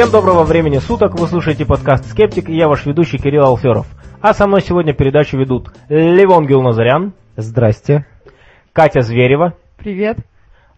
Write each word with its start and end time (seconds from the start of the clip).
Всем 0.00 0.12
доброго 0.12 0.44
времени 0.44 0.78
суток, 0.78 1.20
вы 1.20 1.26
слушаете 1.26 1.66
подкаст 1.66 2.06
«Скептик» 2.06 2.48
и 2.48 2.56
я 2.56 2.68
ваш 2.68 2.86
ведущий 2.86 3.18
Кирилл 3.18 3.44
Алферов. 3.44 3.86
А 4.22 4.32
со 4.32 4.46
мной 4.46 4.62
сегодня 4.62 4.94
передачу 4.94 5.36
ведут 5.36 5.74
Левон 5.90 6.46
Гилназарян. 6.46 7.12
Здрасте. 7.36 8.06
Катя 8.72 9.02
Зверева. 9.02 9.52
Привет. 9.76 10.16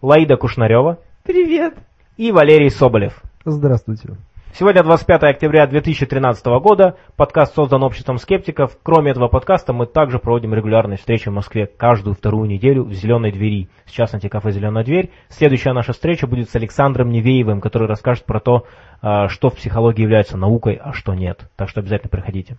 Лаида 0.01 0.35
Кушнарева. 0.35 0.97
Привет. 1.23 1.73
И 2.17 2.33
Валерий 2.33 2.69
Соболев. 2.69 3.23
Здравствуйте. 3.45 4.09
Сегодня 4.55 4.83
25 4.83 5.23
октября 5.23 5.65
2013 5.65 6.45
года. 6.61 6.95
Подкаст 7.15 7.55
создан 7.55 7.81
обществом 7.81 8.19
скептиков. 8.19 8.77
Кроме 8.83 9.09
этого 9.09 9.27
подкаста 9.27 9.73
мы 9.73 9.87
также 9.87 10.19
проводим 10.19 10.53
регулярные 10.53 10.97
встречи 10.97 11.27
в 11.27 11.31
Москве 11.31 11.65
каждую 11.65 12.13
вторую 12.13 12.47
неделю 12.47 12.83
в 12.83 12.93
«Зеленой 12.93 13.31
двери». 13.31 13.67
Сейчас 13.87 14.13
антикафе 14.13 14.51
«Зеленая 14.51 14.83
дверь». 14.83 15.09
Следующая 15.27 15.73
наша 15.73 15.93
встреча 15.93 16.27
будет 16.27 16.51
с 16.51 16.55
Александром 16.55 17.09
Невеевым, 17.09 17.61
который 17.61 17.87
расскажет 17.87 18.25
про 18.25 18.39
то, 18.39 18.67
а, 19.01 19.27
что 19.27 19.49
в 19.49 19.55
психологии 19.55 20.03
является 20.03 20.37
наукой, 20.37 20.75
а 20.75 20.93
что 20.93 21.15
нет. 21.15 21.49
Так 21.55 21.67
что 21.67 21.79
обязательно 21.79 22.11
приходите. 22.11 22.57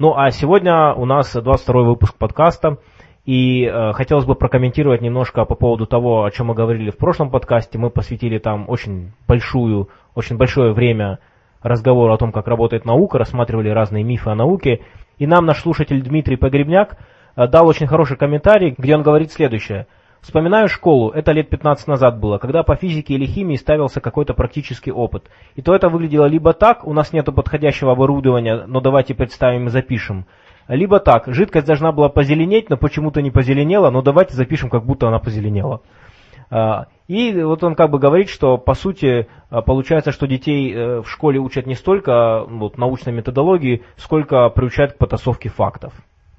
Ну 0.00 0.16
а 0.16 0.32
сегодня 0.32 0.94
у 0.94 1.04
нас 1.04 1.32
22 1.32 1.82
выпуск 1.84 2.16
подкаста. 2.18 2.78
И 3.24 3.64
э, 3.64 3.92
хотелось 3.92 4.24
бы 4.24 4.34
прокомментировать 4.34 5.02
немножко 5.02 5.44
по 5.44 5.54
поводу 5.54 5.86
того, 5.86 6.24
о 6.24 6.30
чем 6.30 6.46
мы 6.46 6.54
говорили 6.54 6.90
в 6.90 6.96
прошлом 6.96 7.30
подкасте. 7.30 7.78
Мы 7.78 7.90
посвятили 7.90 8.38
там 8.38 8.68
очень 8.68 9.12
большую, 9.28 9.88
очень 10.14 10.36
большое 10.36 10.72
время 10.72 11.18
разговору 11.62 12.12
о 12.12 12.18
том, 12.18 12.32
как 12.32 12.48
работает 12.48 12.86
наука, 12.86 13.18
рассматривали 13.18 13.68
разные 13.68 14.04
мифы 14.04 14.30
о 14.30 14.34
науке. 14.34 14.80
И 15.18 15.26
нам 15.26 15.44
наш 15.44 15.60
слушатель 15.60 16.00
Дмитрий 16.02 16.36
Погребняк 16.36 16.96
э, 17.36 17.46
дал 17.46 17.66
очень 17.66 17.86
хороший 17.86 18.16
комментарий, 18.16 18.74
где 18.76 18.96
он 18.96 19.02
говорит 19.02 19.32
следующее. 19.32 19.86
Вспоминаю 20.22 20.68
школу, 20.68 21.10
это 21.10 21.32
лет 21.32 21.48
15 21.48 21.88
назад 21.88 22.20
было, 22.20 22.36
когда 22.36 22.62
по 22.62 22.76
физике 22.76 23.14
или 23.14 23.24
химии 23.24 23.56
ставился 23.56 24.00
какой-то 24.02 24.34
практический 24.34 24.92
опыт. 24.92 25.30
И 25.54 25.62
то 25.62 25.74
это 25.74 25.88
выглядело 25.88 26.26
либо 26.26 26.52
так, 26.52 26.86
у 26.86 26.92
нас 26.92 27.14
нет 27.14 27.24
подходящего 27.26 27.92
оборудования, 27.92 28.64
но 28.66 28.80
давайте 28.80 29.14
представим 29.14 29.66
и 29.66 29.70
запишем. 29.70 30.26
Либо 30.70 31.00
так, 31.00 31.24
жидкость 31.26 31.66
должна 31.66 31.90
была 31.90 32.08
позеленеть, 32.08 32.70
но 32.70 32.76
почему-то 32.76 33.20
не 33.20 33.32
позеленела, 33.32 33.90
но 33.90 34.02
давайте 34.02 34.34
запишем, 34.34 34.70
как 34.70 34.84
будто 34.84 35.08
она 35.08 35.18
позеленела. 35.18 35.82
А, 36.48 36.86
и 37.08 37.42
вот 37.42 37.64
он 37.64 37.74
как 37.74 37.90
бы 37.90 37.98
говорит, 37.98 38.28
что 38.28 38.56
по 38.56 38.74
сути 38.74 39.26
а, 39.50 39.62
получается, 39.62 40.12
что 40.12 40.28
детей 40.28 40.72
э, 40.72 41.00
в 41.00 41.08
школе 41.08 41.40
учат 41.40 41.66
не 41.66 41.74
столько 41.74 42.44
вот, 42.44 42.78
научной 42.78 43.12
методологии, 43.12 43.82
сколько 43.96 44.48
приучают 44.48 44.92
к 44.92 44.98
потасовке 44.98 45.48
фактов. 45.48 45.92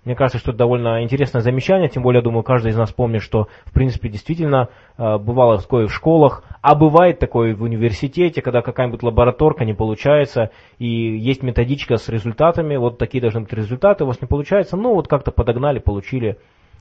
Мне 0.03 0.15
кажется, 0.15 0.39
что 0.39 0.49
это 0.49 0.57
довольно 0.57 1.03
интересное 1.03 1.41
замечание, 1.41 1.87
тем 1.87 2.01
более, 2.01 2.23
думаю, 2.23 2.41
каждый 2.41 2.71
из 2.71 2.77
нас 2.77 2.91
помнит, 2.91 3.21
что, 3.21 3.49
в 3.65 3.71
принципе, 3.71 4.09
действительно 4.09 4.69
э, 4.97 5.17
бывало 5.19 5.59
такое 5.59 5.87
в 5.87 5.93
школах, 5.93 6.43
а 6.61 6.73
бывает 6.73 7.19
такое 7.19 7.55
в 7.55 7.61
университете, 7.61 8.41
когда 8.41 8.63
какая-нибудь 8.63 9.03
лабораторка 9.03 9.63
не 9.63 9.75
получается, 9.75 10.49
и 10.79 10.87
есть 10.87 11.43
методичка 11.43 11.97
с 11.97 12.09
результатами, 12.09 12.77
вот 12.77 12.97
такие 12.97 13.21
должны 13.21 13.41
быть 13.41 13.53
результаты, 13.53 14.03
у 14.03 14.07
вас 14.07 14.19
не 14.21 14.27
получается, 14.27 14.75
ну 14.75 14.95
вот 14.95 15.07
как-то 15.07 15.29
подогнали, 15.29 15.77
получили, 15.77 16.39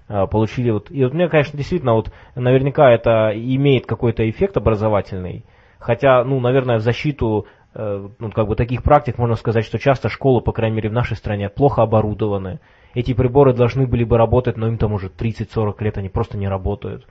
э, 0.08 0.26
получили 0.26 0.70
вот. 0.70 0.90
И 0.90 1.04
вот 1.04 1.12
мне, 1.12 1.28
конечно, 1.28 1.58
действительно, 1.58 1.92
вот 1.92 2.10
наверняка 2.34 2.90
это 2.90 3.32
имеет 3.34 3.84
какой-то 3.84 4.28
эффект 4.30 4.56
образовательный, 4.56 5.44
хотя, 5.78 6.24
ну, 6.24 6.40
наверное, 6.40 6.78
в 6.78 6.80
защиту 6.80 7.44
э, 7.74 8.08
ну, 8.18 8.30
как 8.30 8.48
бы 8.48 8.56
таких 8.56 8.82
практик 8.82 9.18
можно 9.18 9.36
сказать, 9.36 9.66
что 9.66 9.78
часто 9.78 10.08
школы, 10.08 10.40
по 10.40 10.52
крайней 10.52 10.76
мере, 10.76 10.88
в 10.88 10.94
нашей 10.94 11.18
стране 11.18 11.50
плохо 11.50 11.82
оборудованы, 11.82 12.60
эти 12.94 13.14
приборы 13.14 13.54
должны 13.54 13.86
были 13.86 14.04
бы 14.04 14.18
работать, 14.18 14.56
но 14.56 14.68
им 14.68 14.78
там 14.78 14.92
уже 14.92 15.08
30-40 15.08 15.74
лет, 15.82 15.98
они 15.98 16.08
просто 16.08 16.36
не 16.36 16.48
работают. 16.48 17.06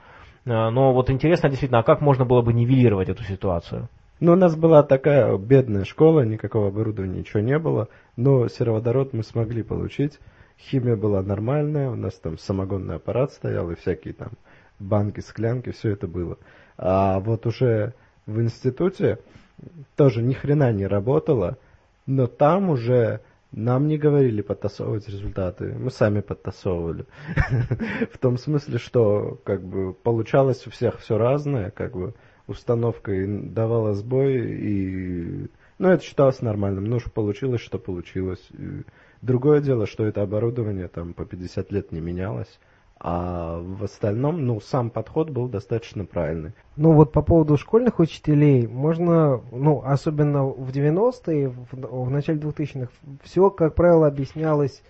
А, 0.46 0.70
но 0.70 0.92
вот 0.92 1.10
интересно 1.10 1.48
действительно, 1.48 1.80
а 1.80 1.84
как 1.84 2.00
можно 2.00 2.24
было 2.24 2.42
бы 2.42 2.52
нивелировать 2.52 3.08
эту 3.08 3.22
ситуацию? 3.24 3.88
Ну, 4.20 4.32
у 4.32 4.36
нас 4.36 4.54
была 4.54 4.82
такая 4.82 5.36
бедная 5.38 5.84
школа, 5.84 6.26
никакого 6.26 6.68
оборудования, 6.68 7.20
ничего 7.20 7.40
не 7.40 7.58
было, 7.58 7.88
но 8.16 8.48
сероводород 8.48 9.14
мы 9.14 9.22
смогли 9.22 9.62
получить. 9.62 10.18
Химия 10.58 10.94
была 10.94 11.22
нормальная, 11.22 11.88
у 11.88 11.94
нас 11.94 12.14
там 12.16 12.36
самогонный 12.36 12.96
аппарат 12.96 13.32
стоял 13.32 13.70
и 13.70 13.76
всякие 13.76 14.12
там 14.12 14.32
банки, 14.78 15.20
склянки, 15.20 15.70
все 15.70 15.92
это 15.92 16.06
было. 16.06 16.36
А 16.76 17.18
вот 17.20 17.46
уже 17.46 17.94
в 18.26 18.40
институте 18.42 19.18
тоже 19.96 20.22
ни 20.22 20.34
хрена 20.34 20.70
не 20.72 20.86
работало, 20.86 21.56
но 22.06 22.26
там 22.26 22.68
уже 22.68 23.20
нам 23.52 23.88
не 23.88 23.98
говорили 23.98 24.42
подтасовывать 24.42 25.08
результаты, 25.08 25.74
мы 25.78 25.90
сами 25.90 26.20
подтасовывали. 26.20 27.06
В 28.12 28.18
том 28.18 28.38
смысле, 28.38 28.78
что 28.78 29.40
как 29.44 29.64
бы 29.64 29.92
получалось 29.92 30.66
у 30.66 30.70
всех 30.70 31.00
все 31.00 31.18
разное, 31.18 31.70
как 31.70 31.92
бы 31.92 32.14
установка 32.46 33.12
давала 33.26 33.94
сбой, 33.94 34.34
и 34.34 35.50
ну, 35.78 35.88
это 35.88 36.04
считалось 36.04 36.42
нормальным. 36.42 36.84
Ну, 36.84 37.00
что 37.00 37.10
получилось, 37.10 37.62
что 37.62 37.78
получилось. 37.78 38.46
Другое 39.22 39.60
дело, 39.60 39.86
что 39.86 40.04
это 40.04 40.22
оборудование 40.22 40.88
там 40.88 41.14
по 41.14 41.24
50 41.24 41.72
лет 41.72 41.90
не 41.90 42.00
менялось. 42.00 42.60
А 43.02 43.58
в 43.58 43.84
остальном, 43.84 44.44
ну, 44.44 44.60
сам 44.60 44.90
подход 44.90 45.30
был 45.30 45.48
достаточно 45.48 46.04
правильный. 46.04 46.52
Ну, 46.76 46.92
вот 46.92 47.12
по 47.12 47.22
поводу 47.22 47.56
школьных 47.56 47.98
учителей, 47.98 48.66
можно, 48.66 49.40
ну, 49.52 49.82
особенно 49.82 50.44
в 50.44 50.70
90-е, 50.70 51.48
в, 51.48 51.66
в 51.72 52.10
начале 52.10 52.38
2000-х, 52.38 52.92
все, 53.22 53.48
как 53.48 53.74
правило, 53.74 54.06
объяснялось, 54.06 54.82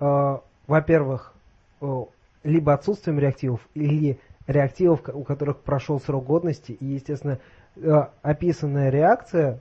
э, 0.00 0.38
во-первых, 0.66 1.34
э, 1.80 2.04
либо 2.42 2.72
отсутствием 2.72 3.20
реактивов, 3.20 3.60
или 3.74 4.18
реактивов, 4.48 5.02
у 5.14 5.22
которых 5.22 5.58
прошел 5.58 6.00
срок 6.00 6.26
годности, 6.26 6.72
и, 6.72 6.84
естественно, 6.84 7.38
э, 7.76 8.06
описанная 8.22 8.90
реакция, 8.90 9.60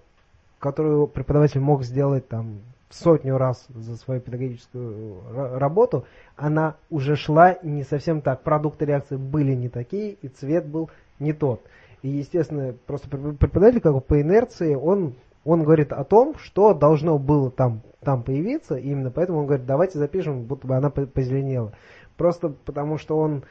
которую 0.57 1.05
преподаватель 1.05 1.59
мог 1.61 1.83
сделать 1.83 2.27
там 2.27 2.61
сотню 2.93 3.37
раз 3.37 3.65
за 3.69 3.97
свою 3.97 4.21
педагогическую 4.21 5.21
э, 5.33 5.57
работу, 5.57 6.05
она 6.35 6.75
уже 6.89 7.15
шла 7.15 7.57
не 7.63 7.83
совсем 7.83 8.21
так. 8.21 8.41
Продукты 8.41 8.85
реакции 8.85 9.15
были 9.15 9.53
не 9.53 9.69
такие, 9.69 10.13
и 10.13 10.27
цвет 10.27 10.65
был 10.65 10.89
не 11.19 11.33
тот. 11.33 11.61
И, 12.01 12.09
естественно, 12.09 12.73
просто 12.87 13.09
преподаватель 13.09 13.81
как 13.81 13.93
бы 13.93 14.01
по 14.01 14.19
инерции, 14.19 14.73
он, 14.73 15.13
он 15.45 15.63
говорит 15.63 15.93
о 15.93 16.03
том, 16.03 16.35
что 16.37 16.73
должно 16.73 17.17
было 17.19 17.51
там, 17.51 17.81
там 18.01 18.23
появиться, 18.23 18.75
и 18.75 18.89
именно 18.89 19.11
поэтому 19.11 19.39
он 19.39 19.45
говорит, 19.45 19.65
давайте 19.65 19.99
запишем, 19.99 20.43
будто 20.43 20.67
бы 20.67 20.75
она 20.75 20.89
позеленела. 20.89 21.73
Просто 22.17 22.49
потому 22.49 22.97
что 22.97 23.17
он 23.17 23.43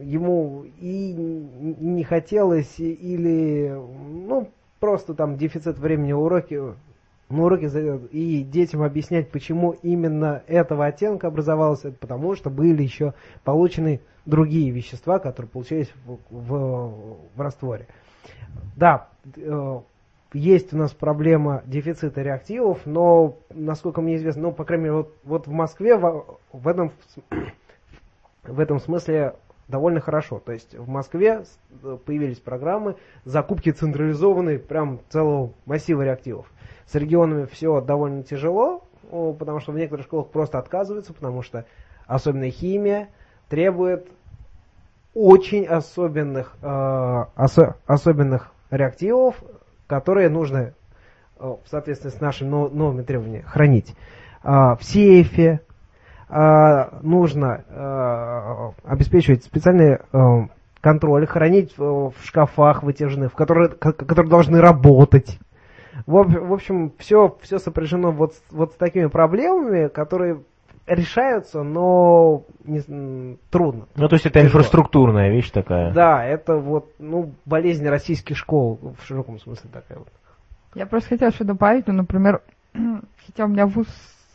ему 0.00 0.64
и 0.78 1.12
не 1.12 2.04
хотелось, 2.04 2.78
или, 2.78 3.68
ну, 3.70 4.48
просто 4.80 5.14
там 5.14 5.36
дефицит 5.36 5.78
времени 5.78 6.12
уроки, 6.12 6.74
на 7.28 7.44
уроке 7.44 7.68
и 8.10 8.42
детям 8.42 8.82
объяснять, 8.82 9.30
почему 9.30 9.72
именно 9.82 10.42
этого 10.46 10.86
оттенка 10.86 11.26
образовалось, 11.26 11.80
это 11.84 11.96
потому 11.98 12.34
что 12.34 12.50
были 12.50 12.82
еще 12.82 13.14
получены 13.44 14.00
другие 14.24 14.70
вещества, 14.70 15.18
которые 15.18 15.50
получались 15.50 15.92
в, 16.04 16.18
в, 16.30 17.18
в 17.34 17.40
растворе. 17.40 17.86
Да, 18.76 19.08
э, 19.36 19.80
есть 20.32 20.72
у 20.72 20.76
нас 20.76 20.92
проблема 20.92 21.62
дефицита 21.66 22.22
реактивов, 22.22 22.80
но, 22.84 23.36
насколько 23.50 24.00
мне 24.00 24.16
известно, 24.16 24.42
ну, 24.42 24.52
по 24.52 24.64
крайней 24.64 24.84
мере, 24.84 24.96
вот, 24.96 25.14
вот 25.24 25.46
в 25.46 25.52
Москве 25.52 25.96
в, 25.96 26.38
в, 26.52 26.68
этом, 26.68 26.92
в 28.44 28.60
этом 28.60 28.78
смысле 28.80 29.34
довольно 29.68 30.00
хорошо. 30.00 30.40
То 30.40 30.52
есть 30.52 30.74
в 30.74 30.88
Москве 30.88 31.44
появились 32.04 32.40
программы 32.40 32.96
закупки 33.24 33.70
централизованной 33.70 34.58
прям 34.58 35.00
целого 35.10 35.52
массива 35.66 36.02
реактивов. 36.02 36.50
С 36.86 36.94
регионами 36.94 37.44
все 37.46 37.80
довольно 37.80 38.22
тяжело, 38.22 38.82
потому 39.10 39.60
что 39.60 39.72
в 39.72 39.76
некоторых 39.76 40.06
школах 40.06 40.28
просто 40.28 40.58
отказываются, 40.58 41.12
потому 41.12 41.42
что 41.42 41.66
особенно 42.06 42.50
химия 42.50 43.08
требует 43.48 44.08
очень 45.14 45.66
особенных, 45.66 46.56
э, 46.62 47.24
осо 47.34 47.76
особенных 47.86 48.52
реактивов, 48.70 49.42
которые 49.86 50.28
нужно 50.28 50.58
э, 50.58 50.70
в 51.40 51.68
соответствии 51.68 52.10
с 52.10 52.20
нашими 52.20 52.48
новыми 52.48 53.02
требованиями 53.02 53.44
хранить 53.44 53.94
э, 54.42 54.48
в 54.48 54.78
сейфе, 54.80 55.60
э, 55.60 55.67
нужно 56.30 57.64
э, 57.68 58.70
обеспечивать 58.84 59.44
специальный 59.44 59.98
э, 60.12 60.48
контроль, 60.80 61.26
хранить 61.26 61.76
в 61.78 62.12
шкафах 62.22 62.82
вытяжных, 62.82 63.32
в 63.32 63.34
которые, 63.34 63.68
которые 63.70 64.28
должны 64.28 64.60
работать. 64.60 65.38
В, 66.06 66.52
общем, 66.52 66.92
все, 66.98 67.36
все 67.40 67.58
сопряжено 67.58 68.12
вот, 68.12 68.34
вот 68.50 68.72
с 68.72 68.76
такими 68.76 69.06
проблемами, 69.06 69.88
которые 69.88 70.42
решаются, 70.86 71.62
но 71.62 72.44
не, 72.64 73.36
трудно. 73.50 73.86
Ну, 73.96 74.08
то 74.08 74.14
есть 74.14 74.26
это 74.26 74.40
инфраструктурная 74.40 75.30
вещь 75.30 75.50
такая. 75.50 75.92
Да, 75.92 76.24
это 76.24 76.56
вот, 76.56 76.92
ну, 76.98 77.32
болезнь 77.44 77.86
российских 77.86 78.36
школ 78.36 78.78
в 78.98 79.04
широком 79.04 79.38
смысле 79.38 79.70
такая 79.72 79.98
вот. 79.98 80.08
Я 80.74 80.86
просто 80.86 81.10
хотела 81.10 81.32
что 81.32 81.44
добавить, 81.44 81.86
ну, 81.86 81.94
например, 81.94 82.42
хотя 83.26 83.44
у 83.44 83.48
меня 83.48 83.66
вуз 83.66 83.88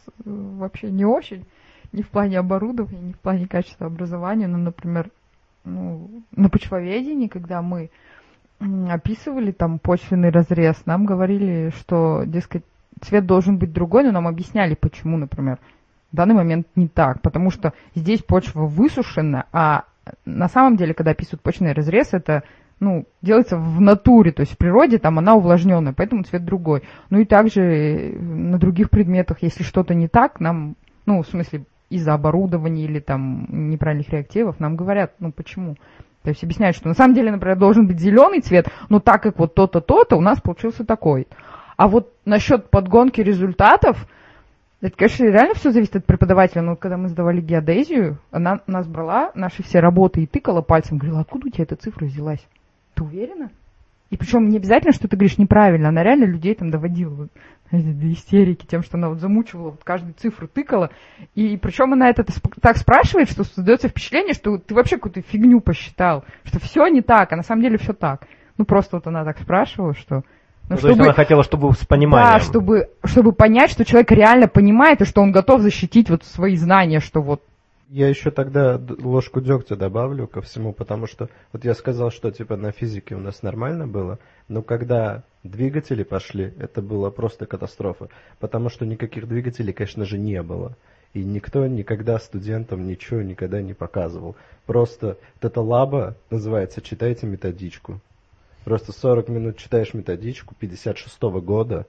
э, 0.08 0.12
вообще 0.26 0.92
не 0.92 1.06
очень, 1.06 1.46
не 1.94 2.04
в 2.04 2.10
плане 2.10 2.40
оборудования, 2.40 3.00
не 3.00 3.14
в 3.14 3.20
плане 3.20 3.48
качества 3.48 3.88
образования, 3.88 4.48
но, 4.48 4.58
например, 4.58 5.10
ну, 5.64 6.24
на 6.36 6.50
почвоведении, 6.50 7.28
когда 7.28 7.62
мы 7.62 7.90
описывали 8.90 9.52
там 9.52 9.80
почвенный 9.80 10.30
разрез, 10.30 10.86
нам 10.86 11.06
говорили, 11.06 11.72
что, 11.78 12.24
дескать, 12.26 12.64
цвет 13.02 13.26
должен 13.26 13.58
быть 13.58 13.74
другой, 13.74 14.04
но 14.04 14.12
нам 14.12 14.28
объясняли, 14.28 14.76
почему, 14.76 15.18
например, 15.18 15.60
в 16.12 16.16
данный 16.16 16.36
момент 16.36 16.68
не 16.76 16.88
так, 16.88 17.22
потому 17.22 17.50
что 17.50 17.74
здесь 17.96 18.22
почва 18.22 18.66
высушена, 18.66 19.46
а 19.52 19.86
на 20.26 20.48
самом 20.48 20.76
деле, 20.76 20.94
когда 20.94 21.12
описывают 21.12 21.42
почвенный 21.42 21.74
разрез, 21.74 22.14
это 22.14 22.44
ну, 22.80 23.06
делается 23.22 23.58
в 23.58 23.80
натуре, 23.80 24.32
то 24.32 24.42
есть 24.42 24.54
в 24.54 24.58
природе 24.58 24.98
там 24.98 25.18
она 25.18 25.36
увлажненная, 25.36 25.94
поэтому 25.94 26.24
цвет 26.24 26.44
другой. 26.44 26.84
Ну 27.10 27.20
и 27.20 27.26
также 27.26 27.62
э, 27.62 28.20
на 28.20 28.58
других 28.58 28.90
предметах, 28.90 29.42
если 29.42 29.64
что-то 29.64 29.94
не 29.94 30.08
так, 30.08 30.40
нам, 30.42 30.76
ну, 31.06 31.22
в 31.22 31.28
смысле, 31.28 31.64
из-за 31.96 32.14
оборудования 32.14 32.86
или 32.86 33.00
там 33.00 33.48
неправильных 33.70 34.10
реактивов, 34.10 34.60
нам 34.60 34.76
говорят, 34.76 35.14
ну 35.20 35.32
почему. 35.32 35.76
То 36.24 36.30
есть 36.30 36.44
объясняют, 36.44 36.76
что 36.76 36.88
на 36.88 36.94
самом 36.94 37.16
деле, 37.16 37.32
например, 37.32 37.58
должен 37.58 37.86
быть 37.86 38.00
зеленый 38.00 38.40
цвет, 38.40 38.68
но 38.90 39.00
так 39.00 39.22
как 39.22 39.38
вот 39.38 39.56
то-то, 39.56 39.82
то-то, 39.82 40.16
у 40.16 40.22
нас 40.22 40.42
получился 40.42 40.86
такой. 40.86 41.28
А 41.76 41.88
вот 41.88 42.14
насчет 42.26 42.70
подгонки 42.70 43.20
результатов, 43.20 44.08
это, 44.82 44.96
конечно, 44.98 45.24
реально 45.26 45.54
все 45.54 45.72
зависит 45.72 45.96
от 45.98 46.06
преподавателя. 46.06 46.62
Но 46.62 46.76
когда 46.76 46.98
мы 46.98 47.10
сдавали 47.10 47.42
геодезию, 47.42 48.20
она 48.32 48.62
нас 48.68 48.88
брала 48.88 49.32
наши 49.36 49.64
все 49.64 49.80
работы 49.80 50.22
и 50.22 50.28
тыкала 50.28 50.62
пальцем, 50.62 50.98
говорила, 50.98 51.22
откуда 51.22 51.48
у 51.48 51.50
тебя 51.50 51.64
эта 51.64 51.76
цифра 51.76 52.06
взялась? 52.06 52.46
Ты 52.94 53.04
уверена? 53.04 53.50
И 54.10 54.18
причем 54.18 54.48
не 54.50 54.58
обязательно, 54.58 54.94
что 54.94 55.08
ты 55.08 55.18
говоришь 55.18 55.38
неправильно, 55.38 55.90
она 55.90 56.04
реально 56.04 56.26
людей 56.26 56.54
там 56.54 56.70
доводила 56.70 57.30
до 57.82 58.12
истерики 58.12 58.66
тем, 58.66 58.84
что 58.84 58.98
она 58.98 59.10
вот 59.10 59.20
замучивала, 59.20 59.72
вот 59.72 59.84
каждую 59.84 60.14
цифру 60.14 60.48
тыкала. 60.48 60.92
И 61.34 61.58
причем 61.58 61.94
она 61.94 62.10
это 62.10 62.26
так 62.62 62.78
спрашивает, 62.78 63.30
что 63.30 63.44
создается 63.44 63.88
впечатление, 63.88 64.34
что 64.34 64.58
ты 64.58 64.76
вообще 64.76 64.98
какую-то 64.98 65.22
фигню 65.22 65.60
посчитал, 65.60 66.24
что 66.44 66.60
все 66.60 66.88
не 66.88 67.02
так, 67.02 67.32
а 67.34 67.36
на 67.36 67.44
самом 67.44 67.64
деле 67.64 67.78
все 67.78 67.94
так. 67.94 68.28
Ну 68.58 68.66
просто 68.66 68.98
вот 68.98 69.08
она 69.08 69.24
так 69.26 69.40
спрашивала, 69.40 69.94
что... 69.96 70.24
Ну, 70.70 70.78
то 70.78 70.88
есть 70.88 71.00
она 71.00 71.12
хотела, 71.12 71.44
чтобы 71.44 71.74
с 71.74 71.86
пониманием. 71.86 72.34
Да, 72.34 72.40
чтобы, 72.40 72.90
чтобы 73.04 73.34
понять, 73.34 73.72
что 73.72 73.84
человек 73.84 74.12
реально 74.12 74.48
понимает, 74.48 75.02
и 75.02 75.06
что 75.06 75.22
он 75.22 75.34
готов 75.34 75.62
защитить 75.62 76.10
вот 76.10 76.24
свои 76.24 76.56
знания, 76.56 77.02
что 77.02 77.22
вот 77.22 77.42
Я 77.96 78.10
еще 78.10 78.32
тогда 78.32 78.82
ложку 79.04 79.40
дегтя 79.40 79.76
добавлю 79.76 80.28
ко 80.28 80.42
всему, 80.42 80.74
потому 80.74 81.06
что 81.06 81.30
вот 81.52 81.64
я 81.64 81.76
сказал, 81.76 82.10
что 82.10 82.32
типа 82.32 82.58
на 82.58 82.72
физике 82.72 83.14
у 83.14 83.20
нас 83.20 83.44
нормально 83.44 83.86
было, 83.86 84.18
но 84.48 84.64
когда 84.64 85.22
двигатели 85.44 86.02
пошли, 86.02 86.56
это 86.58 86.82
была 86.82 87.12
просто 87.12 87.46
катастрофа, 87.46 88.10
потому 88.40 88.70
что 88.70 88.88
никаких 88.88 89.28
двигателей, 89.28 89.74
конечно 89.74 90.06
же, 90.06 90.18
не 90.18 90.42
было. 90.42 90.76
И 91.14 91.24
никто 91.24 91.68
никогда 91.68 92.18
студентам 92.18 92.88
ничего 92.88 93.22
никогда 93.22 93.62
не 93.62 93.76
показывал. 93.76 94.36
Просто 94.66 95.20
вот 95.36 95.52
эта 95.52 95.62
лаба 95.62 96.16
называется 96.32 96.82
«Читайте 96.82 97.28
методичку». 97.28 98.02
Просто 98.64 98.92
40 98.92 99.30
минут 99.30 99.58
читаешь 99.58 99.94
методичку 99.94 100.56
56 100.56 101.22
года, 101.22 101.86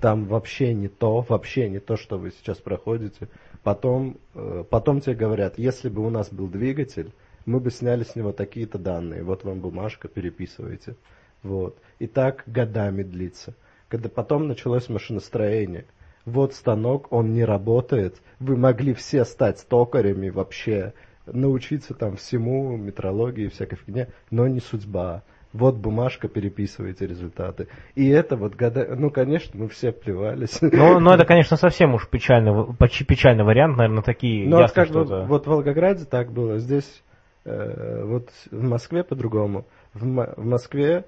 там 0.00 0.24
вообще 0.24 0.74
не 0.74 0.88
то, 0.88 1.24
вообще 1.28 1.68
не 1.68 1.78
то, 1.78 1.96
что 1.96 2.18
вы 2.18 2.30
сейчас 2.30 2.58
проходите. 2.58 3.28
Потом, 3.62 4.16
э, 4.34 4.64
потом 4.68 5.00
тебе 5.00 5.14
говорят, 5.14 5.58
если 5.58 5.88
бы 5.88 6.04
у 6.04 6.10
нас 6.10 6.32
был 6.32 6.48
двигатель, 6.48 7.12
мы 7.46 7.60
бы 7.60 7.70
сняли 7.70 8.04
с 8.04 8.16
него 8.16 8.32
такие-то 8.32 8.78
данные. 8.78 9.22
Вот 9.22 9.44
вам 9.44 9.60
бумажка, 9.60 10.08
переписывайте. 10.08 10.96
Вот. 11.42 11.78
И 11.98 12.06
так 12.06 12.44
годами 12.46 13.02
длится. 13.02 13.54
Когда 13.88 14.08
потом 14.08 14.48
началось 14.48 14.88
машиностроение. 14.88 15.86
Вот 16.24 16.54
станок, 16.54 17.12
он 17.12 17.32
не 17.32 17.44
работает. 17.44 18.20
Вы 18.38 18.56
могли 18.56 18.94
все 18.94 19.24
стать 19.24 19.66
токарями 19.68 20.28
вообще, 20.28 20.92
научиться 21.26 21.94
там 21.94 22.16
всему, 22.16 22.76
метрологии, 22.76 23.48
всякой 23.48 23.76
фигне, 23.76 24.08
но 24.30 24.46
не 24.46 24.60
судьба. 24.60 25.22
Вот 25.52 25.74
бумажка, 25.76 26.28
переписывайте 26.28 27.06
результаты. 27.06 27.66
И 27.96 28.08
это 28.08 28.36
вот 28.36 28.54
года... 28.54 28.94
Ну, 28.96 29.10
конечно, 29.10 29.58
мы 29.58 29.68
все 29.68 29.90
плевались. 29.90 30.58
Ну, 30.60 31.00
ну, 31.00 31.10
это, 31.10 31.24
конечно, 31.26 31.56
совсем 31.56 31.94
уж 31.94 32.08
печальный, 32.08 32.52
в- 32.52 32.76
поч- 32.76 33.04
печальный 33.04 33.42
вариант, 33.44 33.76
наверное, 33.76 34.02
такие 34.02 34.48
Ну, 34.48 34.56
вот 34.56 34.62
ясно, 34.62 34.84
как 34.84 34.94
бы, 34.94 35.00
это- 35.02 35.24
вот 35.26 35.46
в 35.46 35.50
Волгограде 35.50 36.04
так 36.04 36.30
было, 36.30 36.58
здесь, 36.58 37.02
э, 37.44 38.04
вот 38.04 38.28
в 38.52 38.62
Москве 38.62 39.02
по-другому. 39.02 39.66
В, 39.92 40.04
в 40.04 40.44
Москве 40.44 41.04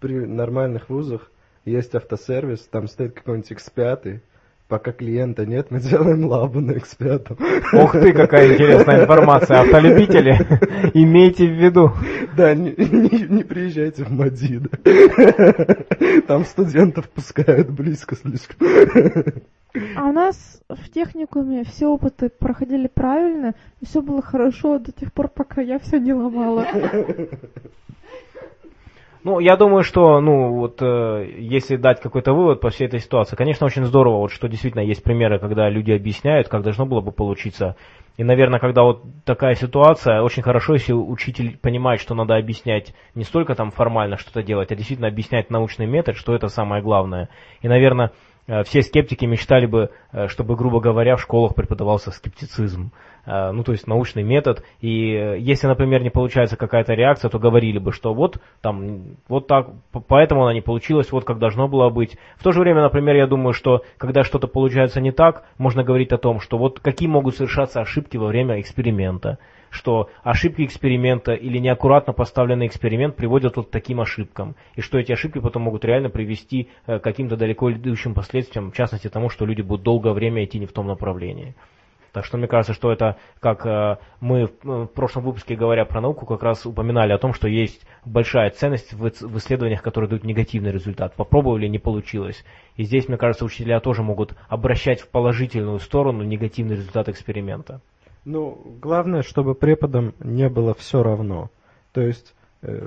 при 0.00 0.26
нормальных 0.26 0.90
вузах 0.90 1.30
есть 1.64 1.94
автосервис, 1.94 2.66
там 2.66 2.88
стоит 2.88 3.14
какой-нибудь 3.14 3.52
X5, 3.52 4.20
пока 4.72 4.92
клиента 4.92 5.44
нет, 5.44 5.70
мы 5.70 5.80
делаем 5.80 6.24
лабу 6.24 6.60
на 6.60 6.72
X5. 6.72 7.82
Ух 7.82 7.92
ты, 7.92 8.14
какая 8.14 8.54
интересная 8.54 9.02
информация. 9.02 9.60
Автолюбители, 9.60 10.32
имейте 10.94 11.46
в 11.46 11.62
виду. 11.62 11.92
Да, 12.34 12.54
не, 12.54 12.70
не- 12.70 13.28
не 13.28 13.44
приезжайте 13.44 14.04
в 14.04 14.10
Мадида. 14.10 14.70
Там 16.26 16.46
студентов 16.46 17.10
пускают 17.10 17.68
близко 17.68 18.16
слишком. 18.16 18.66
А 19.94 20.06
у 20.06 20.12
нас 20.12 20.62
в 20.70 20.88
техникуме 20.88 21.64
все 21.64 21.88
опыты 21.88 22.30
проходили 22.30 22.88
правильно, 22.88 23.54
и 23.82 23.84
все 23.84 24.00
было 24.00 24.22
хорошо 24.22 24.78
до 24.78 24.90
тех 24.90 25.12
пор, 25.12 25.28
пока 25.28 25.60
я 25.60 25.80
все 25.80 25.98
не 25.98 26.14
ломала. 26.14 26.66
Ну, 29.24 29.38
я 29.38 29.56
думаю, 29.56 29.84
что, 29.84 30.20
ну, 30.20 30.52
вот, 30.54 30.82
э, 30.82 31.26
если 31.38 31.76
дать 31.76 32.00
какой-то 32.00 32.32
вывод 32.32 32.60
по 32.60 32.70
всей 32.70 32.88
этой 32.88 32.98
ситуации, 32.98 33.36
конечно, 33.36 33.66
очень 33.66 33.84
здорово, 33.84 34.18
вот, 34.18 34.32
что 34.32 34.48
действительно 34.48 34.80
есть 34.80 35.04
примеры, 35.04 35.38
когда 35.38 35.68
люди 35.68 35.92
объясняют, 35.92 36.48
как 36.48 36.62
должно 36.62 36.86
было 36.86 37.00
бы 37.00 37.12
получиться. 37.12 37.76
И, 38.16 38.24
наверное, 38.24 38.58
когда 38.58 38.82
вот 38.82 39.04
такая 39.24 39.54
ситуация, 39.54 40.22
очень 40.22 40.42
хорошо, 40.42 40.74
если 40.74 40.92
учитель 40.92 41.56
понимает, 41.56 42.00
что 42.00 42.14
надо 42.14 42.34
объяснять 42.34 42.94
не 43.14 43.22
столько 43.22 43.54
там 43.54 43.70
формально 43.70 44.16
что-то 44.18 44.42
делать, 44.42 44.72
а 44.72 44.74
действительно 44.74 45.08
объяснять 45.08 45.50
научный 45.50 45.86
метод, 45.86 46.16
что 46.16 46.34
это 46.34 46.48
самое 46.48 46.82
главное. 46.82 47.28
И, 47.62 47.68
наверное, 47.68 48.10
э, 48.48 48.64
все 48.64 48.82
скептики 48.82 49.24
мечтали 49.24 49.66
бы, 49.66 49.90
э, 50.12 50.26
чтобы, 50.26 50.56
грубо 50.56 50.80
говоря, 50.80 51.14
в 51.14 51.22
школах 51.22 51.54
преподавался 51.54 52.10
скептицизм. 52.10 52.90
Э, 53.24 53.52
Ну, 53.52 53.62
то 53.62 53.72
есть 53.72 53.86
научный 53.86 54.22
метод. 54.22 54.64
И 54.80 55.12
э, 55.12 55.38
если, 55.38 55.66
например, 55.66 56.02
не 56.02 56.10
получается 56.10 56.56
какая-то 56.56 56.94
реакция, 56.94 57.28
то 57.28 57.38
говорили 57.38 57.78
бы, 57.78 57.92
что 57.92 58.14
вот 58.14 58.38
там, 58.60 59.16
вот 59.28 59.46
так, 59.46 59.70
поэтому 60.08 60.42
она 60.42 60.54
не 60.54 60.60
получилась, 60.60 61.12
вот 61.12 61.24
как 61.24 61.38
должно 61.38 61.68
было 61.68 61.88
быть. 61.90 62.16
В 62.36 62.42
то 62.42 62.52
же 62.52 62.60
время, 62.60 62.82
например, 62.82 63.16
я 63.16 63.26
думаю, 63.26 63.52
что 63.52 63.82
когда 63.98 64.24
что-то 64.24 64.48
получается 64.48 65.00
не 65.00 65.12
так, 65.12 65.44
можно 65.58 65.84
говорить 65.84 66.12
о 66.12 66.18
том, 66.18 66.40
что 66.40 66.58
вот 66.58 66.80
какие 66.80 67.08
могут 67.08 67.36
совершаться 67.36 67.80
ошибки 67.80 68.16
во 68.16 68.26
время 68.26 68.60
эксперимента 68.60 69.38
что 69.72 70.10
ошибки 70.22 70.66
эксперимента 70.66 71.32
или 71.32 71.56
неаккуратно 71.56 72.12
поставленный 72.12 72.66
эксперимент 72.66 73.16
приводят 73.16 73.56
вот 73.56 73.68
к 73.68 73.70
таким 73.70 74.02
ошибкам, 74.02 74.54
и 74.76 74.82
что 74.82 74.98
эти 74.98 75.12
ошибки 75.12 75.38
потом 75.38 75.62
могут 75.62 75.86
реально 75.86 76.10
привести 76.10 76.68
э, 76.86 76.98
к 76.98 77.02
каким-то 77.02 77.38
далеко 77.38 77.72
идущим 77.72 78.12
последствиям, 78.12 78.70
в 78.70 78.76
частности 78.76 79.08
тому, 79.08 79.30
что 79.30 79.46
люди 79.46 79.62
будут 79.62 79.82
долгое 79.82 80.12
время 80.12 80.44
идти 80.44 80.58
не 80.58 80.66
в 80.66 80.72
том 80.72 80.86
направлении. 80.86 81.54
Так 82.12 82.26
что 82.26 82.36
мне 82.36 82.46
кажется, 82.46 82.74
что 82.74 82.92
это, 82.92 83.16
как 83.40 83.64
э, 83.64 83.96
мы 84.20 84.46
в, 84.46 84.50
э, 84.68 84.82
в 84.84 84.86
прошлом 84.88 85.24
выпуске, 85.24 85.56
говоря 85.56 85.86
про 85.86 86.02
науку, 86.02 86.26
как 86.26 86.42
раз 86.42 86.66
упоминали 86.66 87.12
о 87.12 87.18
том, 87.18 87.32
что 87.32 87.48
есть 87.48 87.86
большая 88.04 88.50
ценность 88.50 88.92
в, 88.92 89.06
ис- 89.06 89.26
в 89.26 89.38
исследованиях, 89.38 89.80
которые 89.82 90.10
дают 90.10 90.24
негативный 90.24 90.72
результат. 90.72 91.14
Попробовали, 91.14 91.68
не 91.68 91.78
получилось. 91.78 92.44
И 92.76 92.84
здесь, 92.84 93.08
мне 93.08 93.16
кажется, 93.16 93.46
учителя 93.46 93.80
тоже 93.80 94.02
могут 94.02 94.34
обращать 94.48 95.00
в 95.00 95.08
положительную 95.08 95.78
сторону 95.78 96.22
негативный 96.22 96.76
результат 96.76 97.08
эксперимента. 97.08 97.80
Ну, 98.26 98.62
главное, 98.80 99.22
чтобы 99.22 99.54
преподам 99.54 100.12
не 100.20 100.50
было 100.50 100.74
все 100.74 101.02
равно. 101.02 101.50
То 101.92 102.02
есть, 102.02 102.34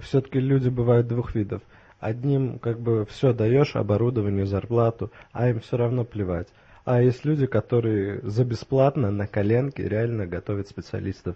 все-таки 0.02 0.40
люди 0.40 0.70
бывают 0.70 1.08
двух 1.08 1.36
видов. 1.36 1.62
Одним 2.00 2.60
как 2.60 2.80
бы 2.80 3.06
все 3.06 3.34
даешь, 3.34 3.76
оборудование, 3.76 4.46
зарплату, 4.46 5.12
а 5.34 5.50
им 5.50 5.60
все 5.60 5.78
равно 5.78 6.04
плевать. 6.04 6.48
А 6.86 7.02
есть 7.02 7.26
люди, 7.26 7.48
которые 7.48 8.22
за 8.22 8.46
бесплатно 8.46 9.12
на 9.12 9.26
коленке 9.26 9.90
реально 9.90 10.28
готовят 10.28 10.68
специалистов. 10.68 11.36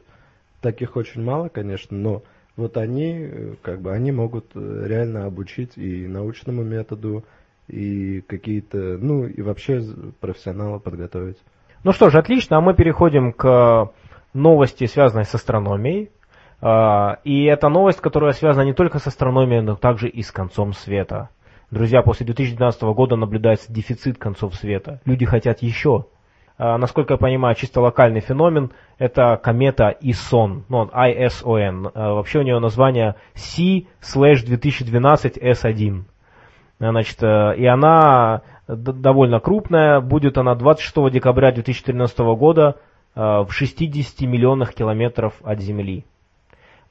Таких 0.61 0.95
очень 0.95 1.23
мало, 1.23 1.49
конечно, 1.49 1.97
но 1.97 2.21
вот 2.55 2.77
они, 2.77 3.13
э, 3.13 3.55
как 3.61 3.81
бы, 3.81 3.91
они 3.91 4.11
могут 4.11 4.45
э, 4.53 4.83
реально 4.85 5.25
обучить 5.25 5.77
и 5.77 6.07
научному 6.07 6.63
методу, 6.63 7.23
и 7.67 8.21
какие-то, 8.21 8.77
ну, 8.77 9.25
и 9.25 9.41
вообще 9.41 9.81
профессионала 10.19 10.79
подготовить. 10.79 11.37
Ну 11.83 11.93
что 11.93 12.09
ж, 12.09 12.15
отлично, 12.15 12.57
а 12.57 12.61
мы 12.61 12.75
переходим 12.75 13.31
к 13.31 13.91
новости, 14.33 14.85
связанной 14.85 15.25
с 15.25 15.33
астрономией. 15.33 16.11
А, 16.61 17.19
И 17.23 17.45
это 17.45 17.69
новость, 17.69 18.01
которая 18.01 18.33
связана 18.33 18.65
не 18.65 18.73
только 18.73 18.99
с 18.99 19.07
астрономией, 19.07 19.61
но 19.61 19.75
также 19.75 20.09
и 20.09 20.21
с 20.21 20.31
концом 20.31 20.73
света. 20.73 21.29
Друзья, 21.71 22.01
после 22.01 22.25
2012 22.25 22.81
года 22.81 23.15
наблюдается 23.15 23.71
дефицит 23.71 24.17
концов 24.17 24.55
света. 24.55 24.99
Люди 25.05 25.23
хотят 25.25 25.61
еще. 25.61 26.05
А, 26.57 26.79
Насколько 26.79 27.13
я 27.13 27.17
понимаю, 27.17 27.53
чисто 27.55 27.79
локальный 27.79 28.21
феномен– 28.21 28.71
это 28.97 29.39
комета 29.41 29.95
ISON, 30.01 30.63
ну, 30.67 30.85
ISON. 30.85 31.91
А, 31.93 32.13
Вообще 32.15 32.39
у 32.39 32.41
нее 32.41 32.57
название 32.57 33.13
C-2012-S1. 33.35 36.05
Значит, 36.79 37.21
э, 37.21 37.55
и 37.57 37.65
она 37.65 38.41
д- 38.67 38.93
довольно 38.93 39.39
крупная, 39.41 39.99
будет 39.99 40.37
она 40.37 40.55
26 40.55 41.09
декабря 41.11 41.51
2013 41.51 42.19
года 42.19 42.77
э, 43.15 43.19
в 43.19 43.49
60 43.51 44.21
миллионах 44.21 44.73
километров 44.73 45.33
от 45.43 45.59
Земли. 45.59 46.05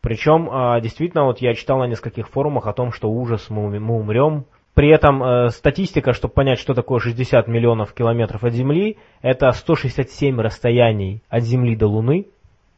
Причем, 0.03 0.49
а, 0.53 0.79
действительно, 0.81 1.25
вот 1.25 1.41
я 1.41 1.55
читал 1.55 1.79
на 1.79 1.87
нескольких 1.87 2.29
форумах 2.29 2.67
о 2.67 2.75
том, 2.75 2.93
что 2.93 3.11
ужас, 3.11 3.49
мы 3.51 3.65
умрем. 3.97 4.45
При 4.79 4.91
этом 4.91 5.21
э, 5.25 5.49
статистика, 5.49 6.13
чтобы 6.13 6.35
понять, 6.35 6.61
что 6.61 6.73
такое 6.73 7.01
60 7.01 7.49
миллионов 7.49 7.93
километров 7.95 8.45
от 8.45 8.53
Земли, 8.53 8.97
это 9.23 9.51
167 9.51 10.41
расстояний 10.41 11.25
от 11.29 11.43
Земли 11.43 11.75
до 11.75 11.89
Луны. 11.89 12.29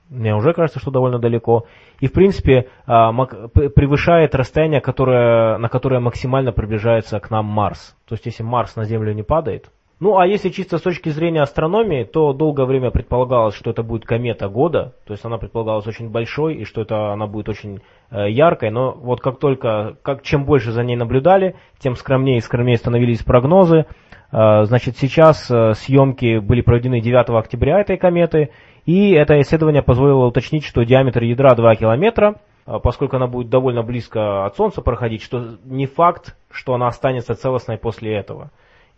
Мне 0.09 0.35
уже 0.35 0.55
кажется, 0.55 0.81
что 0.81 0.91
довольно 0.91 1.19
далеко. 1.19 1.67
И, 2.01 2.07
в 2.07 2.13
принципе, 2.15 2.69
п- 2.87 3.69
превышает 3.69 4.35
расстояние, 4.35 4.81
которое, 4.81 5.59
на 5.59 5.69
которое 5.69 6.01
максимально 6.01 6.53
приближается 6.53 7.21
к 7.21 7.31
нам 7.31 7.45
Марс. 7.45 7.95
То 8.09 8.15
есть, 8.15 8.25
если 8.25 8.45
Марс 8.45 8.77
на 8.77 8.85
Землю 8.85 9.13
не 9.13 9.23
падает. 9.23 9.71
Ну, 10.01 10.17
а 10.17 10.27
если 10.27 10.49
чисто 10.49 10.79
с 10.79 10.83
точки 10.83 11.11
зрения 11.11 11.43
астрономии, 11.43 12.05
то 12.05 12.33
долгое 12.33 12.65
время 12.65 12.91
предполагалось, 12.91 13.55
что 13.55 13.71
это 13.71 13.83
будет 13.83 14.07
комета 14.07 14.49
года. 14.49 14.95
То 15.07 15.13
есть, 15.13 15.27
она 15.27 15.37
предполагалась 15.37 15.87
очень 15.87 16.09
большой, 16.09 16.55
и 16.55 16.65
что 16.65 16.81
это 16.81 17.13
она 17.13 17.27
будет 17.27 17.51
очень 17.51 17.81
э, 18.11 18.31
яркой. 18.31 18.71
Но 18.71 18.93
вот 18.93 19.21
как 19.21 19.39
только, 19.39 19.99
как, 20.03 20.23
чем 20.23 20.47
больше 20.47 20.73
за 20.73 20.85
ней 20.85 20.97
наблюдали, 20.97 21.55
тем 21.81 21.97
скромнее 21.97 22.39
и 22.39 22.41
скромнее 22.41 22.79
становились 22.79 23.23
прогнозы. 23.23 23.85
Э, 24.33 24.65
Значит, 24.65 24.97
сейчас 24.97 25.51
э, 25.51 25.75
съемки 25.75 26.39
были 26.39 26.63
проведены 26.63 27.03
9 27.03 27.29
октября 27.29 27.81
этой 27.81 27.99
кометы, 27.99 28.49
и 28.87 29.13
это 29.13 29.39
исследование 29.43 29.83
позволило 29.83 30.25
уточнить, 30.25 30.65
что 30.65 30.83
диаметр 30.83 31.23
ядра 31.25 31.55
2 31.55 31.75
километра, 31.77 32.41
а, 32.65 32.79
поскольку 32.79 33.17
она 33.17 33.27
будет 33.27 33.51
довольно 33.51 33.83
близко 33.83 34.47
от 34.47 34.57
Солнца 34.57 34.81
проходить, 34.81 35.23
что 35.23 35.59
не 35.65 35.87
факт, 35.87 36.37
что 36.51 36.73
она 36.73 36.87
останется 36.87 37.35
целостной 37.35 37.77
после 37.77 38.15
этого. 38.15 38.51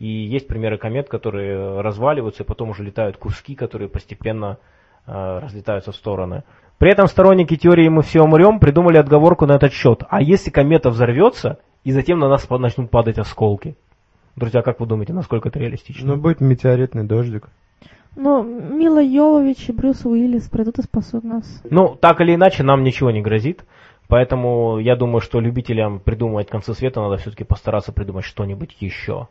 И 0.03 0.09
есть 0.09 0.49
примеры 0.49 0.79
комет, 0.79 1.09
которые 1.09 1.81
разваливаются, 1.81 2.43
и 2.43 2.47
потом 2.47 2.71
уже 2.71 2.83
летают 2.83 3.19
куски, 3.19 3.55
которые 3.55 3.89
постепенно 3.89 4.59
э, 5.07 5.39
разлетаются 5.39 5.93
в 5.93 5.95
стороны. 5.95 6.43
При 6.79 6.91
этом 6.91 7.07
сторонники 7.07 7.55
теории 7.55 7.89
«мы 7.89 8.03
все 8.03 8.21
умрем» 8.21 8.59
придумали 8.59 8.97
отговорку 8.97 9.47
на 9.47 9.53
этот 9.53 9.73
счет. 9.73 10.03
А 10.09 10.21
если 10.21 10.51
комета 10.51 10.91
взорвется, 10.91 11.61
и 11.85 11.93
затем 11.93 12.19
на 12.19 12.29
нас 12.29 12.51
начнут 12.51 12.91
падать 12.91 13.19
осколки? 13.19 13.77
Друзья, 14.35 14.63
как 14.63 14.81
вы 14.81 14.87
думаете, 14.87 15.13
насколько 15.13 15.51
это 15.51 15.61
реалистично? 15.61 16.17
Ну, 16.17 16.21
будет 16.21 16.41
метеоритный 16.41 17.05
дождик. 17.05 17.49
Ну, 18.17 18.43
Мила 18.43 19.01
Йовович 19.01 19.69
и 19.69 19.73
Брюс 19.73 20.05
Уиллис 20.05 20.49
придут 20.49 20.81
и 20.81 20.83
спасут 20.83 21.23
нас. 21.23 21.63
Ну, 21.71 21.95
так 21.95 22.21
или 22.21 22.35
иначе, 22.35 22.65
нам 22.65 22.83
ничего 22.83 23.13
не 23.13 23.23
грозит. 23.23 23.65
Поэтому 24.09 24.81
я 24.81 24.97
думаю, 24.97 25.21
что 25.21 25.39
любителям 25.39 26.01
придумывать 26.01 26.51
концы 26.51 26.75
света 26.75 27.01
надо 27.01 27.19
все-таки 27.19 27.45
постараться 27.45 27.93
придумать 27.93 28.25
что-нибудь 28.25 28.77
еще. 28.81 29.29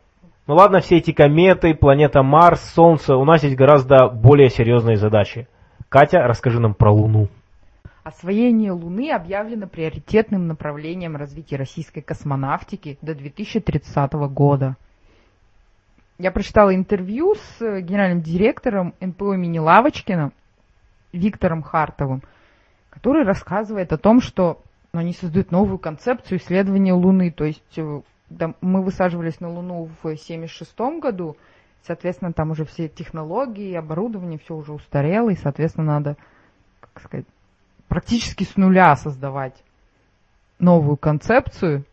Ну 0.48 0.56
ладно, 0.56 0.80
все 0.80 0.96
эти 0.96 1.12
кометы, 1.12 1.72
планета 1.72 2.24
Марс, 2.24 2.60
Солнце, 2.72 3.16
у 3.16 3.24
нас 3.24 3.44
есть 3.44 3.54
гораздо 3.54 4.08
более 4.08 4.50
серьезные 4.50 4.96
задачи. 4.96 5.46
Катя, 5.88 6.26
расскажи 6.26 6.58
нам 6.58 6.74
про 6.74 6.90
Луну. 6.90 7.28
Освоение 8.02 8.72
Луны 8.72 9.12
объявлено 9.12 9.68
приоритетным 9.68 10.48
направлением 10.48 11.14
развития 11.14 11.54
российской 11.54 12.00
космонавтики 12.00 12.98
до 13.02 13.14
2030 13.14 14.12
года. 14.32 14.76
Я 16.18 16.32
прочитала 16.32 16.74
интервью 16.74 17.36
с 17.36 17.62
э, 17.62 17.80
генеральным 17.80 18.20
директором 18.20 18.94
НПО 19.00 19.34
имени 19.34 19.60
Лавочкина 19.60 20.32
Виктором 21.12 21.62
Хартовым, 21.62 22.22
который 22.90 23.24
рассказывает 23.24 23.92
о 23.92 23.98
том, 23.98 24.20
что 24.20 24.60
они 24.92 25.12
создают 25.12 25.52
новую 25.52 25.78
концепцию 25.78 26.38
исследования 26.38 26.94
Луны. 26.94 27.30
То 27.30 27.44
есть 27.44 27.62
э, 28.32 28.38
да, 28.38 28.54
мы 28.60 28.82
высаживались 28.82 29.40
на 29.40 29.48
Луну 29.48 29.84
в 29.84 30.06
1976 30.06 31.00
году, 31.00 31.36
соответственно, 31.82 32.32
там 32.32 32.50
уже 32.50 32.64
все 32.64 32.88
технологии, 32.88 33.74
оборудование, 33.74 34.38
все 34.38 34.54
уже 34.54 34.72
устарело, 34.72 35.30
и, 35.30 35.36
соответственно, 35.36 35.94
надо, 35.94 36.16
как 36.80 37.02
сказать, 37.04 37.26
практически 37.88 38.44
с 38.44 38.56
нуля 38.56 38.96
создавать 38.96 39.62
новую 40.58 40.96
концепцию 40.96 41.84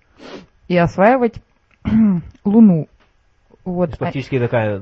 и 0.68 0.78
осваивать 0.78 1.42
Луну. 2.46 2.88
Вот, 3.66 3.90
есть 4.16 4.34
а- 4.34 4.40
такая 4.40 4.82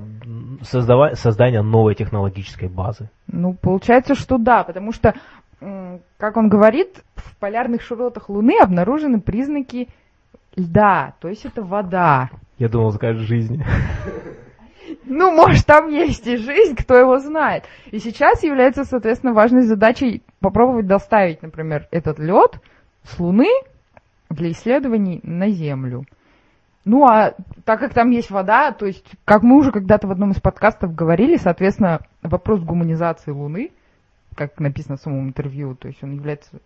создава- 0.62 1.16
создание 1.16 1.62
новой 1.62 1.96
технологической 1.96 2.70
базы. 2.70 3.10
Ну, 3.28 3.54
получается, 3.54 4.16
что 4.16 4.38
да, 4.38 4.64
потому 4.64 4.92
что, 4.92 5.14
как 5.60 6.38
он 6.38 6.48
говорит, 6.48 7.04
в 7.16 7.36
полярных 7.38 7.82
широтах 7.82 8.30
Луны 8.30 8.54
обнаружены 8.62 9.20
признаки 9.20 9.90
льда, 10.58 11.14
то 11.22 11.30
есть 11.30 11.46
это 11.46 11.62
вода. 11.64 12.30
Я 12.58 12.68
думал, 12.68 12.92
скажешь 12.92 13.28
жизни. 13.28 13.64
Ну, 15.06 15.32
может, 15.32 15.66
там 15.66 15.88
есть 15.88 16.28
и 16.28 16.36
жизнь, 16.36 16.76
кто 16.76 16.96
его 16.96 17.18
знает. 17.20 17.64
И 17.92 18.00
сейчас 18.00 18.44
является, 18.44 18.84
соответственно, 18.84 19.34
важной 19.34 19.62
задачей 19.62 20.22
попробовать 20.42 20.88
доставить, 20.88 21.42
например, 21.42 21.88
этот 21.92 22.20
лед 22.20 22.60
с 23.04 23.18
Луны 23.20 23.48
для 24.30 24.52
исследований 24.52 25.22
на 25.24 25.50
Землю. 25.50 26.04
Ну, 26.84 27.06
а 27.06 27.36
так 27.66 27.80
как 27.80 27.94
там 27.94 28.12
есть 28.12 28.32
вода, 28.32 28.72
то 28.72 28.86
есть, 28.86 29.06
как 29.26 29.44
мы 29.44 29.58
уже 29.58 29.72
когда-то 29.72 30.08
в 30.08 30.12
одном 30.12 30.32
из 30.32 30.40
подкастов 30.40 30.96
говорили, 30.96 31.36
соответственно, 31.36 32.00
вопрос 32.22 32.62
гуманизации 32.62 33.32
Луны, 33.32 33.72
как 34.36 34.60
написано 34.60 34.96
в 34.96 35.02
самом 35.02 35.28
интервью, 35.28 35.76
то 35.76 35.88
есть 35.88 36.02
он 36.04 36.14
является, 36.14 36.60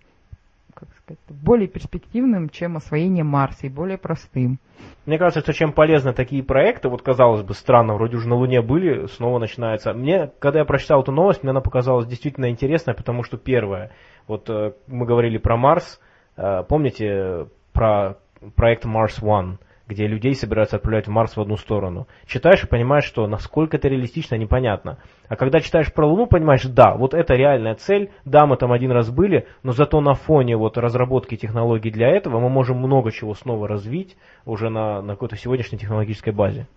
как 0.74 0.90
сказать, 1.04 1.20
более 1.30 1.68
перспективным, 1.68 2.50
чем 2.50 2.78
освоение 2.78 3.24
Марса 3.24 3.68
и 3.68 3.70
более 3.70 3.98
простым. 3.98 4.60
Мне 5.06 5.18
кажется, 5.18 5.42
что 5.42 5.54
чем 5.54 5.74
полезны 5.74 6.13
такие 6.13 6.44
проекты, 6.44 6.90
вот 6.90 7.01
казалось 7.01 7.44
бы, 7.44 7.54
странно, 7.54 7.96
вроде 7.96 8.18
уже 8.18 8.28
на 8.28 8.36
Луне 8.36 8.62
были, 8.62 9.08
снова 9.08 9.40
начинается. 9.40 9.94
Мне, 9.94 10.32
когда 10.40 10.60
я 10.60 10.66
прочитал 10.66 11.01
эту 11.01 11.12
новость, 11.12 11.44
мне 11.44 11.51
она 11.51 11.62
показалась 11.62 12.08
действительно 12.08 12.50
интересной, 12.50 12.94
потому 12.94 13.24
что 13.24 13.38
первое, 13.38 13.92
вот 14.28 14.50
э, 14.50 14.74
мы 14.88 15.06
говорили 15.06 15.38
про 15.38 15.58
Марс, 15.58 16.00
э, 16.38 16.63
помните 16.68 17.06
э, 17.08 17.46
про 17.74 18.18
проект 18.56 18.86
Mars 18.86 19.22
One, 19.22 19.58
где 19.91 20.07
людей 20.07 20.33
собираются 20.33 20.77
отправлять 20.77 21.07
в 21.07 21.12
Марс 21.12 21.36
в 21.36 21.41
одну 21.41 21.57
сторону. 21.57 22.07
Читаешь 22.25 22.63
и 22.63 22.67
понимаешь, 22.67 23.03
что 23.03 23.27
насколько 23.27 23.75
это 23.75 23.89
реалистично, 23.89 24.36
непонятно. 24.36 24.98
А 25.27 25.36
когда 25.36 25.60
читаешь 25.60 25.93
про 25.93 26.07
Луну, 26.07 26.27
понимаешь, 26.27 26.63
да, 26.63 26.95
вот 26.95 27.13
это 27.13 27.33
реальная 27.33 27.75
цель, 27.75 28.10
да, 28.24 28.45
мы 28.45 28.55
там 28.55 28.71
один 28.71 28.91
раз 28.91 29.10
были, 29.10 29.48
но 29.63 29.74
зато 29.74 30.00
на 30.00 30.13
фоне 30.13 30.55
вот 30.55 30.77
разработки 30.77 31.36
технологий 31.36 31.91
для 31.91 32.07
этого 32.07 32.39
мы 32.39 32.50
можем 32.50 32.77
много 32.77 33.12
чего 33.12 33.36
снова 33.36 33.67
развить 33.67 34.15
уже 34.45 34.69
на, 34.69 35.01
на 35.01 35.13
какой-то 35.13 35.36
сегодняшней 35.36 35.77
технологической 35.77 36.31
базе. 36.31 36.67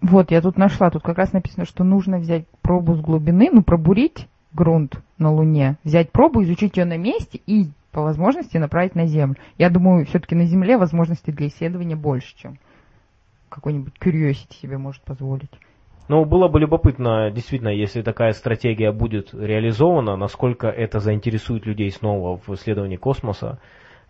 Вот, 0.00 0.32
я 0.32 0.42
тут 0.42 0.58
нашла, 0.58 0.90
тут 0.90 1.02
как 1.02 1.18
раз 1.18 1.32
написано, 1.32 1.64
что 1.66 1.84
нужно 1.84 2.18
взять 2.18 2.46
пробу 2.62 2.94
с 2.96 3.00
глубины, 3.00 3.48
ну, 3.52 3.62
пробурить 3.62 4.26
грунт 4.52 5.00
на 5.18 5.32
Луне, 5.32 5.76
взять 5.84 6.10
пробу, 6.10 6.42
изучить 6.42 6.76
ее 6.76 6.84
на 6.84 6.96
месте 6.96 7.40
и 7.46 7.68
по 7.96 8.02
возможности 8.02 8.58
направить 8.58 8.94
на 8.94 9.06
Землю. 9.06 9.36
Я 9.56 9.70
думаю, 9.70 10.04
все-таки 10.04 10.34
на 10.34 10.44
Земле 10.44 10.76
возможностей 10.76 11.32
для 11.32 11.46
исследования 11.46 11.96
больше, 11.96 12.36
чем 12.36 12.58
какой-нибудь 13.48 13.94
curiosity 13.98 14.52
себе 14.52 14.76
может 14.76 15.02
позволить. 15.02 15.50
Ну, 16.08 16.26
было 16.26 16.48
бы 16.48 16.60
любопытно, 16.60 17.30
действительно, 17.30 17.70
если 17.70 18.02
такая 18.02 18.32
стратегия 18.32 18.92
будет 18.92 19.32
реализована, 19.32 20.14
насколько 20.16 20.66
это 20.68 20.98
заинтересует 20.98 21.64
людей 21.64 21.90
снова 21.90 22.36
в 22.36 22.50
исследовании 22.52 22.96
космоса, 22.96 23.60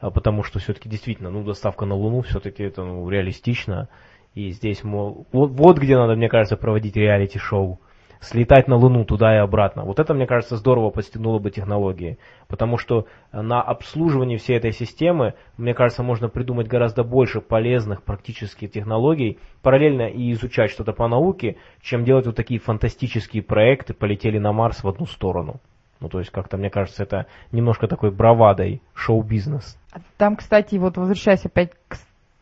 а, 0.00 0.10
потому 0.10 0.42
что 0.42 0.58
все-таки 0.58 0.88
действительно, 0.88 1.30
ну, 1.30 1.44
доставка 1.44 1.86
на 1.86 1.94
Луну 1.94 2.22
все-таки 2.22 2.64
это 2.64 2.82
ну, 2.82 3.08
реалистично, 3.08 3.88
и 4.34 4.50
здесь, 4.50 4.82
мол, 4.82 5.28
вот, 5.32 5.52
вот 5.52 5.78
где 5.78 5.96
надо, 5.96 6.16
мне 6.16 6.28
кажется, 6.28 6.56
проводить 6.56 6.96
реалити-шоу, 6.96 7.78
слетать 8.20 8.68
на 8.68 8.76
Луну 8.76 9.04
туда 9.04 9.34
и 9.34 9.38
обратно. 9.38 9.84
Вот 9.84 9.98
это, 9.98 10.14
мне 10.14 10.26
кажется, 10.26 10.56
здорово 10.56 10.90
подстегнуло 10.90 11.38
бы 11.38 11.50
технологии, 11.50 12.18
потому 12.48 12.78
что 12.78 13.06
на 13.32 13.62
обслуживании 13.62 14.36
всей 14.36 14.56
этой 14.56 14.72
системы, 14.72 15.34
мне 15.56 15.74
кажется, 15.74 16.02
можно 16.02 16.28
придумать 16.28 16.68
гораздо 16.68 17.04
больше 17.04 17.40
полезных 17.40 18.02
практических 18.02 18.70
технологий, 18.70 19.38
параллельно 19.62 20.08
и 20.08 20.32
изучать 20.32 20.70
что-то 20.70 20.92
по 20.92 21.08
науке, 21.08 21.56
чем 21.80 22.04
делать 22.04 22.26
вот 22.26 22.36
такие 22.36 22.60
фантастические 22.60 23.42
проекты, 23.42 23.94
полетели 23.94 24.38
на 24.38 24.52
Марс 24.52 24.82
в 24.82 24.88
одну 24.88 25.06
сторону. 25.06 25.60
Ну, 26.00 26.08
то 26.08 26.18
есть, 26.18 26.30
как-то, 26.30 26.58
мне 26.58 26.68
кажется, 26.68 27.02
это 27.02 27.26
немножко 27.52 27.88
такой 27.88 28.10
бравадой 28.10 28.82
шоу-бизнес. 28.94 29.78
А 29.92 30.00
Там, 30.18 30.36
кстати, 30.36 30.76
вот 30.76 30.98
возвращаясь 30.98 31.46
опять 31.46 31.70
к 31.88 31.96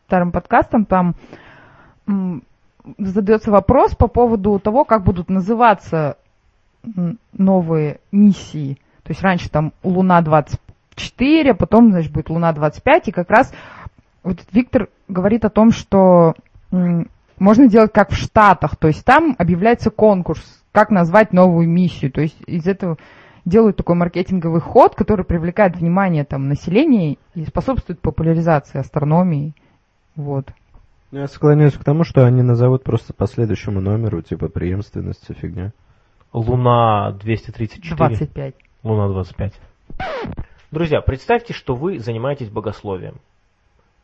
старым 0.07 0.31
подкастам, 0.31 0.85
там 0.85 1.15
задается 2.97 3.51
вопрос 3.51 3.95
по 3.95 4.07
поводу 4.07 4.59
того, 4.59 4.85
как 4.85 5.03
будут 5.03 5.29
называться 5.29 6.17
новые 7.33 7.99
миссии. 8.11 8.77
То 9.03 9.11
есть 9.11 9.21
раньше 9.21 9.49
там 9.49 9.73
Луна-24, 9.83 11.49
а 11.49 11.53
потом, 11.53 11.91
значит, 11.91 12.11
будет 12.11 12.29
Луна-25, 12.29 13.01
и 13.05 13.11
как 13.11 13.29
раз 13.29 13.53
вот 14.23 14.39
Виктор 14.51 14.89
говорит 15.07 15.45
о 15.45 15.49
том, 15.49 15.71
что 15.71 16.33
можно 17.39 17.67
делать 17.67 17.91
как 17.93 18.11
в 18.11 18.15
Штатах, 18.15 18.75
то 18.75 18.87
есть 18.87 19.05
там 19.05 19.35
объявляется 19.37 19.91
конкурс, 19.91 20.41
как 20.71 20.89
назвать 20.89 21.33
новую 21.33 21.69
миссию, 21.69 22.11
то 22.11 22.21
есть 22.21 22.35
из 22.47 22.65
этого 22.67 22.97
делают 23.45 23.77
такой 23.77 23.95
маркетинговый 23.95 24.61
ход, 24.61 24.95
который 24.95 25.23
привлекает 25.23 25.77
внимание 25.77 26.25
там 26.25 26.49
населения 26.49 27.17
и 27.35 27.45
способствует 27.45 27.99
популяризации 28.01 28.79
астрономии. 28.79 29.53
Вот. 30.15 30.51
Ну, 31.15 31.21
Я 31.21 31.27
склоняюсь 31.27 31.77
к 31.77 31.83
тому, 31.85 32.03
что 32.03 32.25
они 32.25 32.41
назовут 32.41 32.83
просто 32.83 33.13
по 33.13 33.25
следующему 33.25 33.79
номеру, 33.79 34.21
типа 34.21 34.49
преемственности 34.49 35.31
фигня. 35.31 35.71
Луна 36.33 37.13
234. 37.13 37.95
25. 37.95 38.55
Луна 38.83 39.07
25. 39.07 39.53
Друзья, 40.71 40.99
представьте, 40.99 41.53
что 41.53 41.73
вы 41.73 41.99
занимаетесь 41.99 42.49
богословием. 42.49 43.21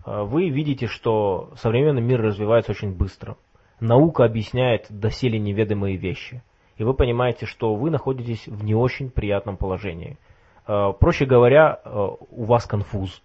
А, 0.06 0.24
Вы 0.24 0.48
видите, 0.48 0.88
что 0.88 1.52
современный 1.58 2.02
мир 2.02 2.22
развивается 2.22 2.72
очень 2.72 2.96
быстро. 2.96 3.36
Наука 3.82 4.24
объясняет 4.24 4.86
доселе 4.90 5.38
неведомые 5.38 5.98
вещи. 5.98 6.42
И 6.78 6.86
вы 6.86 6.94
понимаете, 6.94 7.46
что 7.46 7.76
вы 7.76 7.90
находитесь 7.92 8.48
в 8.48 8.64
не 8.64 8.74
очень 8.74 9.10
приятном 9.10 9.58
положении. 9.58 10.18
А, 10.66 10.94
Проще 10.94 11.26
говоря, 11.26 11.78
а, 11.84 12.16
у 12.30 12.46
вас 12.46 12.66
конфуз. 12.66 13.22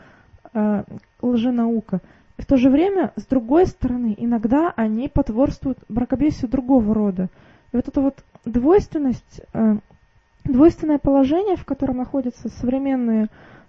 э, 0.55 0.85
лженаука. 1.21 2.01
И 2.37 2.43
в 2.43 2.47
то 2.47 2.57
же 2.57 2.71
время, 2.71 3.13
с 3.17 3.27
другой 3.27 3.67
стороны, 3.67 4.15
иногда 4.17 4.73
они 4.77 5.09
потворствуют 5.09 5.79
мракобесию 5.89 6.51
другого 6.51 6.95
рода. 6.95 7.29
И 7.73 7.77
вот 7.77 7.89
эта 7.89 8.01
вот 8.01 8.15
двойственность, 8.45 9.41
э, 9.53 9.77
двойственное 10.45 10.99
положение, 10.99 11.57
в 11.57 11.65
котором 11.65 11.97
находятся 11.97 12.49
современные 12.49 13.27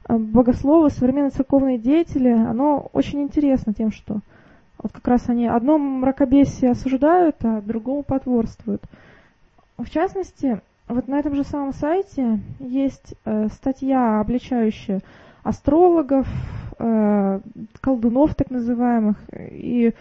э, 0.07 0.15
богословы, 0.15 0.91
современные 0.91 1.31
церковные 1.31 1.79
деятели, 1.79 2.29
оно 2.29 2.89
очень 2.93 3.23
интересно 3.23 3.73
тем, 3.73 3.91
что 3.91 4.19
вот 4.81 4.93
как 4.93 5.07
раз 5.07 5.27
они 5.27 5.47
одно 5.47 5.77
мракобесие 5.77 6.71
осуждают, 6.71 7.37
а 7.43 7.61
другому 7.61 8.03
потворствуют. 8.03 8.83
В 9.79 9.89
частности, 9.89 10.59
вот 10.89 11.07
на 11.07 11.19
этом 11.19 11.35
же 11.35 11.45
самом 11.45 11.73
сайте 11.73 12.41
есть 12.59 13.13
э, 13.23 13.47
статья, 13.47 14.19
обличающая 14.19 14.99
астрологов, 15.41 16.27
э, 16.77 17.39
колдунов 17.79 18.35
так 18.35 18.51
называемых 18.51 19.15
и 19.31 19.93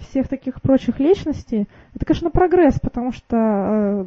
всех 0.00 0.28
таких 0.28 0.60
прочих 0.60 1.00
личностей. 1.00 1.66
Это, 1.94 2.04
конечно, 2.04 2.30
прогресс, 2.30 2.78
потому 2.78 3.12
что 3.12 4.06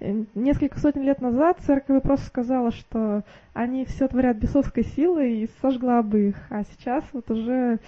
э, 0.00 0.24
несколько 0.34 0.78
сотен 0.78 1.02
лет 1.02 1.22
назад 1.22 1.56
церковь 1.64 2.02
просто 2.02 2.26
сказала, 2.26 2.70
что 2.70 3.22
они 3.54 3.86
все 3.86 4.06
творят 4.06 4.36
бесовской 4.36 4.84
силой 4.84 5.44
и 5.44 5.50
сожгла 5.62 6.02
бы 6.02 6.28
их. 6.28 6.36
А 6.50 6.64
сейчас 6.64 7.04
вот 7.14 7.30
уже 7.30 7.78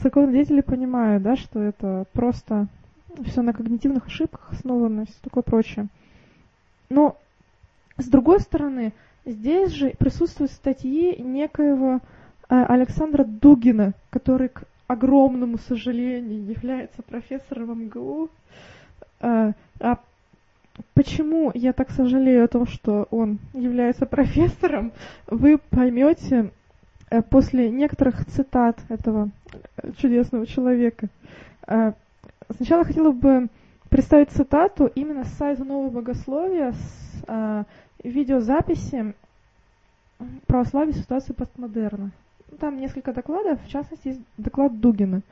церковные 0.00 0.34
деятели 0.34 0.60
понимают, 0.60 1.24
да, 1.24 1.34
что 1.34 1.60
это 1.60 2.04
просто 2.12 2.68
все 3.26 3.42
на 3.42 3.52
когнитивных 3.52 4.06
ошибках 4.06 4.52
основано 4.52 5.00
и 5.00 5.06
все 5.06 5.18
такое 5.22 5.42
прочее. 5.42 5.88
Но, 6.90 7.16
с 7.98 8.08
другой 8.08 8.40
стороны, 8.40 8.92
здесь 9.24 9.70
же 9.70 9.90
присутствуют 9.90 10.50
статьи 10.50 11.22
некоего 11.22 12.00
э, 12.48 12.64
Александра 12.64 13.22
Дугина, 13.22 13.92
который, 14.10 14.48
к 14.48 14.64
огромному 14.88 15.58
сожалению, 15.58 16.44
является 16.46 17.02
профессором 17.02 17.84
МГУ. 17.84 18.28
Э, 19.20 19.52
а 19.78 20.00
почему 20.94 21.52
я 21.54 21.72
так 21.72 21.90
сожалею 21.92 22.44
о 22.44 22.48
том, 22.48 22.66
что 22.66 23.06
он 23.12 23.38
является 23.54 24.04
профессором, 24.04 24.90
вы 25.28 25.58
поймете 25.58 26.50
э, 27.08 27.22
после 27.22 27.70
некоторых 27.70 28.26
цитат 28.26 28.80
этого 28.88 29.30
чудесного 29.96 30.44
человека. 30.44 31.08
Сначала 32.56 32.84
хотела 32.84 33.12
бы 33.12 33.48
представить 33.90 34.30
цитату 34.30 34.86
именно 34.94 35.24
с 35.24 35.34
сайта 35.34 35.64
Нового 35.64 35.90
Богословия, 35.90 36.72
с 36.72 37.24
э, 37.26 37.64
видеозаписи 38.02 39.14
православия 40.46 40.94
ситуации 40.94 41.32
постмодерна. 41.32 42.10
Там 42.58 42.78
несколько 42.78 43.12
докладов, 43.12 43.60
в 43.62 43.68
частности, 43.68 44.08
есть 44.08 44.20
доклад 44.38 44.80
Дугина. 44.80 45.22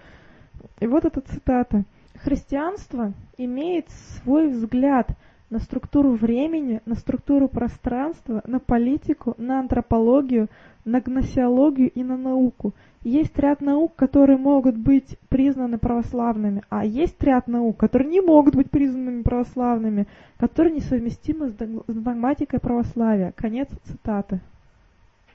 И 0.81 0.87
вот 0.87 1.05
эта 1.05 1.21
цитата. 1.21 1.85
«Христианство 2.17 3.13
имеет 3.37 3.89
свой 3.91 4.49
взгляд 4.49 5.09
на 5.51 5.59
структуру 5.59 6.13
времени, 6.13 6.81
на 6.85 6.95
структуру 6.95 7.49
пространства, 7.49 8.43
на 8.47 8.61
политику, 8.61 9.35
на 9.39 9.61
антропологию, 9.61 10.49
на 10.85 11.01
гносеологию 11.01 11.91
и 11.91 12.03
на 12.03 12.17
науку. 12.17 12.75
Есть 13.03 13.39
ряд 13.39 13.61
наук, 13.61 13.95
которые 13.97 14.39
могут 14.39 14.77
быть 14.77 15.19
признаны 15.29 15.79
православными, 15.79 16.63
а 16.69 16.85
есть 16.85 17.23
ряд 17.23 17.47
наук, 17.47 17.77
которые 17.77 18.11
не 18.11 18.21
могут 18.21 18.57
быть 18.57 18.71
признанными 18.71 19.23
православными, 19.23 20.07
которые 20.39 20.75
несовместимы 20.75 21.51
с 21.51 21.55
догматикой 21.55 22.61
православия. 22.61 23.33
Конец 23.37 23.69
цитаты. 23.85 24.41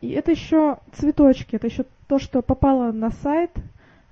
И 0.02 0.10
это 0.10 0.32
еще 0.32 0.80
цветочки, 0.91 1.56
это 1.56 1.67
еще 1.67 1.86
то, 2.08 2.19
что 2.19 2.41
попало 2.41 2.91
на 2.91 3.10
сайт, 3.10 3.52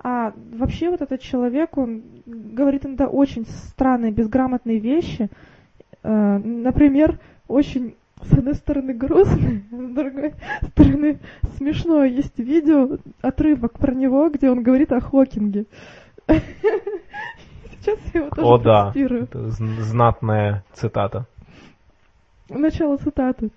а 0.04 0.34
вообще 0.54 0.90
вот 0.90 1.02
этот 1.02 1.22
человек, 1.22 1.78
он 1.78 2.02
говорит 2.26 2.86
иногда 2.86 3.08
очень 3.08 3.46
странные, 3.46 4.12
безграмотные 4.12 4.80
вещи. 4.80 5.30
Э, 6.04 6.38
например, 6.38 7.20
очень 7.48 7.96
с 8.24 8.34
одной 8.34 8.56
стороны 8.56 8.94
грустно, 8.94 9.62
с 9.72 9.94
другой 9.94 10.34
стороны 10.70 11.20
смешно. 11.58 12.04
Есть 12.04 12.38
видео, 12.38 12.98
отрывок 13.22 13.74
про 13.80 13.94
него, 13.94 14.30
где 14.30 14.50
он 14.50 14.64
говорит 14.64 14.92
о 14.92 15.00
Хокинге. 15.00 15.66
Сейчас 16.28 18.00
я 18.14 18.22
его 18.22 18.30
тоже 18.30 18.48
О 18.48 18.58
да, 18.60 18.92
это 18.94 19.40
зн- 19.48 19.82
знатная 19.82 20.64
цитата. 20.74 21.26
Начало 22.50 22.98
цитаты. 22.98 23.50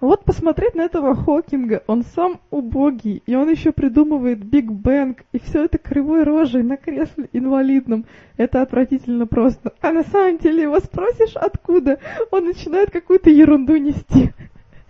Вот 0.00 0.24
посмотреть 0.24 0.76
на 0.76 0.82
этого 0.82 1.16
Хокинга, 1.16 1.82
он 1.88 2.04
сам 2.14 2.40
убогий, 2.50 3.20
и 3.26 3.34
он 3.34 3.50
еще 3.50 3.72
придумывает 3.72 4.44
Биг 4.44 4.70
Бэнг, 4.70 5.24
и 5.32 5.40
все 5.40 5.64
это 5.64 5.78
кривой 5.78 6.22
рожей 6.22 6.62
на 6.62 6.76
кресле 6.76 7.28
инвалидном. 7.32 8.04
Это 8.36 8.62
отвратительно 8.62 9.26
просто. 9.26 9.72
А 9.80 9.90
на 9.90 10.04
самом 10.04 10.38
деле 10.38 10.62
его 10.62 10.78
спросишь, 10.78 11.34
откуда, 11.34 11.98
он 12.30 12.44
начинает 12.44 12.92
какую-то 12.92 13.28
ерунду 13.30 13.76
нести. 13.76 14.32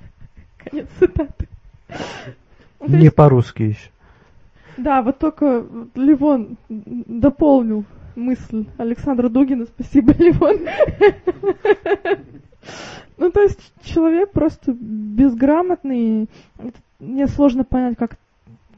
Конец 0.59 0.87
цитаты. 0.99 1.49
Ну, 2.81 2.99
Не 2.99 3.11
по-русски 3.11 3.63
еще. 3.63 3.91
да, 4.77 5.01
вот 5.01 5.19
только 5.19 5.65
Ливон 5.95 6.59
дополнил 6.69 7.85
мысль 8.15 8.67
Александра 8.77 9.31
Дугина. 9.31 9.65
Спасибо, 9.65 10.13
Ливон. 10.19 10.59
Ну, 13.17 13.31
то 13.31 13.41
есть 13.43 13.59
человек 13.83 14.33
просто 14.33 14.73
безграмотный. 14.73 16.29
Мне 16.99 17.27
сложно 17.27 17.65
понять, 17.65 17.97
как... 17.97 18.17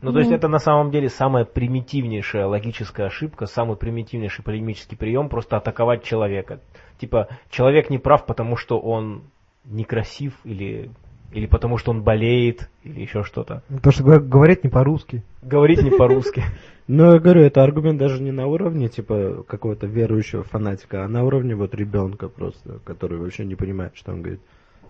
Ну, 0.03 0.13
то 0.13 0.19
есть 0.19 0.31
Ну. 0.31 0.37
это 0.37 0.49
на 0.49 0.59
самом 0.59 0.91
деле 0.91 1.11
самая 1.11 1.45
примитивнейшая 1.45 2.47
логическая 2.47 3.09
ошибка, 3.09 3.45
самый 3.45 3.77
примитивнейший 3.77 4.43
полемический 4.43 4.97
прием 4.97 5.29
просто 5.29 5.59
атаковать 5.59 6.05
человека. 6.05 6.61
Типа, 6.99 7.29
человек 7.51 7.91
не 7.91 7.99
прав, 7.99 8.25
потому 8.25 8.57
что 8.57 8.79
он 8.79 9.25
некрасив 9.67 10.39
или, 10.45 10.91
или 11.33 11.45
потому 11.47 11.77
что 11.77 11.91
он 11.91 12.03
болеет 12.03 12.71
или 12.83 13.01
еще 13.03 13.25
что-то. 13.25 13.63
То, 13.83 13.91
что 13.91 14.03
говор- 14.03 14.21
говорит 14.27 14.65
не 14.65 14.71
по-русски. 14.71 15.23
Говорит 15.43 15.83
не 15.83 15.91
по-русски. 15.91 16.45
Но 16.93 17.13
я 17.15 17.21
говорю, 17.21 17.43
это 17.43 17.63
аргумент 17.63 18.01
даже 18.01 18.21
не 18.21 18.33
на 18.33 18.49
уровне, 18.49 18.89
типа, 18.89 19.45
какого-то 19.47 19.87
верующего 19.87 20.43
фанатика, 20.43 21.05
а 21.05 21.09
на 21.09 21.23
уровне 21.23 21.55
вот 21.55 21.73
ребенка 21.73 22.29
просто, 22.29 22.81
который 22.83 23.17
вообще 23.17 23.45
не 23.45 23.55
понимает, 23.55 23.93
что 23.95 24.11
он 24.11 24.23
говорит. 24.23 24.41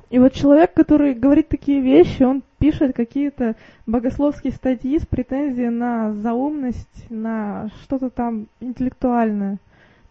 И 0.08 0.18
вот 0.18 0.32
человек, 0.32 0.72
который 0.72 1.12
говорит 1.12 1.48
такие 1.48 1.82
вещи, 1.82 2.22
он 2.22 2.42
пишет 2.58 2.96
какие-то 2.96 3.54
богословские 3.86 4.54
статьи 4.54 4.98
с 4.98 5.04
претензией 5.04 5.68
на 5.68 6.14
заумность, 6.14 7.10
на 7.10 7.70
что-то 7.82 8.08
там 8.08 8.46
интеллектуальное. 8.60 9.58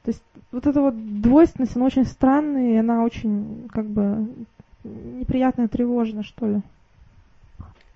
То 0.03 0.09
То 0.09 0.11
есть 0.11 0.23
вот 0.51 0.67
эта 0.67 0.81
вот 0.81 1.21
двойственность, 1.21 1.75
она 1.75 1.85
очень 1.85 2.05
странная, 2.05 2.73
и 2.73 2.77
она 2.77 3.03
очень, 3.03 3.67
как 3.71 3.85
бы, 3.85 4.27
неприятная, 4.83 5.67
тревожная, 5.67 6.21
что 6.21 6.45
ли. 6.45 6.61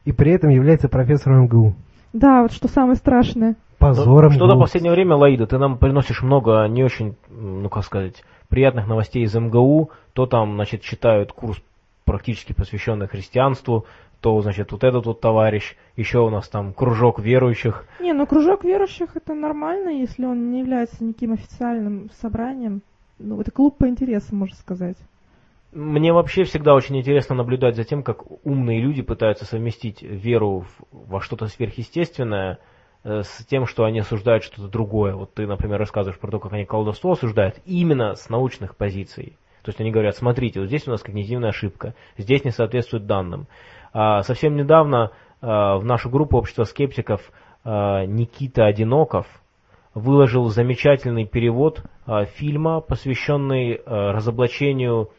И 0.05 0.11
при 0.11 0.31
этом 0.31 0.49
является 0.49 0.89
профессором 0.89 1.43
МГУ. 1.43 1.75
Да, 2.11 2.43
вот 2.43 2.51
что 2.51 2.67
самое 2.67 2.95
страшное. 2.95 3.55
Позором 3.83 4.31
Что 4.31 4.47
до 4.47 4.57
последнее 4.57 4.93
время, 4.93 5.17
Лаида, 5.17 5.45
ты 5.45 5.57
нам 5.57 5.77
приносишь 5.77 6.21
много 6.21 6.65
не 6.69 6.83
очень, 6.83 7.15
ну 7.29 7.67
как 7.69 7.83
сказать, 7.83 8.23
приятных 8.47 8.87
новостей 8.87 9.23
из 9.23 9.35
МГУ. 9.35 9.91
То 10.13 10.25
там, 10.25 10.53
значит, 10.53 10.81
читают 10.81 11.33
курс 11.33 11.61
практически 12.05 12.53
посвященный 12.53 13.07
христианству, 13.07 13.85
то, 14.21 14.39
значит, 14.41 14.71
вот 14.71 14.85
этот 14.85 15.05
вот 15.05 15.19
товарищ, 15.19 15.75
еще 15.97 16.19
у 16.19 16.29
нас 16.29 16.47
там 16.47 16.71
кружок 16.73 17.19
верующих. 17.19 17.85
Не, 17.99 18.13
ну 18.13 18.25
кружок 18.25 18.63
верующих 18.63 19.17
это 19.17 19.33
нормально, 19.33 19.89
если 19.89 20.25
он 20.25 20.51
не 20.51 20.59
является 20.59 21.03
никаким 21.03 21.33
официальным 21.33 22.09
собранием. 22.21 22.81
Ну, 23.19 23.41
это 23.41 23.51
клуб 23.51 23.75
по 23.77 23.87
интересам, 23.87 24.37
можно 24.37 24.55
сказать. 24.55 24.97
Мне 25.73 26.13
вообще 26.13 26.45
всегда 26.45 26.73
очень 26.73 26.97
интересно 26.97 27.35
наблюдать 27.35 27.75
за 27.75 27.83
тем, 27.83 28.01
как 28.01 28.23
умные 28.45 28.79
люди 28.79 29.01
пытаются 29.01 29.43
совместить 29.45 30.01
веру 30.01 30.61
в- 30.61 31.09
во 31.09 31.19
что-то 31.19 31.47
сверхъестественное 31.47 32.59
с 33.03 33.45
тем, 33.45 33.65
что 33.65 33.83
они 33.83 33.99
осуждают 33.99 34.43
что-то 34.43 34.69
другое. 34.69 35.15
Вот 35.15 35.33
ты, 35.33 35.45
например, 35.45 35.79
рассказываешь 35.79 36.19
про 36.19 36.31
то, 36.31 36.39
как 36.39 36.53
они 36.53 36.65
колдовство 36.65 37.11
осуждают 37.11 37.57
именно 37.65 38.15
с 38.15 38.29
научных 38.29 38.77
позиций. 38.77 39.37
То 39.63 39.69
есть 39.69 39.79
они 39.79 39.91
говорят, 39.91 40.15
смотрите, 40.17 40.59
вот 40.59 40.67
здесь 40.67 40.87
у 40.87 40.91
нас 40.91 41.01
когнитивная 41.01 41.49
ошибка, 41.49 41.95
здесь 42.17 42.43
не 42.43 42.51
соответствует 42.51 43.05
данным. 43.05 43.47
А, 43.93 44.21
совсем 44.23 44.55
недавно 44.55 45.11
а, 45.41 45.77
в 45.77 45.85
нашу 45.85 46.09
группу 46.09 46.37
общества 46.37 46.65
скептиков 46.65 47.21
а, 47.63 48.05
Никита 48.05 48.65
Одиноков 48.65 49.25
выложил 49.93 50.49
замечательный 50.49 51.25
перевод 51.25 51.83
фильма, 52.33 52.81
посвященный 52.81 53.79
разоблачению 53.85 55.11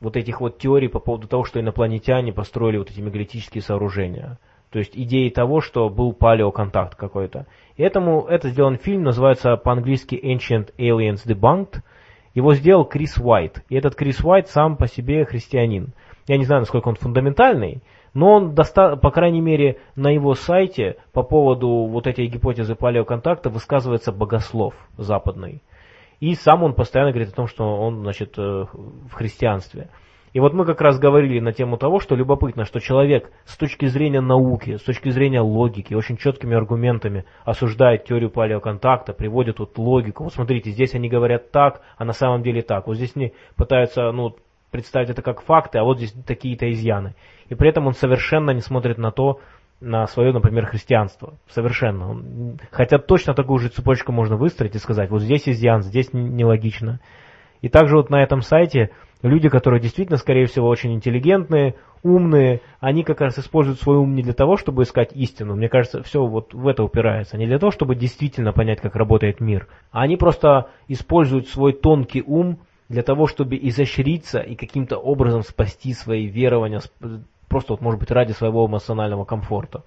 вот 0.00 0.16
этих 0.16 0.40
вот 0.40 0.58
теорий 0.58 0.86
по 0.86 1.00
поводу 1.00 1.26
того, 1.26 1.42
что 1.42 1.58
инопланетяне 1.58 2.32
построили 2.32 2.78
вот 2.78 2.90
эти 2.90 3.00
мегалитические 3.00 3.60
сооружения. 3.60 4.38
То 4.74 4.80
есть 4.80 4.96
идеи 4.96 5.28
того, 5.28 5.60
что 5.60 5.88
был 5.88 6.12
палеоконтакт 6.12 6.96
какой-то. 6.96 7.46
Этому, 7.76 8.26
это 8.26 8.48
сделан 8.48 8.76
фильм, 8.76 9.04
называется 9.04 9.56
по-английски 9.56 10.16
Ancient 10.16 10.74
Aliens 10.76 11.24
Debunked. 11.24 11.76
Его 12.34 12.54
сделал 12.54 12.84
Крис 12.84 13.16
Уайт. 13.16 13.62
И 13.68 13.76
этот 13.76 13.94
Крис 13.94 14.18
Уайт 14.24 14.48
сам 14.48 14.76
по 14.76 14.88
себе 14.88 15.24
христианин. 15.26 15.92
Я 16.26 16.38
не 16.38 16.44
знаю, 16.44 16.62
насколько 16.62 16.88
он 16.88 16.96
фундаментальный, 16.96 17.82
но 18.14 18.32
он, 18.32 18.56
доста- 18.56 18.96
по 18.96 19.12
крайней 19.12 19.40
мере, 19.40 19.78
на 19.94 20.10
его 20.10 20.34
сайте 20.34 20.96
по 21.12 21.22
поводу 21.22 21.68
вот 21.68 22.08
этой 22.08 22.26
гипотезы 22.26 22.74
палеоконтакта 22.74 23.50
высказывается 23.50 24.10
богослов 24.10 24.74
западный. 24.96 25.62
И 26.18 26.34
сам 26.34 26.64
он 26.64 26.74
постоянно 26.74 27.12
говорит 27.12 27.32
о 27.32 27.36
том, 27.36 27.46
что 27.46 27.62
он, 27.76 28.00
значит, 28.00 28.36
э, 28.38 28.42
в 28.42 29.12
христианстве. 29.12 29.88
И 30.34 30.40
вот 30.40 30.52
мы 30.52 30.66
как 30.66 30.80
раз 30.80 30.98
говорили 30.98 31.38
на 31.38 31.52
тему 31.52 31.78
того, 31.78 32.00
что 32.00 32.16
любопытно, 32.16 32.64
что 32.64 32.80
человек 32.80 33.30
с 33.44 33.56
точки 33.56 33.86
зрения 33.86 34.20
науки, 34.20 34.76
с 34.76 34.82
точки 34.82 35.08
зрения 35.10 35.40
логики, 35.40 35.94
очень 35.94 36.16
четкими 36.16 36.56
аргументами 36.56 37.24
осуждает 37.44 38.04
теорию 38.04 38.30
палеоконтакта, 38.30 39.12
приводит 39.12 39.58
тут 39.58 39.78
логику. 39.78 40.24
Вот 40.24 40.34
смотрите, 40.34 40.72
здесь 40.72 40.92
они 40.96 41.08
говорят 41.08 41.52
так, 41.52 41.82
а 41.96 42.04
на 42.04 42.12
самом 42.12 42.42
деле 42.42 42.62
так. 42.62 42.88
Вот 42.88 42.96
здесь 42.96 43.12
они 43.14 43.32
пытаются 43.54 44.10
ну, 44.10 44.34
представить 44.72 45.08
это 45.08 45.22
как 45.22 45.40
факты, 45.40 45.78
а 45.78 45.84
вот 45.84 45.98
здесь 45.98 46.12
такие-то 46.26 46.68
изъяны. 46.68 47.14
И 47.48 47.54
при 47.54 47.68
этом 47.68 47.86
он 47.86 47.92
совершенно 47.92 48.50
не 48.50 48.60
смотрит 48.60 48.98
на 48.98 49.12
то, 49.12 49.38
на 49.80 50.08
свое, 50.08 50.32
например, 50.32 50.66
христианство. 50.66 51.34
Совершенно. 51.48 52.56
Хотя 52.72 52.98
точно 52.98 53.34
такую 53.34 53.60
же 53.60 53.68
цепочку 53.68 54.10
можно 54.10 54.34
выстроить 54.34 54.74
и 54.74 54.78
сказать, 54.78 55.10
вот 55.10 55.22
здесь 55.22 55.48
изъян, 55.48 55.82
здесь 55.82 56.12
нелогично. 56.12 56.98
И 57.62 57.68
также 57.68 57.96
вот 57.96 58.10
на 58.10 58.20
этом 58.20 58.40
сайте 58.40 58.90
люди, 59.24 59.48
которые 59.48 59.80
действительно, 59.80 60.18
скорее 60.18 60.46
всего, 60.46 60.68
очень 60.68 60.94
интеллигентные, 60.94 61.74
умные, 62.02 62.60
они 62.80 63.02
как 63.02 63.20
раз 63.20 63.38
используют 63.38 63.80
свой 63.80 63.96
ум 63.96 64.14
не 64.14 64.22
для 64.22 64.34
того, 64.34 64.56
чтобы 64.56 64.82
искать 64.82 65.12
истину. 65.14 65.56
Мне 65.56 65.68
кажется, 65.68 66.02
все 66.02 66.24
вот 66.24 66.52
в 66.52 66.68
это 66.68 66.84
упирается. 66.84 67.38
Не 67.38 67.46
для 67.46 67.58
того, 67.58 67.72
чтобы 67.72 67.96
действительно 67.96 68.52
понять, 68.52 68.80
как 68.80 68.94
работает 68.94 69.40
мир. 69.40 69.66
А 69.90 70.02
они 70.02 70.16
просто 70.16 70.68
используют 70.88 71.48
свой 71.48 71.72
тонкий 71.72 72.22
ум 72.22 72.58
для 72.88 73.02
того, 73.02 73.26
чтобы 73.26 73.56
изощриться 73.56 74.40
и 74.40 74.54
каким-то 74.54 74.98
образом 74.98 75.42
спасти 75.42 75.94
свои 75.94 76.26
верования, 76.26 76.82
просто 77.48 77.72
вот, 77.72 77.80
может 77.80 77.98
быть, 77.98 78.10
ради 78.10 78.32
своего 78.32 78.66
эмоционального 78.66 79.24
комфорта. 79.24 79.82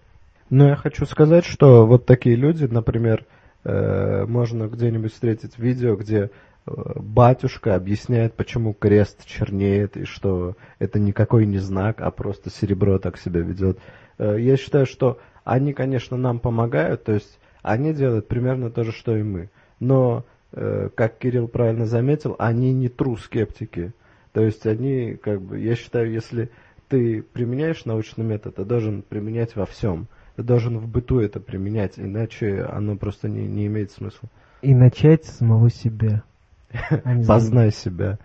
Но 0.49 0.69
я 0.69 0.75
хочу 0.75 1.05
сказать, 1.05 1.45
что 1.45 1.85
вот 1.85 2.05
такие 2.05 2.35
люди, 2.35 2.65
например, 2.65 3.25
э, 3.63 4.25
можно 4.25 4.67
где-нибудь 4.67 5.13
встретить 5.13 5.59
видео, 5.59 5.95
где 5.95 6.31
батюшка 6.67 7.75
объясняет, 7.75 8.33
почему 8.33 8.73
крест 8.73 9.25
чернеет, 9.25 9.97
и 9.97 10.05
что 10.05 10.55
это 10.79 10.99
никакой 10.99 11.45
не 11.45 11.59
знак, 11.59 12.01
а 12.01 12.11
просто 12.11 12.49
серебро 12.49 12.99
так 12.99 13.17
себя 13.17 13.41
ведет. 13.41 13.79
Э, 14.17 14.37
я 14.39 14.57
считаю, 14.57 14.85
что 14.85 15.19
они, 15.43 15.73
конечно, 15.73 16.17
нам 16.17 16.39
помогают, 16.39 17.05
то 17.05 17.13
есть 17.13 17.39
они 17.61 17.93
делают 17.93 18.27
примерно 18.27 18.69
то 18.69 18.83
же, 18.83 18.91
что 18.91 19.15
и 19.15 19.23
мы. 19.23 19.49
Но, 19.79 20.25
э, 20.51 20.89
как 20.93 21.17
Кирилл 21.17 21.47
правильно 21.47 21.85
заметил, 21.85 22.35
они 22.39 22.73
не 22.73 22.87
true 22.87 23.17
скептики. 23.17 23.93
То 24.33 24.43
есть 24.43 24.65
они, 24.67 25.15
как 25.15 25.41
бы, 25.41 25.59
я 25.59 25.75
считаю, 25.75 26.11
если 26.11 26.49
ты 26.89 27.21
применяешь 27.21 27.85
научный 27.85 28.23
метод, 28.23 28.55
ты 28.55 28.65
должен 28.65 29.01
применять 29.01 29.55
во 29.55 29.65
всем. 29.65 30.07
Ты 30.35 30.43
должен 30.43 30.77
в 30.77 30.87
быту 30.87 31.19
это 31.19 31.39
применять, 31.39 31.97
иначе 31.97 32.61
оно 32.61 32.95
просто 32.95 33.27
не, 33.27 33.47
не 33.47 33.65
имеет 33.65 33.91
смысла. 33.91 34.29
И 34.61 34.75
начать 34.75 35.25
с 35.25 35.37
самого 35.37 35.69
себя. 35.69 36.23
А 36.71 36.99
Познай 37.27 37.71
себя. 37.71 38.17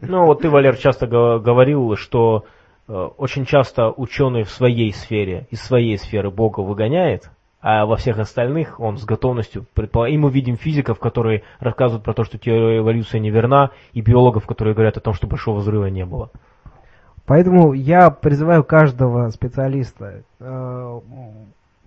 Ну, 0.00 0.26
вот 0.26 0.42
ты, 0.42 0.50
Валер, 0.50 0.76
часто 0.76 1.06
го- 1.06 1.38
говорил, 1.38 1.96
что 1.96 2.44
э, 2.88 2.92
очень 2.92 3.46
часто 3.46 3.90
ученый 3.90 4.42
в 4.42 4.50
своей 4.50 4.92
сфере, 4.92 5.46
из 5.50 5.60
своей 5.62 5.96
сферы 5.96 6.30
Бога 6.30 6.60
выгоняет, 6.60 7.30
а 7.60 7.86
во 7.86 7.96
всех 7.96 8.18
остальных 8.18 8.78
он 8.80 8.98
с 8.98 9.04
готовностью 9.04 9.64
предполагает. 9.74 10.14
И 10.14 10.18
мы 10.18 10.30
видим 10.30 10.56
физиков, 10.56 10.98
которые 10.98 11.44
рассказывают 11.60 12.04
про 12.04 12.12
то, 12.12 12.24
что 12.24 12.36
теория 12.36 12.78
эволюции 12.78 13.18
неверна, 13.18 13.70
и 13.92 14.00
биологов, 14.00 14.46
которые 14.46 14.74
говорят 14.74 14.96
о 14.96 15.00
том, 15.00 15.14
что 15.14 15.26
большого 15.26 15.60
взрыва 15.60 15.86
не 15.86 16.04
было. 16.04 16.30
Поэтому 17.26 17.72
я 17.72 18.10
призываю 18.10 18.64
каждого 18.64 19.30
специалиста 19.30 20.24
э, 20.40 21.00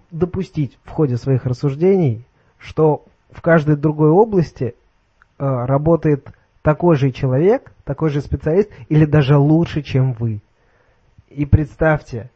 допустить 0.10 0.80
в 0.84 0.90
ходе 0.90 1.18
своих 1.18 1.46
рассуждений, 1.46 2.26
что 2.58 3.06
в 3.30 3.42
каждой 3.42 3.76
другой 3.76 4.10
области 4.10 4.74
работает 5.38 6.28
такой 6.62 6.98
же 6.98 7.12
человек, 7.12 7.72
такой 7.86 8.10
же 8.10 8.22
специалист, 8.22 8.70
или 8.90 9.06
даже 9.06 9.38
лучше, 9.38 9.82
чем 9.82 10.14
вы. 10.14 10.42
И 11.30 11.46
представьте, 11.46 12.30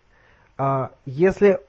а, 0.57 0.91
если 1.05 1.59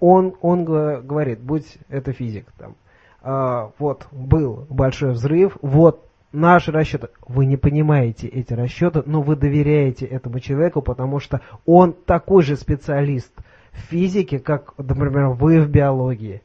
он, 0.00 0.34
он 0.40 0.64
говорит, 0.64 1.40
будь 1.40 1.78
это 1.88 2.12
физик, 2.12 2.46
там, 2.58 2.74
а, 3.22 3.70
вот 3.78 4.06
был 4.10 4.66
большой 4.68 5.12
взрыв, 5.12 5.56
вот 5.62 6.04
наши 6.32 6.72
расчеты, 6.72 7.08
вы 7.26 7.46
не 7.46 7.56
понимаете 7.56 8.28
эти 8.28 8.52
расчеты, 8.52 9.02
но 9.06 9.22
вы 9.22 9.36
доверяете 9.36 10.06
этому 10.06 10.40
человеку, 10.40 10.82
потому 10.82 11.20
что 11.20 11.40
он 11.64 11.92
такой 11.92 12.42
же 12.42 12.56
специалист 12.56 13.32
в 13.72 13.78
физике, 13.90 14.38
как, 14.38 14.74
например, 14.78 15.28
вы 15.28 15.60
в 15.60 15.70
биологии. 15.70 16.42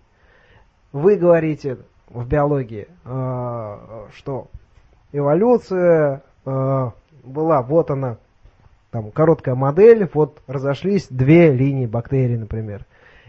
Вы 0.92 1.16
говорите 1.16 1.80
в 2.10 2.28
биологии, 2.28 2.88
э, 3.06 3.78
что 4.14 4.48
эволюция 5.12 6.24
э, 6.46 6.92
была, 7.24 7.62
вот 7.62 7.92
она, 7.92 8.18
там 8.92 9.12
короткая 9.12 9.56
модель, 9.56 10.10
вот 10.14 10.42
разошлись 10.48 11.08
две 11.10 11.52
линии 11.52 11.86
бактерий, 11.86 12.38
например. 12.38 12.86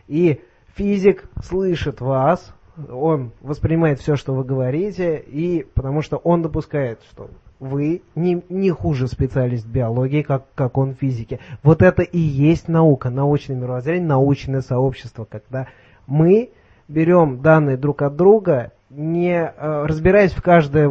И 0.06 0.40
физик 0.74 1.24
слышит 1.42 2.00
вас, 2.00 2.54
он 2.90 3.32
воспринимает 3.40 4.00
все, 4.00 4.16
что 4.16 4.34
вы 4.34 4.44
говорите, 4.44 5.18
и 5.18 5.66
потому 5.74 6.02
что 6.02 6.18
он 6.18 6.42
допускает, 6.42 7.00
что 7.10 7.30
вы 7.58 8.02
не, 8.14 8.42
не 8.50 8.70
хуже 8.70 9.08
специалист 9.08 9.66
биологии, 9.66 10.22
как, 10.22 10.44
как 10.54 10.76
он 10.76 10.94
в 10.94 10.98
физике. 10.98 11.40
Вот 11.62 11.80
это 11.80 12.02
и 12.02 12.18
есть 12.18 12.68
наука, 12.68 13.08
научное 13.08 13.56
мировоззрение, 13.56 14.06
научное 14.06 14.60
сообщество, 14.60 15.24
когда 15.24 15.68
мы 16.06 16.50
берем 16.88 17.40
данные 17.40 17.76
друг 17.76 18.02
от 18.02 18.16
друга, 18.16 18.72
не 18.90 19.34
э, 19.34 19.84
разбираясь 19.86 20.32
в 20.32 20.42
каждой, 20.42 20.88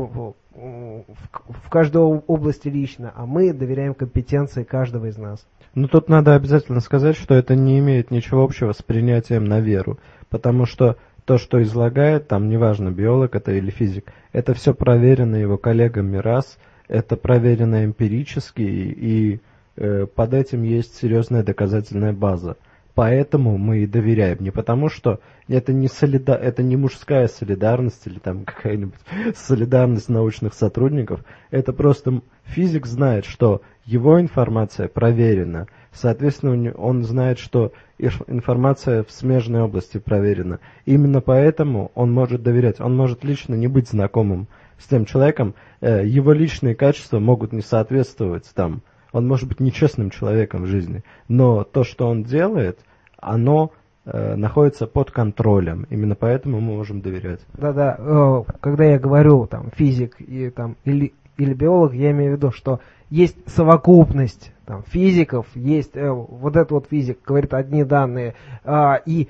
в, 0.55 1.69
каждой 1.69 2.01
области 2.01 2.67
лично, 2.67 3.11
а 3.15 3.25
мы 3.25 3.53
доверяем 3.53 3.93
компетенции 3.93 4.63
каждого 4.63 5.07
из 5.07 5.17
нас. 5.17 5.45
Ну, 5.73 5.87
тут 5.87 6.07
надо 6.07 6.35
обязательно 6.35 6.79
сказать, 6.79 7.17
что 7.17 7.35
это 7.35 7.55
не 7.55 7.79
имеет 7.79 8.11
ничего 8.11 8.43
общего 8.43 8.71
с 8.71 8.81
принятием 8.81 9.45
на 9.45 9.59
веру. 9.59 9.99
Потому 10.29 10.65
что 10.65 10.97
то, 11.25 11.37
что 11.37 11.61
излагает, 11.61 12.27
там, 12.27 12.49
неважно, 12.49 12.91
биолог 12.91 13.35
это 13.35 13.51
или 13.51 13.71
физик, 13.71 14.13
это 14.31 14.53
все 14.53 14.73
проверено 14.73 15.35
его 15.35 15.57
коллегами 15.57 16.17
раз, 16.17 16.57
это 16.87 17.17
проверено 17.17 17.83
эмпирически, 17.83 18.61
и 18.61 19.41
э, 19.75 20.05
под 20.05 20.33
этим 20.33 20.63
есть 20.63 20.95
серьезная 20.95 21.43
доказательная 21.43 22.13
база. 22.13 22.57
Поэтому 22.95 23.57
мы 23.57 23.79
и 23.79 23.87
доверяем. 23.87 24.37
Не 24.39 24.51
потому, 24.51 24.89
что 24.89 25.19
это 25.47 25.73
не, 25.73 25.87
солида... 25.87 26.33
это 26.33 26.63
не 26.63 26.77
мужская 26.77 27.27
солидарность 27.27 28.07
или 28.07 28.17
там 28.17 28.45
какая-нибудь 28.45 28.99
солидарность 29.35 30.09
научных 30.09 30.53
сотрудников. 30.53 31.23
Это 31.51 31.73
просто 31.73 32.21
физик 32.45 32.85
знает, 32.87 33.25
что 33.25 33.61
его 33.85 34.19
информация 34.19 34.87
проверена. 34.87 35.67
Соответственно, 35.91 36.71
он 36.73 37.03
знает, 37.03 37.37
что 37.37 37.73
информация 37.99 39.03
в 39.03 39.11
смежной 39.11 39.61
области 39.61 39.97
проверена. 39.97 40.59
Именно 40.85 41.21
поэтому 41.21 41.91
он 41.95 42.11
может 42.11 42.43
доверять. 42.43 42.79
Он 42.79 42.95
может 42.95 43.23
лично 43.23 43.55
не 43.55 43.67
быть 43.67 43.89
знакомым 43.89 44.47
с 44.77 44.87
тем 44.87 45.05
человеком. 45.05 45.53
Э, 45.81 46.05
его 46.05 46.33
личные 46.33 46.75
качества 46.75 47.19
могут 47.19 47.53
не 47.53 47.61
соответствовать 47.61 48.49
там. 48.55 48.81
Он 49.15 49.25
может 49.25 49.47
быть 49.47 49.61
нечестным 49.61 50.09
человеком 50.09 50.63
в 50.63 50.67
жизни. 50.67 51.01
Но 51.29 51.63
то, 51.63 51.85
что 51.85 52.05
он 52.05 52.23
делает, 52.23 52.79
оно 53.17 53.71
э, 54.03 54.35
находится 54.35 54.87
под 54.87 55.09
контролем. 55.09 55.87
Именно 55.89 56.15
поэтому 56.15 56.59
мы 56.59 56.75
можем 56.75 56.99
доверять. 56.99 57.39
Да-да, 57.53 57.95
э, 57.97 58.43
когда 58.59 58.83
я 58.83 58.99
говорю 58.99 59.47
там 59.47 59.69
физик 59.73 60.19
и 60.19 60.49
там 60.49 60.75
или 60.83 61.13
или 61.37 61.53
биолог, 61.53 61.93
я 61.93 62.11
имею 62.11 62.33
в 62.33 62.35
виду, 62.35 62.51
что 62.51 62.81
есть 63.09 63.37
совокупность 63.47 64.51
там, 64.65 64.83
физиков, 64.83 65.45
есть 65.55 65.95
э, 65.95 66.11
вот 66.11 66.57
этот 66.57 66.71
вот 66.71 66.87
физик 66.89 67.19
говорит 67.25 67.53
одни 67.53 67.85
данные, 67.85 68.35
э, 68.65 68.95
и 69.05 69.29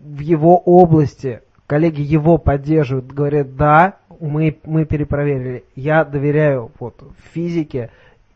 в 0.00 0.20
его 0.20 0.56
области 0.56 1.40
коллеги 1.66 2.00
его 2.00 2.38
поддерживают, 2.38 3.06
говорят, 3.06 3.56
да, 3.56 3.96
мы, 4.20 4.56
мы 4.64 4.84
перепроверили. 4.84 5.64
Я 5.74 6.04
доверяю 6.04 6.70
вот, 6.78 7.02
физике 7.32 7.90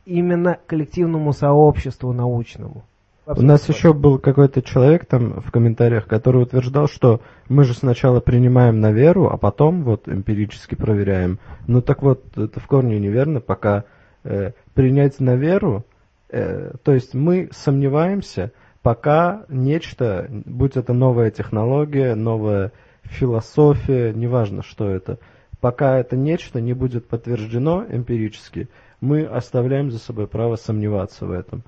именно 0.04 0.58
коллективному 0.66 1.32
сообществу 1.32 2.12
научному. 2.12 2.84
У 3.24 3.42
нас 3.42 3.68
еще 3.68 3.92
был 3.92 4.18
какой-то 4.18 4.62
человек 4.62 5.06
там 5.06 5.40
в 5.40 5.52
комментариях, 5.52 6.08
который 6.08 6.42
утверждал, 6.42 6.88
что 6.88 7.20
мы 7.48 7.62
же 7.62 7.72
сначала 7.72 8.18
принимаем 8.18 8.80
на 8.80 8.90
веру, 8.90 9.28
а 9.28 9.36
потом 9.36 9.84
вот 9.84 10.08
эмпирически 10.08 10.74
проверяем. 10.74 11.38
Ну 11.68 11.82
так 11.82 12.02
вот, 12.02 12.36
это 12.36 12.58
в 12.58 12.66
корне 12.66 12.98
неверно, 12.98 13.40
пока 13.40 13.84
э, 14.24 14.52
принять 14.74 15.20
на 15.20 15.36
веру, 15.36 15.84
э, 16.30 16.72
то 16.82 16.92
есть 16.92 17.14
мы 17.14 17.48
сомневаемся, 17.52 18.50
пока 18.82 19.44
нечто, 19.48 20.28
будь 20.44 20.76
это 20.76 20.92
новая 20.92 21.30
технология, 21.30 22.16
новая 22.16 22.72
философия, 23.04 24.12
неважно 24.12 24.64
что 24.64 24.88
это, 24.88 25.18
пока 25.60 25.96
это 25.96 26.16
нечто 26.16 26.60
не 26.60 26.72
будет 26.72 27.06
подтверждено 27.06 27.86
эмпирически, 27.88 28.68
мы 29.02 29.24
оставляем 29.24 29.90
за 29.90 29.98
собой 29.98 30.28
право 30.28 30.54
сомневаться 30.56 31.26
в 31.26 31.32
этом. 31.32 31.64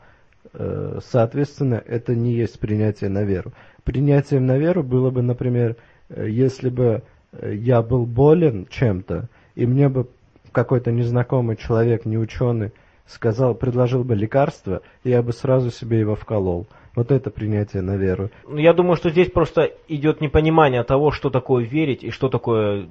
Э, 0.55 1.01
соответственно, 1.05 1.83
это 1.85 2.15
не 2.15 2.33
есть 2.33 2.61
принятие 2.61 3.11
на 3.11 3.25
веру. 3.25 3.53
Принятием 3.83 4.47
на 4.47 4.57
веру 4.57 4.85
было 4.85 5.11
бы, 5.11 5.21
например, 5.21 5.77
э, 6.09 6.29
если 6.31 6.71
бы 6.71 7.03
э, 7.33 7.55
я 7.57 7.83
был 7.83 8.07
болен 8.07 8.67
чем-то, 8.71 9.29
и 9.57 9.67
мне 9.67 9.89
бы 9.89 10.09
какой-то 10.53 10.93
незнакомый 10.93 11.57
человек, 11.57 12.05
не 12.05 12.17
ученый, 12.17 12.71
сказал, 13.05 13.57
предложил 13.57 14.05
бы 14.05 14.15
лекарство, 14.15 14.83
я 15.03 15.21
бы 15.21 15.33
сразу 15.33 15.71
себе 15.71 15.99
его 15.99 16.15
вколол. 16.15 16.69
Вот 16.95 17.11
это 17.11 17.31
принятие 17.31 17.83
на 17.83 17.97
веру. 17.97 18.31
Ну, 18.47 18.59
я 18.59 18.73
думаю, 18.73 18.95
что 18.95 19.11
здесь 19.11 19.29
просто 19.29 19.73
идет 19.89 20.21
непонимание 20.21 20.85
того, 20.85 21.11
что 21.11 21.31
такое 21.31 21.65
верить 21.65 22.05
и 22.05 22.11
что 22.11 22.29
такое 22.29 22.87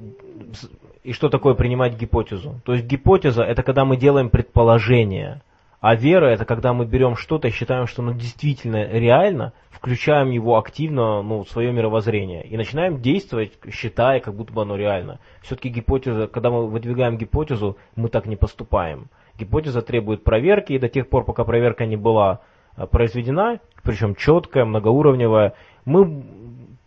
и 1.04 1.12
что 1.14 1.30
такое 1.30 1.54
принимать 1.54 1.98
гипотезу. 1.98 2.62
То 2.66 2.74
есть 2.74 2.86
гипотеза 2.86 3.44
это 3.44 3.64
когда 3.64 3.86
мы 3.86 3.98
делаем 3.98 4.30
предположение. 4.30 5.42
А 5.82 5.96
вера 5.96 6.28
это 6.28 6.46
когда 6.46 6.72
мы 6.72 6.86
берем 6.86 7.18
что-то 7.18 7.50
и 7.50 7.52
считаем, 7.52 7.88
что 7.88 8.02
оно 8.02 8.14
действительно 8.14 8.88
реально, 8.90 9.52
включаем 9.70 10.32
его 10.32 10.58
активно 10.58 11.22
ну, 11.22 11.44
в 11.44 11.50
свое 11.50 11.74
мировоззрение 11.74 12.48
и 12.48 12.56
начинаем 12.56 13.02
действовать, 13.02 13.52
считая, 13.70 14.22
как 14.22 14.34
будто 14.34 14.54
бы 14.54 14.62
оно 14.62 14.78
реально. 14.78 15.20
Все-таки 15.42 15.68
гипотеза, 15.68 16.28
когда 16.28 16.52
мы 16.52 16.68
выдвигаем 16.68 17.18
гипотезу, 17.18 17.78
мы 17.98 18.08
так 18.08 18.28
не 18.28 18.38
поступаем. 18.38 19.10
Гипотеза 19.38 19.82
требует 19.82 20.24
проверки, 20.24 20.72
и 20.72 20.80
до 20.80 20.88
тех 20.88 21.10
пор, 21.10 21.26
пока 21.26 21.44
проверка 21.44 21.86
не 21.86 21.98
была 21.98 22.40
а, 22.78 22.88
произведена, 22.88 23.60
причем 23.84 24.16
четкая, 24.16 24.64
многоуровневая, 24.64 25.54
мы 25.84 26.24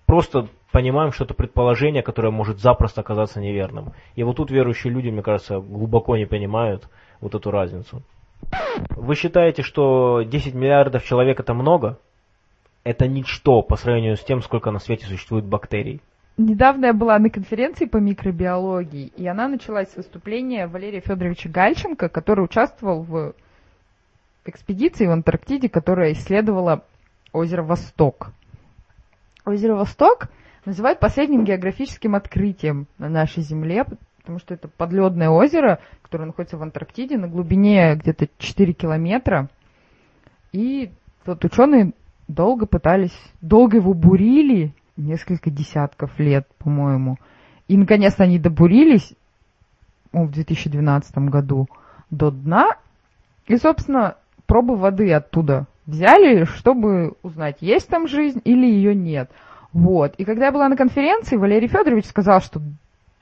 просто 0.07 0.49
понимаем, 0.77 1.11
что 1.11 1.25
это 1.25 1.33
предположение, 1.33 2.03
которое 2.03 2.31
может 2.31 2.61
запросто 2.61 3.01
оказаться 3.01 3.41
неверным. 3.41 3.95
И 4.15 4.23
вот 4.23 4.37
тут 4.37 4.51
верующие 4.51 4.93
люди, 4.93 5.09
мне 5.09 5.23
кажется, 5.23 5.59
глубоко 5.59 6.19
не 6.19 6.27
понимают 6.27 6.91
вот 7.23 7.35
эту 7.35 7.51
разницу. 7.51 8.03
Вы 8.91 9.15
считаете, 9.15 9.63
что 9.63 10.21
10 10.21 10.53
миллиардов 10.53 11.03
человек 11.03 11.41
это 11.41 11.55
много? 11.55 11.99
Это 12.85 13.09
ничто 13.09 13.63
по 13.63 13.77
сравнению 13.77 14.19
с 14.19 14.21
тем, 14.23 14.43
сколько 14.43 14.71
на 14.71 14.79
свете 14.79 15.07
существует 15.07 15.47
бактерий. 15.47 16.03
Недавно 16.37 16.87
я 16.87 16.93
была 16.93 17.19
на 17.19 17.31
конференции 17.31 17.87
по 17.87 17.97
микробиологии, 17.97 19.07
и 19.17 19.27
она 19.27 19.49
началась 19.49 19.89
с 19.93 19.97
выступления 19.97 20.67
Валерия 20.67 21.01
Федоровича 21.01 21.49
Гальченко, 21.49 22.11
который 22.11 22.45
участвовал 22.45 23.03
в 23.03 23.33
экспедиции 24.45 25.07
в 25.07 25.11
Антарктиде, 25.11 25.71
которая 25.71 26.13
исследовала 26.13 26.85
озеро 27.33 27.63
Восток. 27.63 28.29
Озеро 29.47 29.77
Восток 29.77 30.29
называют 30.67 31.01
последним 31.01 31.45
географическим 31.45 32.15
открытием 32.15 32.87
на 32.99 33.09
нашей 33.09 33.43
Земле, 33.43 33.87
потому 34.21 34.39
что 34.39 34.55
это 34.55 34.69
подледное 34.69 35.31
озеро, 35.31 35.79
которое 36.03 36.27
находится 36.27 36.59
в 36.59 36.63
Антарктиде 36.63 37.17
на 37.17 37.29
глубине 37.29 37.95
где-то 37.95 38.29
4 38.39 38.73
километра. 38.73 39.49
И 40.53 40.91
вот 41.25 41.45
ученые 41.45 41.93
долго 42.29 42.67
пытались, 42.67 43.17
долго 43.41 43.77
его 43.77 43.95
бурили, 43.95 44.75
несколько 44.97 45.51
десятков 45.51 46.19
лет, 46.19 46.47
по-моему. 46.59 47.19
И 47.69 47.77
наконец-то 47.77 48.25
они 48.25 48.39
добурились 48.39 49.15
в 50.13 50.31
2012 50.31 51.17
году 51.19 51.69
до 52.11 52.31
дна. 52.31 52.71
И, 53.47 53.57
собственно, 53.57 54.17
пробы 54.47 54.77
воды 54.77 55.13
оттуда 55.13 55.67
взяли, 55.87 56.45
чтобы 56.45 57.15
узнать, 57.23 57.59
есть 57.61 57.89
там 57.89 58.09
жизнь 58.09 58.41
или 58.45 58.67
ее 58.67 58.95
нет. 58.95 59.31
Вот. 59.77 60.15
И 60.17 60.25
когда 60.25 60.47
я 60.47 60.53
была 60.53 60.71
на 60.71 60.77
конференции, 60.77 61.37
Валерий 61.37 61.69
Федорович 61.69 62.07
сказал, 62.07 62.41
что 62.41 62.63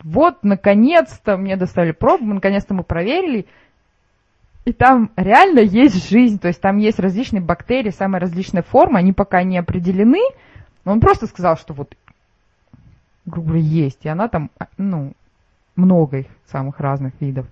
вот, 0.04 0.44
наконец-то 0.44 1.36
мне 1.36 1.56
доставили 1.56 1.90
пробу, 1.90 2.26
наконец-то 2.26 2.74
мы 2.74 2.84
проверили, 2.84 3.46
и 4.64 4.72
там 4.72 5.10
реально 5.16 5.58
есть 5.58 6.08
жизнь, 6.08 6.38
то 6.38 6.46
есть 6.46 6.60
там 6.60 6.76
есть 6.76 7.00
различные 7.00 7.42
бактерии, 7.42 7.90
самые 7.90 8.20
различные 8.20 8.62
формы, 8.62 9.00
они 9.00 9.12
пока 9.12 9.42
не 9.42 9.58
определены, 9.58 10.20
но 10.84 10.92
он 10.92 11.00
просто 11.00 11.26
сказал, 11.26 11.56
что 11.56 11.74
вот, 11.74 11.96
грубо 13.26 13.48
говоря, 13.48 13.64
есть, 13.64 14.04
и 14.04 14.08
она 14.08 14.28
там, 14.28 14.52
ну, 14.78 15.12
много 15.74 16.18
их, 16.18 16.26
самых 16.46 16.78
разных 16.78 17.14
видов. 17.20 17.46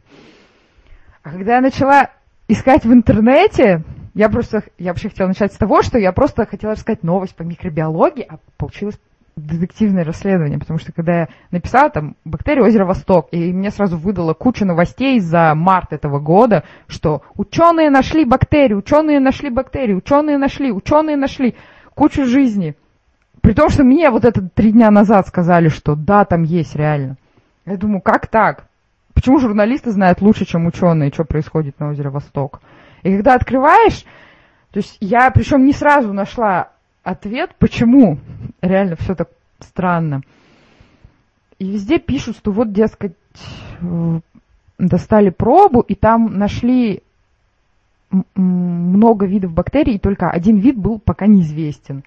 А 1.24 1.30
когда 1.30 1.56
я 1.56 1.60
начала 1.60 2.10
искать 2.46 2.84
в 2.84 2.92
интернете, 2.92 3.82
я 4.14 4.28
просто, 4.28 4.62
я 4.78 4.90
вообще 4.90 5.08
хотела 5.08 5.28
начать 5.28 5.52
с 5.52 5.56
того, 5.56 5.82
что 5.82 5.98
я 5.98 6.12
просто 6.12 6.46
хотела 6.46 6.74
рассказать 6.74 7.02
новость 7.02 7.34
по 7.34 7.42
микробиологии, 7.42 8.26
а 8.28 8.36
получилось 8.56 8.98
детективное 9.36 10.04
расследование, 10.04 10.58
потому 10.58 10.78
что 10.78 10.92
когда 10.92 11.20
я 11.20 11.28
написала 11.50 11.88
там 11.88 12.16
бактерии 12.24 12.60
озера 12.60 12.84
Восток, 12.84 13.28
и 13.30 13.52
мне 13.52 13.70
сразу 13.70 13.96
выдало 13.96 14.34
кучу 14.34 14.66
новостей 14.66 15.18
за 15.20 15.54
март 15.54 15.92
этого 15.94 16.18
года, 16.18 16.64
что 16.86 17.22
ученые 17.36 17.88
нашли 17.88 18.26
бактерии, 18.26 18.74
ученые 18.74 19.20
нашли 19.20 19.48
бактерии, 19.48 19.94
ученые 19.94 20.36
нашли, 20.36 20.70
ученые 20.70 21.16
нашли 21.16 21.54
кучу 21.94 22.26
жизни. 22.26 22.76
При 23.40 23.54
том, 23.54 23.70
что 23.70 23.84
мне 23.84 24.10
вот 24.10 24.24
это 24.24 24.46
три 24.46 24.72
дня 24.72 24.90
назад 24.90 25.26
сказали, 25.26 25.68
что 25.68 25.96
да, 25.96 26.24
там 26.26 26.42
есть 26.42 26.76
реально. 26.76 27.16
Я 27.64 27.76
думаю, 27.76 28.02
как 28.02 28.26
так? 28.26 28.66
Почему 29.14 29.38
журналисты 29.38 29.90
знают 29.92 30.20
лучше, 30.20 30.44
чем 30.44 30.66
ученые, 30.66 31.10
что 31.12 31.24
происходит 31.24 31.80
на 31.80 31.90
озере 31.90 32.10
Восток? 32.10 32.60
И 33.02 33.10
когда 33.16 33.34
открываешь, 33.34 34.04
то 34.70 34.78
есть 34.78 34.96
я 35.00 35.30
причем 35.30 35.64
не 35.64 35.72
сразу 35.72 36.12
нашла 36.12 36.70
ответ, 37.02 37.54
почему 37.58 38.18
реально 38.60 38.96
все 38.96 39.14
так 39.14 39.28
странно. 39.58 40.22
И 41.58 41.70
везде 41.70 41.98
пишут, 41.98 42.36
что 42.36 42.50
вот, 42.52 42.72
дескать, 42.72 43.14
достали 44.78 45.30
пробу, 45.30 45.80
и 45.80 45.94
там 45.94 46.38
нашли 46.38 47.02
много 48.34 49.26
видов 49.26 49.52
бактерий, 49.52 49.94
и 49.94 49.98
только 49.98 50.30
один 50.30 50.58
вид 50.58 50.76
был 50.76 50.98
пока 50.98 51.26
неизвестен. 51.26 52.04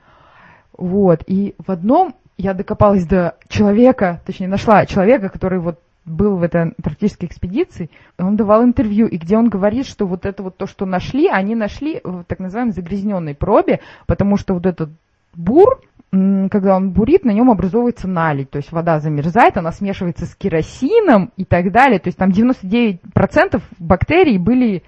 Вот. 0.77 1.23
И 1.27 1.55
в 1.57 1.71
одном 1.71 2.15
я 2.37 2.53
докопалась 2.53 3.05
до 3.05 3.37
человека, 3.47 4.21
точнее, 4.25 4.47
нашла 4.47 4.85
человека, 4.85 5.29
который 5.29 5.59
вот 5.59 5.79
был 6.05 6.37
в 6.37 6.43
этой 6.43 6.61
антарктической 6.61 7.27
экспедиции, 7.27 7.89
он 8.17 8.35
давал 8.35 8.63
интервью, 8.63 9.07
и 9.07 9.17
где 9.17 9.37
он 9.37 9.49
говорит, 9.49 9.87
что 9.87 10.05
вот 10.05 10.25
это 10.25 10.43
вот 10.43 10.57
то, 10.57 10.67
что 10.67 10.85
нашли, 10.85 11.27
они 11.27 11.55
нашли 11.55 11.99
в 12.03 12.23
так 12.23 12.39
называемой 12.39 12.73
загрязненной 12.73 13.35
пробе, 13.35 13.81
потому 14.05 14.37
что 14.37 14.53
вот 14.53 14.65
этот 14.65 14.91
бур, 15.33 15.81
когда 16.11 16.75
он 16.75 16.91
бурит, 16.91 17.25
на 17.25 17.31
нем 17.31 17.49
образовывается 17.49 18.07
наледь, 18.07 18.51
то 18.51 18.57
есть 18.57 18.71
вода 18.71 18.99
замерзает, 18.99 19.57
она 19.57 19.71
смешивается 19.71 20.25
с 20.25 20.35
керосином 20.35 21.31
и 21.37 21.45
так 21.45 21.71
далее, 21.71 21.99
то 21.99 22.07
есть 22.07 22.17
там 22.17 22.29
99% 22.29 23.61
бактерий 23.79 24.37
были 24.37 24.83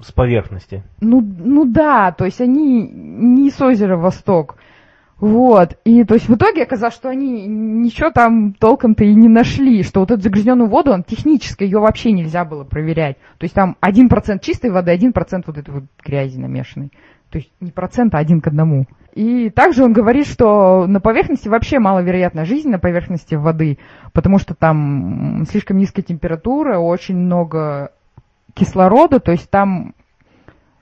с 0.00 0.10
поверхности. 0.10 0.82
Ну, 1.00 1.20
ну 1.20 1.64
да, 1.64 2.10
то 2.10 2.24
есть 2.24 2.40
они 2.40 2.82
не 2.82 3.50
с 3.50 3.60
озера 3.60 3.96
Восток. 3.96 4.56
Вот. 5.22 5.78
И 5.84 6.02
то 6.02 6.14
есть 6.14 6.28
в 6.28 6.34
итоге 6.34 6.64
оказалось, 6.64 6.96
что 6.96 7.08
они 7.08 7.46
ничего 7.46 8.10
там 8.10 8.54
толком-то 8.54 9.04
и 9.04 9.14
не 9.14 9.28
нашли, 9.28 9.84
что 9.84 10.00
вот 10.00 10.10
эту 10.10 10.20
загрязненную 10.20 10.68
воду, 10.68 10.90
он 10.90 11.04
технически 11.04 11.62
ее 11.62 11.78
вообще 11.78 12.10
нельзя 12.10 12.44
было 12.44 12.64
проверять. 12.64 13.18
То 13.38 13.44
есть 13.44 13.54
там 13.54 13.76
1% 13.80 14.40
чистой 14.42 14.70
воды, 14.72 14.92
1% 14.92 15.44
вот 15.46 15.56
этой 15.56 15.70
вот 15.70 15.84
грязи 16.04 16.38
намешанной. 16.38 16.90
То 17.30 17.38
есть 17.38 17.52
не 17.60 17.70
процент, 17.70 18.16
а 18.16 18.18
один 18.18 18.40
к 18.40 18.48
одному. 18.48 18.86
И 19.14 19.48
также 19.50 19.84
он 19.84 19.92
говорит, 19.92 20.26
что 20.26 20.88
на 20.88 21.00
поверхности 21.00 21.46
вообще 21.46 21.78
маловероятна 21.78 22.44
жизнь 22.44 22.68
на 22.68 22.80
поверхности 22.80 23.36
воды, 23.36 23.78
потому 24.12 24.40
что 24.40 24.56
там 24.56 25.44
слишком 25.48 25.76
низкая 25.76 26.04
температура, 26.04 26.78
очень 26.78 27.16
много 27.16 27.92
кислорода, 28.54 29.20
то 29.20 29.30
есть 29.30 29.48
там 29.50 29.94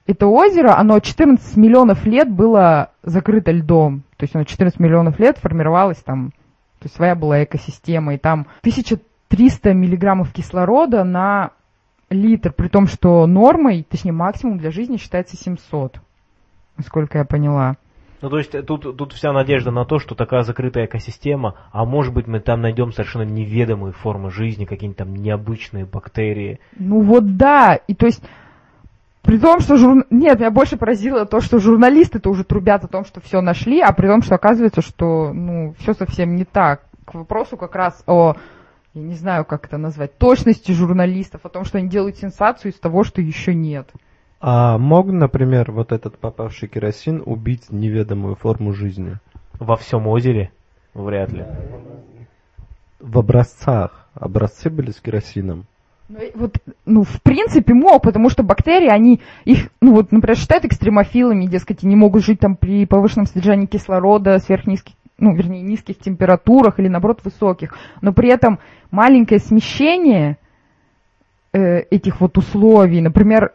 это 0.07 0.29
озеро, 0.29 0.79
оно 0.79 0.98
14 0.98 1.59
миллионов 1.59 2.07
лет 2.07 2.31
было 2.31 2.92
закрыто 3.03 3.50
льдом. 3.50 4.03
То 4.20 4.24
есть 4.24 4.35
оно 4.35 4.44
14 4.44 4.78
миллионов 4.78 5.18
лет 5.18 5.38
формировалось 5.38 5.96
там, 5.96 6.33
то 6.78 6.85
есть 6.85 6.94
своя 6.94 7.14
была 7.14 7.42
экосистема, 7.42 8.12
и 8.14 8.18
там 8.18 8.48
1300 8.61 9.72
миллиграммов 9.72 10.30
кислорода 10.30 11.04
на 11.04 11.52
литр, 12.11 12.52
при 12.52 12.68
том, 12.68 12.87
что 12.87 13.26
нормой, 13.26 13.83
точнее 13.83 14.12
максимум 14.12 14.59
для 14.59 14.70
жизни 14.70 14.98
считается 14.98 15.38
700, 15.38 16.00
насколько 16.76 17.16
я 17.16 17.24
поняла. 17.24 17.76
Ну, 18.20 18.28
то 18.28 18.37
есть 18.37 18.52
тут, 18.66 18.94
тут 18.98 19.14
вся 19.14 19.33
надежда 19.33 19.70
на 19.70 19.87
то, 19.87 19.98
что 19.98 20.14
такая 20.14 20.42
закрытая 20.42 20.85
экосистема, 20.85 21.54
а 21.72 21.87
может 21.87 22.12
быть 22.12 22.26
мы 22.26 22.40
там 22.40 22.61
найдем 22.61 22.92
совершенно 22.92 23.22
неведомые 23.22 23.94
формы 23.94 24.30
жизни, 24.30 24.66
какие-нибудь 24.66 24.98
там 24.98 25.16
необычные 25.16 25.87
бактерии. 25.87 26.61
Ну 26.76 27.00
вот 27.00 27.38
да, 27.38 27.74
и 27.74 27.94
то 27.94 28.04
есть 28.04 28.22
при 29.22 29.38
том, 29.38 29.61
что 29.61 29.76
жур... 29.76 30.04
Нет, 30.11 30.38
меня 30.38 30.50
больше 30.50 30.76
поразило 30.76 31.26
то, 31.26 31.40
что 31.40 31.59
журналисты-то 31.59 32.30
уже 32.30 32.44
трубят 32.44 32.85
о 32.85 32.88
том, 32.88 33.04
что 33.04 33.20
все 33.20 33.40
нашли, 33.40 33.80
а 33.80 33.92
при 33.92 34.06
том, 34.06 34.22
что 34.22 34.35
оказывается, 34.35 34.83
что 34.83 35.33
ну, 35.33 35.74
все 35.78 35.94
совсем 35.94 36.37
не 36.37 36.44
так. 36.44 36.83
К 37.04 37.14
вопросу 37.14 37.56
как 37.56 37.74
раз 37.74 38.02
о, 38.06 38.37
я 38.94 39.02
не 39.02 39.14
знаю, 39.14 39.44
как 39.44 39.66
это 39.66 39.78
назвать, 39.78 40.16
точности 40.16 40.72
журналистов, 40.72 41.42
о 41.44 41.48
том, 41.48 41.64
что 41.64 41.78
они 41.78 41.88
делают 41.88 42.16
сенсацию 42.16 42.72
из 42.72 42.78
того, 42.78 43.04
что 43.04 43.20
еще 43.20 43.54
нет. 43.54 43.90
А 44.40 44.78
мог, 44.78 45.06
например, 45.09 45.70
вот 45.70 45.92
этот 45.92 46.18
попавший 46.18 46.68
керосин 46.68 47.22
убить 47.24 47.70
неведомую 47.70 48.37
форму 48.37 48.72
жизни? 48.72 49.18
Во 49.59 49.76
всем 49.76 50.06
озере? 50.06 50.50
Вряд 50.94 51.30
ли. 51.30 51.44
В 52.98 53.18
образцах. 53.18 54.09
Образцы 54.14 54.70
были 54.70 54.90
с 54.90 55.00
керосином. 55.00 55.66
Ну, 56.11 56.18
вот, 56.35 56.57
ну, 56.87 57.05
в 57.05 57.23
принципе, 57.23 57.73
мог, 57.73 58.03
потому 58.03 58.31
что 58.31 58.42
бактерии, 58.42 58.88
они 58.88 59.20
их, 59.44 59.70
ну, 59.81 59.94
вот, 59.94 60.11
например, 60.11 60.37
считают 60.37 60.64
экстремофилами, 60.64 61.46
дескать, 61.46 61.85
они 61.85 61.94
могут 61.94 62.25
жить 62.25 62.40
там 62.40 62.57
при 62.57 62.85
повышенном 62.85 63.27
содержании 63.27 63.66
кислорода, 63.66 64.40
сверхнизких, 64.40 64.96
ну, 65.18 65.37
вернее, 65.37 65.62
низких 65.62 65.99
температурах 65.99 66.81
или, 66.81 66.88
наоборот, 66.88 67.20
высоких. 67.23 67.77
Но 68.01 68.12
при 68.12 68.29
этом 68.29 68.59
маленькое 68.90 69.38
смещение 69.38 70.37
э, 71.53 71.83
этих 71.90 72.20
вот 72.20 72.37
условий, 72.38 73.01
например, 73.01 73.53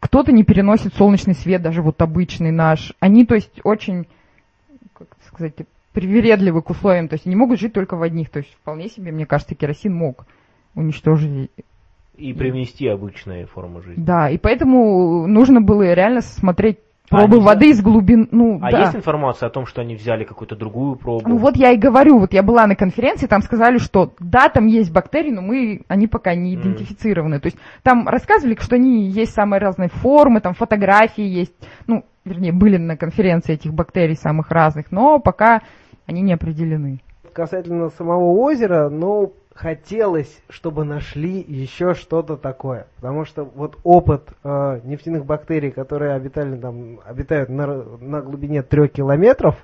кто-то 0.00 0.32
не 0.32 0.42
переносит 0.42 0.94
солнечный 0.94 1.34
свет, 1.36 1.62
даже 1.62 1.82
вот 1.82 2.02
обычный 2.02 2.50
наш. 2.50 2.94
Они, 2.98 3.24
то 3.24 3.36
есть, 3.36 3.60
очень, 3.62 4.08
как 4.98 5.06
сказать, 5.28 5.54
привередливы 5.92 6.62
к 6.62 6.70
условиям, 6.70 7.06
то 7.06 7.14
есть 7.14 7.28
они 7.28 7.36
могут 7.36 7.60
жить 7.60 7.74
только 7.74 7.96
в 7.96 8.02
одних. 8.02 8.28
То 8.28 8.40
есть 8.40 8.52
вполне 8.54 8.88
себе, 8.88 9.12
мне 9.12 9.24
кажется, 9.24 9.54
керосин 9.54 9.94
мог 9.94 10.26
уничтожить 10.74 11.50
и 12.16 12.32
привнести 12.32 12.86
обычные 12.88 13.46
формы 13.46 13.82
жизни. 13.82 14.02
Да, 14.02 14.28
и 14.28 14.38
поэтому 14.38 15.26
нужно 15.26 15.60
было 15.60 15.92
реально 15.94 16.20
смотреть 16.20 16.78
пробы 17.08 17.38
А, 17.38 17.40
воды 17.40 17.70
из 17.70 17.82
глубин. 17.82 18.28
Ну, 18.30 18.58
А 18.62 18.70
да. 18.70 18.80
есть 18.80 18.96
информация 18.96 19.46
о 19.48 19.50
том, 19.50 19.66
что 19.66 19.82
они 19.82 19.94
взяли 19.94 20.24
какую-то 20.24 20.56
другую 20.56 20.96
пробу? 20.96 21.28
Ну 21.28 21.36
вот 21.36 21.56
я 21.56 21.72
и 21.72 21.76
говорю, 21.76 22.18
вот 22.18 22.32
я 22.32 22.42
была 22.42 22.66
на 22.66 22.74
конференции, 22.74 23.26
там 23.26 23.42
сказали, 23.42 23.78
что 23.78 24.12
да, 24.18 24.48
там 24.48 24.66
есть 24.66 24.92
бактерии, 24.92 25.30
но 25.30 25.42
мы, 25.42 25.82
они 25.88 26.06
пока 26.06 26.34
не 26.34 26.54
идентифицированы. 26.54 27.40
То 27.40 27.46
есть 27.46 27.58
там 27.82 28.08
рассказывали, 28.08 28.56
что 28.60 28.76
они 28.76 29.08
есть 29.08 29.34
самые 29.34 29.60
разные 29.60 29.88
формы, 29.88 30.40
там 30.40 30.54
фотографии 30.54 31.24
есть, 31.24 31.54
ну, 31.86 32.04
вернее, 32.24 32.52
были 32.52 32.76
на 32.76 32.96
конференции 32.96 33.54
этих 33.54 33.74
бактерий 33.74 34.16
самых 34.16 34.50
разных, 34.50 34.90
но 34.90 35.18
пока 35.18 35.62
они 36.06 36.22
не 36.22 36.32
определены. 36.32 37.00
Касательно 37.32 37.88
самого 37.90 38.32
озера, 38.38 38.88
ну, 38.90 39.32
хотелось, 39.54 40.40
чтобы 40.48 40.84
нашли 40.84 41.40
еще 41.40 41.94
что-то 41.94 42.36
такое. 42.36 42.86
Потому 42.96 43.24
что 43.24 43.44
вот 43.44 43.78
опыт 43.84 44.28
э, 44.42 44.80
нефтяных 44.84 45.24
бактерий, 45.24 45.70
которые 45.70 46.14
обитали 46.14 46.56
там, 46.56 47.00
обитают 47.04 47.48
на, 47.48 47.66
на 47.66 48.20
глубине 48.22 48.62
трех 48.62 48.92
километров, 48.92 49.56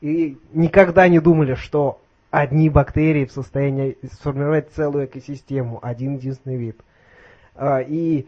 и 0.00 0.38
никогда 0.52 1.08
не 1.08 1.20
думали, 1.20 1.54
что 1.54 2.00
одни 2.30 2.68
бактерии 2.68 3.26
в 3.26 3.32
состоянии 3.32 3.96
сформировать 4.12 4.70
целую 4.72 5.06
экосистему, 5.06 5.78
один 5.82 6.16
единственный 6.16 6.56
вид. 6.56 6.80
А, 7.54 7.80
и 7.80 8.26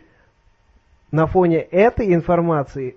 на 1.11 1.27
фоне 1.27 1.59
этой 1.59 2.15
информации 2.15 2.97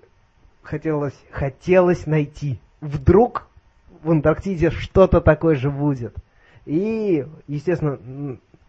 хотелось, 0.62 1.18
хотелось 1.30 2.06
найти. 2.06 2.60
Вдруг 2.80 3.48
в 4.02 4.10
Антарктиде 4.10 4.70
что-то 4.70 5.20
такое 5.20 5.56
же 5.56 5.70
будет. 5.70 6.14
И, 6.70 7.26
естественно, 7.48 7.98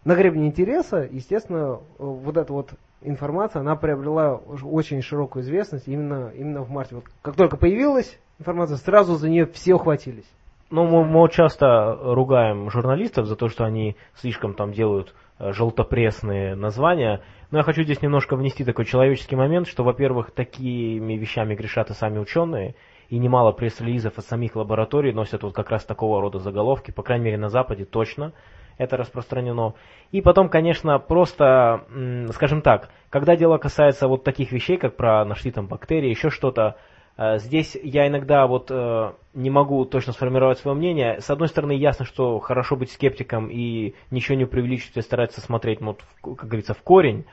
на 0.06 0.16
гребне 0.16 0.48
интереса, 0.48 1.08
естественно, 1.12 1.76
э, 1.76 1.78
вот 2.00 2.36
эта 2.36 2.52
вот 2.52 2.72
информация, 3.04 3.60
она 3.60 3.76
приобрела 3.76 4.38
очень 4.38 5.04
широкую 5.04 5.44
известность 5.44 5.88
именно, 5.88 6.32
именно 6.36 6.64
в 6.64 6.72
марте. 6.72 6.96
Вот 6.96 7.04
как 7.22 7.36
только 7.36 7.58
появилась 7.58 8.20
информация, 8.40 8.78
сразу 8.78 9.18
за 9.18 9.30
нее 9.30 9.46
все 9.46 9.76
ухватились. 9.76 10.26
Ну, 10.72 10.88
мы, 10.88 11.06
мы 11.06 11.30
часто 11.30 11.96
ругаем 12.02 12.72
журналистов 12.72 13.28
за 13.28 13.36
то, 13.36 13.50
что 13.50 13.66
они 13.66 13.96
слишком 14.16 14.56
там 14.56 14.72
делают 14.72 15.14
э, 15.38 15.52
желтопресные 15.52 16.56
названия. 16.56 17.22
Но 17.52 17.60
я 17.60 17.64
хочу 17.64 17.84
здесь 17.84 18.02
немножко 18.02 18.36
внести 18.36 18.64
такой 18.64 18.86
человеческий 18.86 19.36
момент, 19.36 19.68
что, 19.68 19.84
во-первых, 19.84 20.32
такими 20.32 21.14
вещами 21.14 21.54
грешат 21.54 21.92
и 21.92 21.94
сами 21.94 22.18
ученые, 22.18 22.74
и 23.12 23.20
немало 23.20 23.52
пресс-релизов 23.52 24.18
от 24.18 24.26
самих 24.26 24.56
лабораторий 24.56 25.12
носят 25.12 25.44
вот 25.44 25.54
как 25.54 25.70
раз 25.70 25.84
такого 25.84 26.22
рода 26.22 26.40
заголовки, 26.40 26.92
по 26.92 27.04
крайней 27.04 27.26
мере 27.26 27.38
на 27.38 27.50
Западе 27.50 27.84
точно 27.84 28.32
это 28.78 28.96
распространено. 28.96 29.74
И 30.12 30.22
потом, 30.22 30.48
конечно, 30.48 30.98
просто, 30.98 31.84
скажем 32.32 32.62
так, 32.62 32.90
когда 33.10 33.36
дело 33.36 33.58
касается 33.58 34.08
вот 34.08 34.24
таких 34.24 34.54
вещей, 34.54 34.78
как 34.78 34.96
про 34.96 35.26
нашли 35.26 35.52
там 35.52 35.68
бактерии, 35.68 36.10
еще 36.10 36.30
что-то, 36.30 36.78
э, 37.18 37.38
здесь 37.40 37.78
я 37.84 38.08
иногда 38.08 38.48
вот 38.48 38.72
э, 38.72 39.12
не 39.34 39.50
могу 39.50 39.84
точно 39.84 40.14
сформировать 40.14 40.60
свое 40.60 40.78
мнение. 40.78 41.20
С 41.20 41.30
одной 41.30 41.50
стороны, 41.50 41.74
ясно, 41.74 42.06
что 42.06 42.40
хорошо 42.40 42.78
быть 42.78 42.94
скептиком 42.94 43.50
и 43.52 43.94
ничего 44.10 44.38
не 44.38 44.46
преувеличивать, 44.46 44.96
и 44.96 45.02
стараться 45.02 45.42
смотреть, 45.42 45.82
ну, 45.82 45.98
вот, 46.22 46.38
как 46.38 46.48
говорится, 46.48 46.74
в 46.74 46.82
корень. 46.82 47.26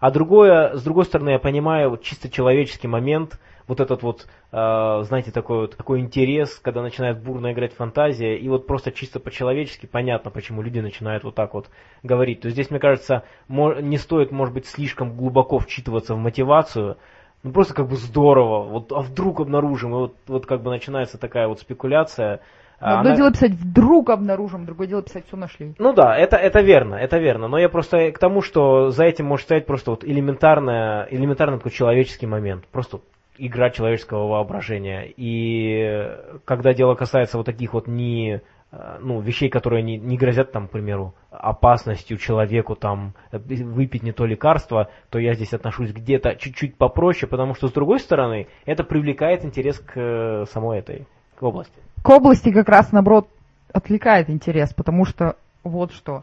А 0.00 0.10
другое, 0.10 0.76
с 0.76 0.82
другой 0.82 1.04
стороны, 1.04 1.30
я 1.30 1.38
понимаю 1.38 1.90
вот 1.90 2.02
чисто 2.02 2.30
человеческий 2.30 2.88
момент, 2.88 3.38
вот 3.68 3.80
этот 3.80 4.02
вот, 4.02 4.26
э, 4.52 5.02
знаете, 5.02 5.30
такой 5.32 5.62
вот 5.62 5.76
такой 5.76 6.00
интерес, 6.00 6.58
когда 6.62 6.82
начинает 6.82 7.22
бурно 7.22 7.52
играть 7.52 7.72
фантазия, 7.74 8.36
и 8.36 8.48
вот 8.48 8.66
просто 8.66 8.92
чисто 8.92 9.18
по-человечески 9.20 9.86
понятно, 9.86 10.30
почему 10.30 10.62
люди 10.62 10.78
начинают 10.80 11.24
вот 11.24 11.34
так 11.34 11.54
вот 11.54 11.68
говорить. 12.02 12.40
То 12.40 12.46
есть 12.46 12.54
здесь, 12.54 12.70
мне 12.70 12.78
кажется, 12.80 13.24
не 13.48 13.98
стоит, 13.98 14.30
может 14.30 14.54
быть, 14.54 14.66
слишком 14.66 15.16
глубоко 15.16 15.58
вчитываться 15.58 16.14
в 16.14 16.18
мотивацию, 16.18 16.96
ну 17.42 17.52
просто 17.52 17.74
как 17.74 17.88
бы 17.88 17.96
здорово, 17.96 18.62
вот, 18.64 18.92
а 18.92 19.00
вдруг 19.00 19.40
обнаружим, 19.40 19.90
и 19.90 19.94
вот, 19.94 20.16
вот 20.26 20.46
как 20.46 20.62
бы 20.62 20.70
начинается 20.70 21.18
такая 21.18 21.48
вот 21.48 21.60
спекуляция. 21.60 22.40
Но 22.78 22.88
А 22.88 22.98
одно 22.98 23.08
она- 23.10 23.16
дело 23.16 23.30
писать 23.32 23.52
вдруг 23.52 24.10
обнаружим, 24.10 24.66
другое 24.66 24.86
дело 24.86 25.02
писать 25.02 25.24
все 25.26 25.36
нашли. 25.36 25.74
ну 25.78 25.92
да, 25.94 26.14
это, 26.16 26.36
это 26.36 26.60
верно, 26.60 26.96
это 26.96 27.16
верно. 27.18 27.48
Но 27.48 27.58
я 27.58 27.68
просто 27.70 28.12
к 28.12 28.18
тому, 28.18 28.42
что 28.42 28.90
за 28.90 29.04
этим 29.04 29.24
может 29.26 29.46
стоять 29.46 29.64
просто 29.66 29.92
вот 29.92 30.04
элементарная, 30.04 31.08
элементарный 31.10 31.56
такой 31.58 31.72
человеческий 31.72 32.26
момент. 32.26 32.66
Просто 32.66 33.00
игра 33.38 33.70
человеческого 33.70 34.26
воображения. 34.28 35.04
И 35.16 35.80
э, 35.80 36.38
когда 36.44 36.74
дело 36.74 36.94
касается 36.94 37.36
вот 37.36 37.46
таких 37.46 37.72
вот 37.72 37.86
не 37.86 38.40
э, 38.72 38.98
ну, 39.00 39.20
вещей, 39.20 39.48
которые 39.48 39.82
не, 39.82 39.98
не 39.98 40.16
грозят, 40.16 40.52
там, 40.52 40.68
к 40.68 40.70
примеру, 40.72 41.14
опасностью 41.30 42.18
человеку 42.18 42.74
там 42.74 43.14
выпить 43.32 44.02
не 44.02 44.12
то 44.12 44.26
лекарство, 44.26 44.90
то 45.10 45.18
я 45.18 45.34
здесь 45.34 45.52
отношусь 45.52 45.92
где-то 45.92 46.36
чуть-чуть 46.36 46.76
попроще, 46.76 47.28
потому 47.28 47.54
что, 47.54 47.68
с 47.68 47.72
другой 47.72 48.00
стороны, 48.00 48.48
это 48.64 48.84
привлекает 48.84 49.44
интерес 49.44 49.78
к 49.78 49.92
э, 49.96 50.44
самой 50.46 50.78
этой 50.78 51.06
к 51.36 51.42
области. 51.42 51.78
К 52.02 52.10
области 52.10 52.50
как 52.50 52.68
раз, 52.68 52.92
наоборот, 52.92 53.28
отвлекает 53.72 54.30
интерес, 54.30 54.72
потому 54.72 55.04
что 55.04 55.36
вот 55.62 55.92
что. 55.92 56.22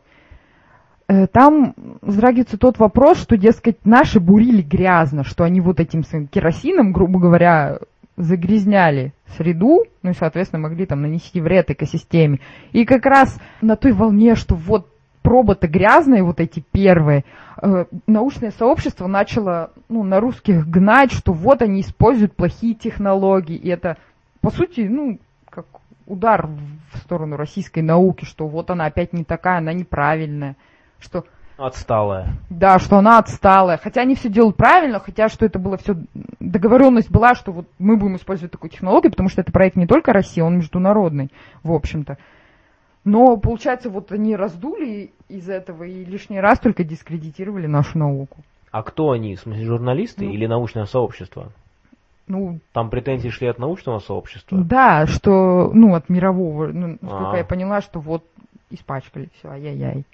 Э, 1.14 1.28
Там 1.28 1.76
затрагивается 2.02 2.58
тот 2.58 2.80
вопрос, 2.80 3.20
что, 3.22 3.38
дескать, 3.38 3.86
наши 3.86 4.20
бурили 4.20 4.62
грязно, 4.62 5.24
что 5.24 5.44
они 5.44 5.62
вот 5.62 5.80
этим 5.80 6.04
своим 6.04 6.28
керосином, 6.28 6.92
грубо 6.92 7.20
говоря, 7.20 7.80
загрязняли 8.18 9.14
среду, 9.38 9.84
ну 10.02 10.12
и, 10.12 10.14
соответственно, 10.14 10.64
могли 10.64 10.86
там 10.86 11.02
нанести 11.02 11.40
вред 11.40 11.70
экосистеме. 11.70 12.40
И 12.72 12.86
как 12.86 13.06
раз 13.06 13.40
на 13.62 13.76
той 13.76 13.92
волне, 13.92 14.36
что 14.36 14.56
вот 14.56 14.88
пробы-то 15.22 15.68
грязные, 15.68 16.24
вот 16.24 16.40
эти 16.40 16.64
первые, 16.72 17.26
э, 17.62 17.86
научное 18.08 18.52
сообщество 18.52 19.08
начало 19.08 19.72
ну, 19.90 20.04
на 20.04 20.20
русских 20.20 20.68
гнать, 20.68 21.12
что 21.12 21.32
вот 21.32 21.62
они 21.62 21.82
используют 21.82 22.36
плохие 22.36 22.74
технологии. 22.74 23.56
И 23.56 23.70
это, 23.70 23.98
по 24.42 24.50
сути, 24.50 24.82
ну, 24.82 25.20
как 25.50 25.66
удар 26.08 26.48
в 26.92 26.98
сторону 26.98 27.38
российской 27.38 27.82
науки, 27.82 28.26
что 28.26 28.48
вот 28.48 28.72
она 28.72 28.86
опять 28.86 29.14
не 29.14 29.24
такая, 29.24 29.60
она 29.60 29.74
неправильная, 29.74 30.56
что 31.04 31.26
Отсталая. 31.58 32.34
да, 32.50 32.80
что 32.80 32.98
она 32.98 33.20
отсталая. 33.20 33.78
Хотя 33.78 34.02
они 34.02 34.16
все 34.16 34.28
делают 34.30 34.58
правильно, 34.58 35.00
хотя 35.00 35.30
что 35.30 35.46
это 35.46 35.60
было 35.60 35.78
все... 35.78 35.96
Договоренность 36.40 37.12
была, 37.12 37.36
что 37.36 37.52
вот 37.52 37.68
мы 37.78 37.96
будем 37.96 38.16
использовать 38.16 38.52
такую 38.52 38.72
технологию, 38.72 39.12
потому 39.12 39.30
что 39.30 39.42
это 39.42 39.52
проект 39.52 39.76
не 39.76 39.86
только 39.86 40.14
России, 40.14 40.42
он 40.42 40.58
международный, 40.58 41.30
в 41.62 41.72
общем-то. 41.72 42.18
Но, 43.06 43.38
получается, 43.38 43.90
вот 43.90 44.12
они 44.12 44.36
раздули 44.36 45.12
из 45.30 45.48
этого 45.50 45.84
и 45.84 46.04
лишний 46.06 46.40
раз 46.40 46.60
только 46.60 46.84
дискредитировали 46.84 47.68
нашу 47.68 47.98
науку. 48.00 48.38
А 48.72 48.82
кто 48.82 49.12
они? 49.12 49.36
В 49.36 49.42
смысле, 49.42 49.66
журналисты 49.66 50.26
Ну. 50.26 50.32
или 50.32 50.48
научное 50.48 50.86
сообщество? 50.86 51.52
Ну, 52.28 52.60
Там 52.72 52.90
претензии 52.90 53.28
шли 53.30 53.48
от 53.48 53.60
научного 53.60 54.00
сообщества? 54.00 54.58
да, 54.58 55.06
что, 55.06 55.70
ну, 55.74 55.94
от 55.94 56.08
мирового, 56.10 56.68
ну, 56.68 56.98
насколько 57.02 57.32
А. 57.34 57.38
я 57.38 57.44
поняла, 57.46 57.82
что 57.82 58.00
вот 58.00 58.24
испачкали 58.72 59.30
все, 59.38 59.50
ай-яй-яй. 59.50 60.06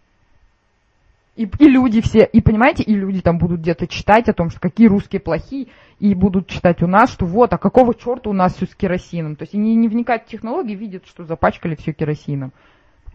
И, 1.40 1.50
и 1.60 1.70
люди 1.70 2.02
все, 2.02 2.26
и 2.26 2.42
понимаете, 2.42 2.84
и 2.84 2.94
люди 2.94 3.22
там 3.22 3.38
будут 3.38 3.62
где-то 3.62 3.88
читать 3.88 4.28
о 4.28 4.34
том, 4.34 4.50
что 4.50 4.60
какие 4.60 4.88
русские 4.88 5.22
плохие, 5.22 5.68
и 5.98 6.14
будут 6.14 6.48
читать 6.48 6.84
у 6.84 6.88
нас, 6.88 7.10
что 7.10 7.26
вот, 7.26 7.54
а 7.54 7.58
какого 7.58 7.96
черта 7.96 8.30
у 8.30 8.34
нас 8.34 8.56
все 8.56 8.66
с 8.66 8.76
керосином. 8.76 9.38
То 9.38 9.44
есть 9.44 9.56
они 9.56 9.74
не 9.76 9.88
вникают 9.88 10.24
в 10.24 10.26
технологии, 10.26 10.76
видят, 10.76 11.06
что 11.08 11.24
запачкали 11.24 11.76
все 11.76 11.94
керосином. 11.94 12.52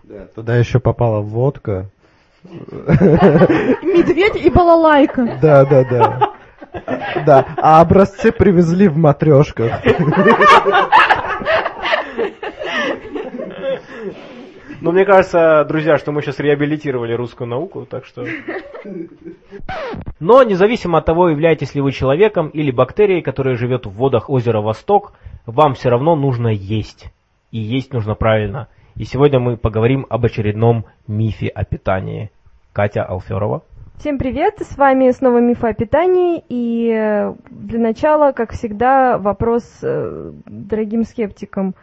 Да, 0.04 0.24
туда 0.34 0.56
еще 0.56 0.80
попала 0.80 1.20
водка. 1.20 1.90
Медведь 2.44 4.36
и 4.36 4.48
балалайка. 4.48 5.38
Да, 5.42 5.66
да, 5.66 5.84
да. 5.84 6.32
Да, 7.26 7.46
а 7.58 7.82
образцы 7.82 8.32
привезли 8.32 8.88
в 8.88 8.96
матрешках. 8.96 9.82
Ну, 14.84 14.92
мне 14.92 15.06
кажется, 15.06 15.64
друзья, 15.66 15.96
что 15.96 16.12
мы 16.12 16.20
сейчас 16.20 16.38
реабилитировали 16.40 17.14
русскую 17.14 17.48
науку, 17.48 17.86
так 17.86 18.04
что... 18.04 18.26
Но 20.20 20.42
независимо 20.42 20.98
от 20.98 21.06
того, 21.06 21.30
являетесь 21.30 21.74
ли 21.74 21.80
вы 21.80 21.90
человеком 21.90 22.48
или 22.48 22.70
бактерией, 22.70 23.22
которая 23.22 23.56
живет 23.56 23.86
в 23.86 23.92
водах 23.92 24.28
озера 24.28 24.60
Восток, 24.60 25.14
вам 25.46 25.72
все 25.72 25.88
равно 25.88 26.16
нужно 26.16 26.48
есть. 26.48 27.06
И 27.50 27.58
есть 27.58 27.94
нужно 27.94 28.14
правильно. 28.14 28.68
И 28.94 29.04
сегодня 29.04 29.40
мы 29.40 29.56
поговорим 29.56 30.04
об 30.10 30.26
очередном 30.26 30.84
мифе 31.06 31.48
о 31.48 31.64
питании. 31.64 32.30
Катя 32.74 33.04
Алферова. 33.04 33.62
Всем 33.96 34.18
привет, 34.18 34.60
с 34.60 34.76
вами 34.76 35.08
снова 35.12 35.38
Мифа 35.38 35.68
о 35.68 35.72
питании, 35.72 36.44
и 36.50 36.90
э, 36.90 37.32
для 37.48 37.78
начала, 37.78 38.32
как 38.32 38.52
всегда, 38.52 39.16
вопрос 39.16 39.64
э, 39.82 40.32
дорогим 40.44 41.04
скептикам. 41.04 41.74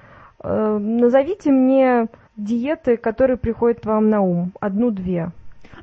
Э, 0.44 0.78
Назовите 0.78 1.50
мне 1.50 2.10
диеты, 2.38 2.98
которые 2.98 3.38
приходят 3.38 3.86
вам 3.86 4.10
на 4.10 4.22
ум, 4.22 4.52
одну-две. 4.60 5.32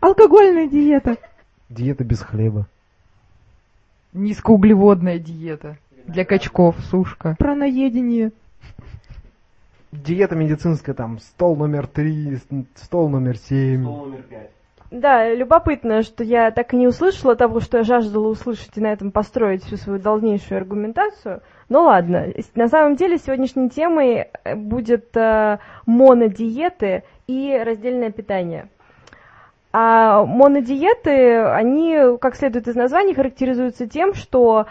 Алкогольная 0.00 0.66
диета. 0.66 1.16
Диета 1.68 2.04
без 2.04 2.20
хлеба. 2.20 2.66
Низкоуглеводная 4.12 5.18
диета 5.18 5.76
для 6.06 6.24
качков, 6.24 6.76
сушка. 6.90 7.36
Про 7.38 7.54
наедение. 7.54 8.32
Диета 9.92 10.34
медицинская, 10.34 10.94
там, 10.94 11.18
стол 11.18 11.56
номер 11.56 11.86
три, 11.86 12.38
стол 12.74 13.08
номер 13.08 13.36
семь. 13.38 13.82
номер 13.82 14.22
пять. 14.22 14.50
Да, 14.90 15.32
любопытно, 15.34 16.02
что 16.02 16.24
я 16.24 16.50
так 16.50 16.72
и 16.72 16.76
не 16.76 16.86
услышала 16.86 17.36
того, 17.36 17.60
что 17.60 17.78
я 17.78 17.84
жаждала 17.84 18.28
услышать, 18.28 18.70
и 18.76 18.80
на 18.80 18.92
этом 18.92 19.10
построить 19.10 19.62
всю 19.62 19.76
свою 19.76 19.98
дальнейшую 19.98 20.58
аргументацию. 20.58 21.42
Ну 21.68 21.82
ладно, 21.82 22.28
на 22.54 22.68
самом 22.68 22.96
деле 22.96 23.18
сегодняшней 23.18 23.68
темой 23.68 24.28
э, 24.44 24.54
будет 24.54 25.14
э, 25.14 25.58
монодиеты 25.84 27.02
и 27.26 27.60
раздельное 27.62 28.10
питание. 28.10 28.68
А 29.70 30.24
монодиеты, 30.24 31.40
они, 31.40 32.16
как 32.22 32.36
следует 32.36 32.68
из 32.68 32.74
названия, 32.74 33.14
характеризуются 33.14 33.86
тем, 33.86 34.14
что 34.14 34.64
э, 34.64 34.66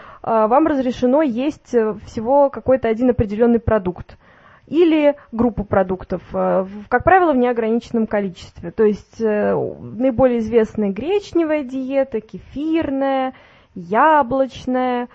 вам 0.48 0.66
разрешено 0.66 1.22
есть 1.22 1.68
всего 1.68 2.50
какой-то 2.50 2.88
один 2.88 3.10
определенный 3.10 3.60
продукт 3.60 4.18
или 4.66 5.14
группу 5.32 5.64
продуктов, 5.64 6.20
как 6.30 7.02
правило, 7.02 7.32
в 7.32 7.38
неограниченном 7.38 8.06
количестве. 8.06 8.70
То 8.70 8.84
есть 8.84 9.18
наиболее 9.18 10.40
известная 10.40 10.90
гречневая 10.90 11.64
диета, 11.64 12.20
кефирная, 12.20 13.32
яблочная, 13.74 15.08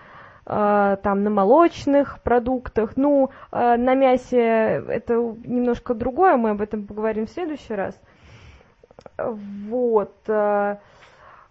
там 0.46 1.24
на 1.24 1.30
молочных 1.30 2.20
продуктах. 2.22 2.98
Ну, 2.98 3.30
э, 3.52 3.78
на 3.78 3.96
мясе 3.96 4.84
это 4.88 5.14
немножко 5.14 5.94
другое, 5.94 6.36
мы 6.36 6.50
об 6.52 6.62
этом 6.62 6.86
поговорим 6.86 7.28
в 7.28 7.32
следующий 7.32 7.74
раз. 7.74 7.98
Вот. 9.18 10.14
э, 10.28 10.78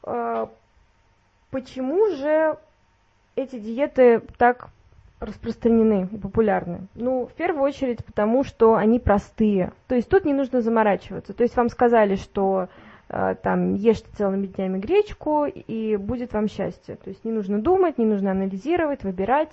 э, 0.04 0.46
Почему 1.50 2.08
же 2.16 2.56
эти 3.36 3.58
диеты 3.58 4.20
так 4.38 4.68
распространены 5.20 6.08
и 6.10 6.16
популярны? 6.16 6.86
Ну, 6.94 7.26
в 7.26 7.32
первую 7.32 7.62
очередь, 7.62 8.04
потому 8.04 8.42
что 8.42 8.74
они 8.74 8.98
простые. 8.98 9.72
То 9.86 9.94
есть 9.94 10.08
тут 10.08 10.24
не 10.24 10.32
нужно 10.32 10.62
заморачиваться. 10.62 11.34
То 11.34 11.42
есть 11.42 11.54
вам 11.56 11.68
сказали, 11.68 12.16
что 12.16 12.64
э, 12.64 12.68
там 13.42 13.74
ешьте 13.74 14.08
целыми 14.16 14.46
днями 14.46 14.78
гречку, 14.78 15.44
и 15.44 15.96
будет 15.96 16.32
вам 16.32 16.48
счастье. 16.48 16.96
То 16.96 17.10
есть 17.10 17.24
не 17.24 17.30
нужно 17.32 17.60
думать, 17.60 17.98
не 17.98 18.06
нужно 18.06 18.30
анализировать, 18.30 19.04
выбирать. 19.04 19.52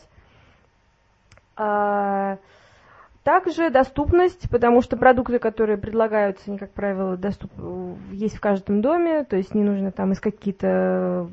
А, 1.58 2.38
Также 3.24 3.70
доступность, 3.70 4.50
потому 4.50 4.82
что 4.82 4.96
продукты, 4.96 5.40
которые 5.40 5.78
предлагаются, 5.78 6.44
они, 6.48 6.58
как 6.58 6.72
правило, 6.72 7.18
доступ... 7.18 7.52
есть 8.12 8.38
в 8.38 8.40
каждом 8.40 8.82
доме, 8.82 9.26
то 9.26 9.36
есть 9.36 9.54
не 9.54 9.64
нужно 9.64 9.92
там 9.92 10.14
искать 10.14 10.38
какие-то 10.38 11.30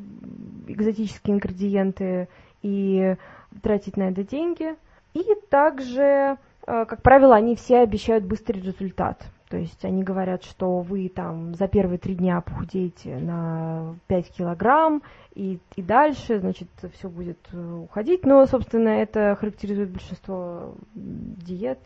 экзотические 0.66 1.36
ингредиенты 1.36 2.28
и 2.62 3.14
тратить 3.62 3.96
на 3.96 4.10
это 4.10 4.24
деньги. 4.24 4.74
И 5.14 5.24
также, 5.48 6.02
э, 6.02 6.36
как 6.66 7.02
правило, 7.02 7.36
они 7.36 7.54
все 7.54 7.78
обещают 7.78 8.24
быстрый 8.24 8.60
результат. 8.60 9.24
То 9.48 9.56
есть 9.56 9.84
они 9.84 10.02
говорят, 10.02 10.42
что 10.42 10.80
вы 10.80 11.08
там 11.08 11.54
за 11.54 11.68
первые 11.68 11.98
три 11.98 12.14
дня 12.16 12.40
похудеете 12.40 13.16
на 13.18 13.94
5 14.08 14.30
килограмм, 14.32 15.02
и, 15.34 15.60
и 15.76 15.82
дальше, 15.82 16.40
значит, 16.40 16.68
все 16.94 17.08
будет 17.08 17.38
э, 17.52 17.74
уходить. 17.84 18.24
Но, 18.26 18.44
собственно, 18.46 18.88
это 18.88 19.36
характеризует 19.38 19.90
большинство 19.90 20.74
диет, 20.94 21.78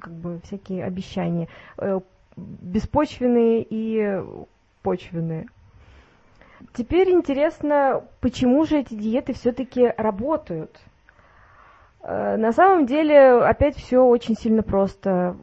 как 0.00 0.12
бы 0.12 0.40
всякие 0.44 0.84
обещания. 0.84 1.48
э, 1.78 2.00
Беспочвенные 2.36 3.64
и 3.68 4.20
почвенные. 4.82 5.46
Теперь 6.72 7.10
интересно, 7.10 8.02
почему 8.20 8.64
же 8.64 8.78
эти 8.80 8.94
диеты 8.94 9.34
все-таки 9.34 9.92
работают? 9.96 10.80
Э, 12.02 12.36
На 12.36 12.52
самом 12.52 12.86
деле, 12.86 13.34
опять 13.42 13.76
все 13.76 14.00
очень 14.04 14.34
сильно 14.36 14.62
просто, 14.64 15.36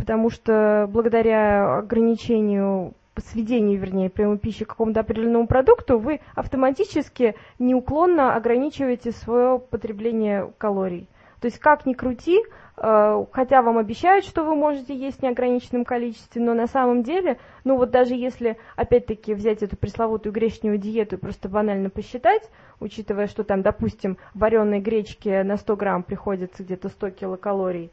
потому 0.00 0.30
что 0.30 0.88
благодаря 0.90 1.80
ограничению, 1.80 2.94
сведению, 3.18 3.78
вернее, 3.78 4.08
приема 4.08 4.38
пищи 4.38 4.64
к 4.64 4.68
какому-то 4.68 5.00
определенному 5.00 5.46
продукту, 5.46 5.98
вы 5.98 6.20
автоматически 6.34 7.34
неуклонно 7.58 8.34
ограничиваете 8.34 9.12
свое 9.12 9.58
потребление 9.58 10.50
калорий. 10.56 11.06
То 11.40 11.48
есть 11.48 11.58
как 11.58 11.84
ни 11.84 11.92
крути, 11.92 12.40
э, 12.78 13.24
хотя 13.30 13.60
вам 13.60 13.76
обещают, 13.76 14.24
что 14.24 14.42
вы 14.42 14.54
можете 14.54 14.96
есть 14.96 15.18
в 15.18 15.22
неограниченном 15.22 15.84
количестве, 15.84 16.40
но 16.40 16.54
на 16.54 16.66
самом 16.66 17.02
деле, 17.02 17.36
ну 17.64 17.76
вот 17.76 17.90
даже 17.90 18.14
если, 18.14 18.56
опять-таки, 18.76 19.34
взять 19.34 19.62
эту 19.62 19.76
пресловутую 19.76 20.32
гречневую 20.32 20.78
диету 20.78 21.16
и 21.16 21.18
просто 21.18 21.50
банально 21.50 21.90
посчитать, 21.90 22.48
учитывая, 22.80 23.26
что 23.26 23.44
там, 23.44 23.60
допустим, 23.60 24.16
вареной 24.32 24.80
гречки 24.80 25.42
на 25.42 25.58
100 25.58 25.76
грамм 25.76 26.02
приходится 26.04 26.62
где-то 26.62 26.88
100 26.88 27.10
килокалорий, 27.10 27.90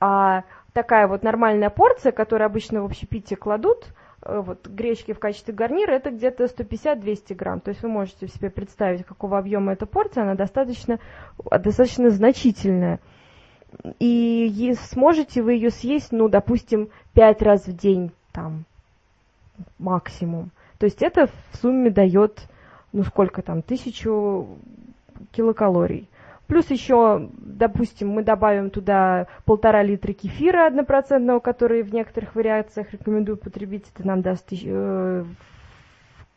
а 0.00 0.44
такая 0.72 1.08
вот 1.08 1.22
нормальная 1.22 1.70
порция, 1.70 2.12
которую 2.12 2.46
обычно 2.46 2.82
в 2.82 2.86
общепите 2.86 3.36
кладут, 3.36 3.86
э, 4.22 4.40
вот 4.40 4.66
гречки 4.66 5.12
в 5.12 5.18
качестве 5.18 5.54
гарнира, 5.54 5.92
это 5.92 6.10
где-то 6.10 6.44
150-200 6.44 7.34
грамм. 7.34 7.60
То 7.60 7.70
есть 7.70 7.82
вы 7.82 7.88
можете 7.88 8.28
себе 8.28 8.50
представить, 8.50 9.04
какого 9.04 9.38
объема 9.38 9.72
эта 9.72 9.86
порция, 9.86 10.22
она 10.22 10.34
достаточно, 10.34 10.98
достаточно 11.50 12.10
значительная. 12.10 13.00
И 13.98 14.74
сможете 14.90 15.42
вы 15.42 15.54
ее 15.54 15.70
съесть, 15.70 16.12
ну, 16.12 16.28
допустим, 16.28 16.88
5 17.14 17.42
раз 17.42 17.66
в 17.66 17.76
день, 17.76 18.12
там, 18.32 18.64
максимум. 19.78 20.50
То 20.78 20.86
есть 20.86 21.02
это 21.02 21.26
в 21.26 21.56
сумме 21.56 21.90
дает, 21.90 22.48
ну, 22.92 23.02
сколько 23.02 23.42
там, 23.42 23.62
тысячу 23.62 24.46
килокалорий. 25.32 26.08
Плюс 26.48 26.70
еще, 26.70 27.28
допустим, 27.36 28.08
мы 28.08 28.22
добавим 28.22 28.70
туда 28.70 29.26
полтора 29.44 29.82
литра 29.82 30.14
кефира 30.14 30.66
однопроцентного, 30.66 31.40
который 31.40 31.82
в 31.82 31.92
некоторых 31.92 32.34
вариациях 32.34 32.90
рекомендую 32.92 33.36
потребить. 33.36 33.84
Это 33.94 34.06
нам 34.06 34.22
даст 34.22 34.48
э, 34.50 35.24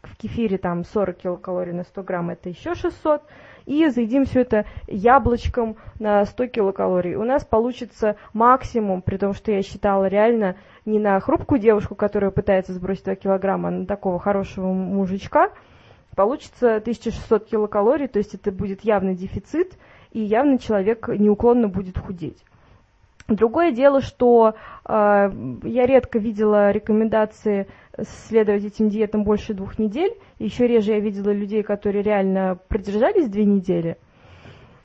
в 0.04 0.18
кефире 0.18 0.58
там 0.58 0.84
40 0.84 1.16
килокалорий 1.16 1.72
на 1.72 1.84
100 1.84 2.04
грамм, 2.04 2.30
это 2.30 2.50
еще 2.50 2.76
600, 2.76 3.22
и 3.66 3.88
заедим 3.88 4.26
все 4.26 4.42
это 4.42 4.66
яблочком 4.88 5.78
на 5.98 6.26
100 6.26 6.48
килокалорий. 6.48 7.16
У 7.16 7.24
нас 7.24 7.46
получится 7.46 8.18
максимум, 8.34 9.02
при 9.02 9.16
том, 9.16 9.34
что 9.34 9.54
я 9.54 9.62
считала 9.62 10.08
реально 10.08 10.58
не 10.86 11.00
на 11.00 11.18
хрупкую 11.22 11.62
девушку, 11.62 11.96
которая 11.96 12.32
пытается 12.32 12.74
сбросить 12.74 13.06
2 13.06 13.16
килограмма, 13.16 13.70
а 13.70 13.72
на 13.72 13.86
такого 13.86 14.20
хорошего 14.20 14.74
мужичка, 14.74 15.52
получится 16.16 16.78
1600 16.78 17.46
килокалорий, 17.46 18.08
то 18.08 18.20
есть 18.20 18.34
это 18.34 18.52
будет 18.52 18.84
явный 18.84 19.16
дефицит, 19.16 19.78
и 20.12 20.22
явно 20.22 20.60
человек 20.60 21.08
неуклонно 21.08 21.68
будет 21.68 21.98
худеть. 21.98 22.44
Другое 23.28 23.72
дело, 23.72 24.02
что 24.02 24.56
э, 24.86 25.32
я 25.64 25.86
редко 25.86 26.20
видела 26.20 26.72
рекомендации 26.72 27.68
следовать 28.28 28.66
этим 28.66 28.90
диетам 28.90 29.24
больше 29.24 29.54
двух 29.54 29.80
недель. 29.80 30.18
Еще 30.38 30.68
реже 30.68 30.92
я 30.94 31.00
видела 31.00 31.32
людей, 31.32 31.64
которые 31.64 32.04
реально 32.04 32.60
продержались 32.68 33.30
две 33.30 33.46
недели. 33.46 33.98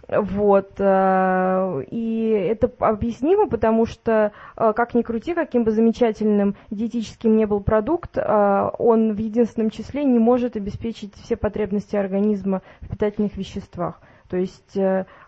Вот. 0.08 0.74
Э, 0.78 1.82
и 1.90 2.28
это 2.28 2.70
объяснимо, 2.78 3.48
потому 3.48 3.86
что, 3.86 4.32
э, 4.56 4.72
как 4.74 4.94
ни 4.94 5.02
крути, 5.02 5.34
каким 5.34 5.64
бы 5.64 5.72
замечательным 5.72 6.54
диетическим 6.70 7.36
не 7.36 7.46
был 7.46 7.60
продукт, 7.60 8.16
э, 8.16 8.70
он 8.78 9.14
в 9.14 9.18
единственном 9.18 9.70
числе 9.70 10.04
не 10.04 10.20
может 10.20 10.56
обеспечить 10.56 11.14
все 11.16 11.36
потребности 11.36 11.96
организма 11.96 12.62
в 12.80 12.88
питательных 12.88 13.36
веществах. 13.36 14.00
То 14.28 14.36
есть 14.36 14.76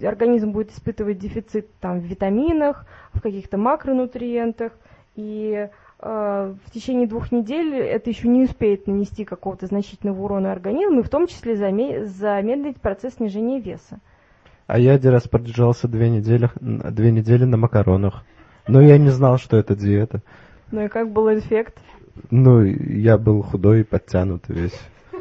организм 0.01 0.53
будет 0.53 0.72
испытывать 0.72 1.18
дефицит 1.18 1.68
там, 1.80 2.01
в 2.01 2.05
витаминах, 2.05 2.86
в 3.12 3.20
каких-то 3.20 3.57
макронутриентах, 3.57 4.72
и 5.14 5.68
в 6.01 6.70
течение 6.72 7.09
двух 7.09 7.32
недель 7.32 7.74
это 7.74 8.09
еще 8.11 8.28
не 8.28 8.44
успеет 8.44 8.86
нанести 8.86 9.24
какого-то 9.24 9.66
значительного 9.66 10.22
урона 10.22 10.53
организму, 10.53 11.01
и 11.01 11.03
в 11.03 11.09
том 11.09 11.26
числе 11.26 11.57
замедлить 11.57 12.80
процесс 12.80 13.14
снижения 13.14 13.61
веса. 13.61 13.99
А 14.68 14.78
я 14.78 14.92
один 14.92 15.12
раз 15.12 15.26
продержался 15.26 15.88
две 15.88 16.09
недели, 16.11 16.51
две 16.61 17.11
недели 17.11 17.44
на 17.44 17.57
макаронах. 17.57 18.24
Но 18.68 18.80
я 18.80 18.99
не 18.99 19.09
знал, 19.09 19.38
что 19.38 19.57
это 19.57 19.74
диета. 19.74 20.20
Ну 20.70 20.84
и 20.84 20.88
как 20.88 21.11
был 21.11 21.36
эффект? 21.36 21.78
Ну, 22.30 22.62
я 22.62 23.16
был 23.16 23.42
худой 23.42 23.80
и 23.80 23.84
подтянут 23.84 24.44
весь. 24.49 24.78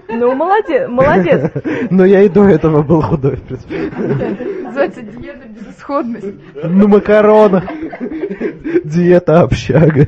Ну, 0.09 0.35
молодец, 0.35 0.87
молодец. 0.89 1.51
Но 1.89 2.05
я 2.05 2.21
и 2.21 2.29
до 2.29 2.47
этого 2.47 2.81
был 2.81 3.01
худой, 3.01 3.35
в 3.35 3.43
принципе. 3.43 3.91
Называется 4.63 5.01
диета 5.01 5.47
безысходности. 5.47 6.39
На 6.63 6.87
макаронах. 6.87 7.63
Диета 8.83 9.41
общага. 9.41 10.07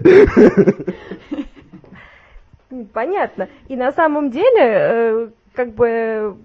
Понятно. 2.94 3.50
И 3.68 3.76
на 3.76 3.92
самом 3.92 4.32
деле, 4.32 4.62
э, 4.62 5.28
как 5.54 5.74
бы 5.74 6.36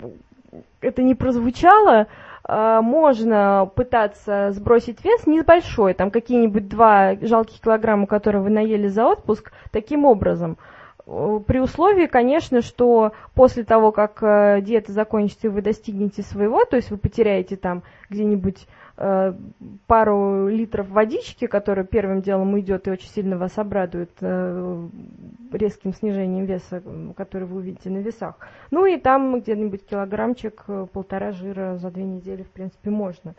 это 0.80 1.02
не 1.02 1.14
прозвучало, 1.14 2.08
Э, 2.46 2.80
можно 2.82 3.70
пытаться 3.74 4.50
сбросить 4.52 5.02
вес 5.04 5.26
небольшой, 5.26 5.94
там 5.94 6.10
какие-нибудь 6.10 6.68
два 6.68 7.16
жалких 7.20 7.60
килограмма, 7.60 8.06
которые 8.06 8.42
вы 8.42 8.50
наели 8.50 8.88
за 8.88 9.06
отпуск, 9.06 9.52
таким 9.70 10.04
образом. 10.04 10.58
Э, 11.06 11.40
при 11.46 11.58
условии, 11.60 12.06
конечно, 12.06 12.62
что 12.62 13.12
после 13.34 13.64
того, 13.64 13.92
как 13.92 14.22
э, 14.22 14.60
диета 14.62 14.92
закончится 14.92 15.48
и 15.48 15.50
вы 15.50 15.62
достигнете 15.62 16.22
своего, 16.22 16.64
то 16.64 16.76
есть 16.76 16.90
вы 16.90 16.96
потеряете 16.96 17.56
там 17.56 17.82
где-нибудь 18.10 18.66
Э, 18.96 19.32
пару 19.88 20.46
литров 20.46 20.88
водички, 20.88 21.48
которая 21.48 21.84
первым 21.84 22.22
делом 22.22 22.54
уйдет 22.54 22.86
и 22.86 22.92
очень 22.92 23.08
сильно 23.08 23.36
вас 23.36 23.58
обрадует 23.58 24.12
резким 25.52 25.92
снижением 25.92 26.44
веса, 26.44 26.80
который 27.16 27.48
вы 27.48 27.56
увидите 27.56 27.90
на 27.90 27.98
весах. 27.98 28.36
Ну 28.70 28.86
и 28.86 28.96
там 28.96 29.40
где-нибудь 29.40 29.84
килограммчик, 29.84 30.64
полтора 30.92 31.32
жира 31.32 31.76
за 31.76 31.90
две 31.90 32.04
недели, 32.04 32.44
в 32.44 32.50
принципе, 32.50 32.90
можно 32.90 33.34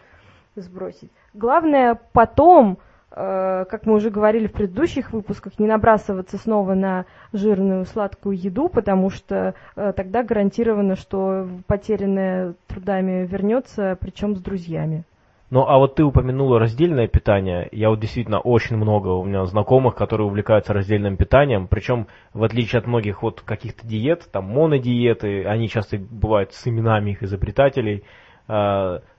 сбросить. 0.57 1.11
Главное 1.33 1.99
потом, 2.11 2.77
как 3.09 3.85
мы 3.85 3.93
уже 3.93 4.09
говорили 4.09 4.47
в 4.47 4.51
предыдущих 4.51 5.13
выпусках, 5.13 5.57
не 5.59 5.67
набрасываться 5.67 6.37
снова 6.37 6.73
на 6.73 7.05
жирную 7.31 7.85
сладкую 7.85 8.37
еду, 8.37 8.67
потому 8.69 9.09
что 9.09 9.53
тогда 9.75 10.23
гарантировано, 10.23 10.95
что 10.95 11.47
потерянное 11.67 12.55
трудами 12.67 13.25
вернется, 13.25 13.97
причем 13.99 14.35
с 14.35 14.41
друзьями. 14.41 15.05
Ну, 15.51 15.61
а 15.67 15.77
вот 15.77 15.95
ты 15.95 16.03
упомянула 16.03 16.59
раздельное 16.59 17.07
питание. 17.07 17.69
Я 17.71 17.89
вот 17.89 17.99
действительно 17.99 18.39
очень 18.39 18.77
много 18.77 19.09
у 19.09 19.23
меня 19.23 19.45
знакомых, 19.45 19.95
которые 19.95 20.27
увлекаются 20.27 20.73
раздельным 20.73 21.17
питанием. 21.17 21.67
Причем, 21.67 22.07
в 22.33 22.43
отличие 22.43 22.79
от 22.79 22.87
многих 22.87 23.21
вот 23.21 23.41
каких-то 23.41 23.87
диет, 23.87 24.27
там 24.31 24.45
монодиеты, 24.45 25.45
они 25.45 25.69
часто 25.69 25.97
бывают 25.99 26.53
с 26.53 26.67
именами 26.67 27.11
их 27.11 27.21
изобретателей. 27.23 28.03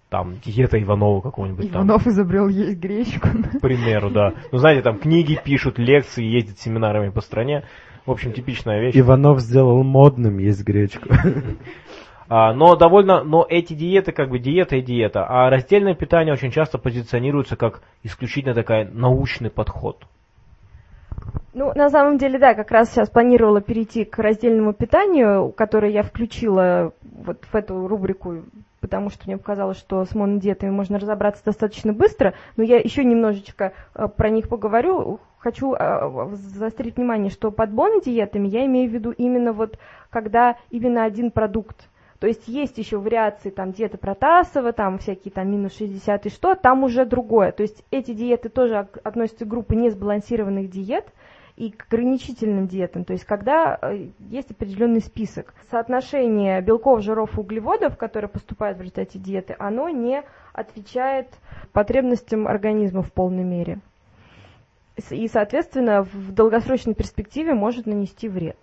Там 0.09 0.37
диета 0.45 0.81
Иванова 0.81 1.21
какого-нибудь 1.21 1.69
Иванов 1.69 2.05
там. 2.05 2.13
изобрел 2.13 2.49
есть 2.49 2.79
гречку. 2.79 3.29
К 3.29 3.61
примеру, 3.61 4.11
да. 4.11 4.35
Ну, 4.53 4.59
знаете, 4.59 4.83
там 4.83 4.99
книги 4.99 5.39
пишут, 5.43 5.79
лекции, 5.79 6.25
ездят 6.25 6.59
семинарами 6.61 7.11
по 7.11 7.21
стране. 7.21 7.65
В 8.07 8.13
общем, 8.13 8.33
типичная 8.33 8.81
вещь. 8.81 8.97
Иванов 8.97 9.41
сделал 9.41 9.83
модным 9.83 10.39
есть 10.39 10.65
гречку. 10.65 11.09
А, 12.29 12.53
но 12.53 12.75
довольно, 12.75 13.23
но 13.23 13.47
эти 13.49 13.73
диеты 13.73 14.11
как 14.11 14.31
бы 14.31 14.41
диета 14.41 14.75
и 14.75 14.83
диета, 14.83 15.25
а 15.29 15.49
раздельное 15.49 15.95
питание 15.95 16.33
очень 16.33 16.51
часто 16.51 16.77
позиционируется 16.77 17.55
как 17.55 17.83
исключительно 18.03 18.53
такой 18.53 18.85
научный 18.85 19.49
подход. 19.49 20.05
Ну, 21.55 21.73
на 21.75 21.89
самом 21.89 22.19
деле, 22.19 22.39
да, 22.39 22.55
как 22.55 22.71
раз 22.71 22.91
сейчас 22.91 23.09
планировала 23.09 23.61
перейти 23.61 24.05
к 24.05 24.19
раздельному 24.19 24.73
питанию, 24.73 25.53
которое 25.53 25.93
я 25.93 26.03
включила 26.03 26.93
вот 27.03 27.45
в 27.45 27.55
эту 27.55 27.87
рубрику, 27.87 28.43
потому 28.87 29.11
что 29.11 29.25
мне 29.27 29.37
показалось, 29.37 29.79
что 29.79 30.05
с 30.05 30.15
монодиетами 30.15 30.71
можно 30.71 31.01
разобраться 31.01 31.45
достаточно 31.45 31.93
быстро, 31.93 32.35
но 32.57 32.63
я 32.63 32.79
еще 32.79 33.03
немножечко 33.03 33.73
э, 33.95 34.07
про 34.07 34.31
них 34.31 34.49
поговорю. 34.49 35.19
Хочу 35.39 35.75
э, 35.75 36.29
заострить 36.33 36.97
внимание, 36.97 37.31
что 37.31 37.51
под 37.51 37.73
монодиетами 37.73 38.47
я 38.47 38.65
имею 38.67 38.89
в 38.89 38.93
виду 38.93 39.11
именно 39.11 39.53
вот, 39.53 39.77
когда 40.11 40.57
именно 40.71 41.03
один 41.03 41.33
продукт 41.33 41.89
то 42.19 42.27
есть 42.27 42.49
есть 42.49 42.79
еще 42.79 42.97
вариации 42.97 43.51
там 43.51 43.73
диеты 43.73 43.99
Протасова, 43.99 44.73
там 44.73 44.99
всякие 44.99 45.33
там 45.33 45.51
минус 45.51 45.77
60 45.77 46.27
и 46.27 46.31
что, 46.31 46.55
там 46.55 46.85
уже 46.85 47.05
другое. 47.05 47.53
То 47.53 47.63
есть 47.63 47.85
эти 47.91 48.15
диеты 48.15 48.49
тоже 48.49 48.89
относятся 49.05 49.45
к 49.45 49.49
группе 49.49 49.77
несбалансированных 49.77 50.71
диет 50.71 51.05
и 51.57 51.71
к 51.71 51.87
ограничительным 51.89 52.69
диетам, 52.69 53.05
то 53.05 53.15
есть 53.15 53.25
когда 53.25 53.79
э, 53.81 54.09
есть 54.29 54.51
определенный 54.51 55.01
список. 55.01 55.55
Соотношение 55.71 56.61
белков, 56.61 57.03
жиров 57.03 57.37
и 57.37 57.41
углеводов, 57.41 57.97
которые 57.97 58.29
поступают 58.29 58.77
в 58.79 58.83
результате 58.83 59.19
диеты, 59.19 59.57
оно 59.59 59.89
не 59.89 60.23
отвечает 60.53 61.29
потребностям 61.73 62.47
организма 62.47 63.03
в 63.03 63.11
полной 63.11 63.45
мере. 63.45 63.79
И, 65.11 65.29
соответственно, 65.29 66.03
в 66.03 66.33
долгосрочной 66.33 66.95
перспективе 66.95 67.55
может 67.55 67.87
нанести 67.87 68.29
вред. 68.29 68.57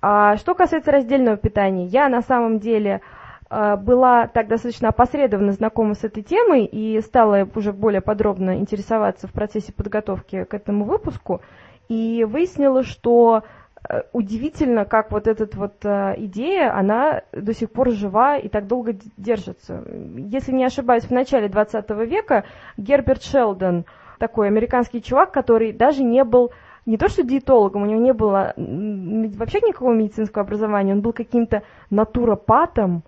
А 0.00 0.36
что 0.36 0.54
касается 0.54 0.92
раздельного 0.92 1.36
питания, 1.36 1.86
я 1.86 2.08
на 2.08 2.22
самом 2.22 2.58
деле 2.58 3.02
э, 3.50 3.76
была 3.76 4.28
так 4.28 4.48
достаточно 4.48 4.88
опосредованно 4.88 5.52
знакома 5.52 5.94
с 5.94 6.04
этой 6.04 6.22
темой 6.22 6.64
и 6.64 7.00
стала 7.02 7.46
уже 7.54 7.72
более 7.72 8.00
подробно 8.00 8.56
интересоваться 8.56 9.26
в 9.26 9.32
процессе 9.32 9.72
подготовки 9.72 10.44
к 10.44 10.54
этому 10.54 10.84
выпуску 10.84 11.42
и 11.88 12.24
выяснила, 12.24 12.82
что 12.82 13.42
э, 13.88 14.02
удивительно, 14.12 14.84
как 14.84 15.10
вот 15.10 15.26
эта 15.26 15.48
вот 15.56 15.84
э, 15.84 16.14
идея, 16.18 16.76
она 16.76 17.22
до 17.32 17.54
сих 17.54 17.70
пор 17.70 17.90
жива 17.90 18.36
и 18.36 18.48
так 18.48 18.66
долго 18.66 18.94
держится. 19.16 19.82
Если 20.16 20.52
не 20.52 20.64
ошибаюсь, 20.64 21.04
в 21.04 21.10
начале 21.10 21.48
20 21.48 21.90
века 22.06 22.44
Герберт 22.76 23.22
Шелдон, 23.22 23.84
такой 24.18 24.48
американский 24.48 25.02
чувак, 25.02 25.32
который 25.32 25.72
даже 25.72 26.02
не 26.02 26.24
был 26.24 26.50
не 26.86 26.96
то 26.96 27.08
что 27.08 27.22
диетологом, 27.22 27.82
у 27.82 27.86
него 27.86 28.00
не 28.00 28.14
было 28.14 28.54
вообще 28.56 29.60
никакого 29.60 29.92
медицинского 29.92 30.44
образования, 30.44 30.94
он 30.94 31.02
был 31.02 31.12
каким-то 31.12 31.62
натуропатом 31.90 33.02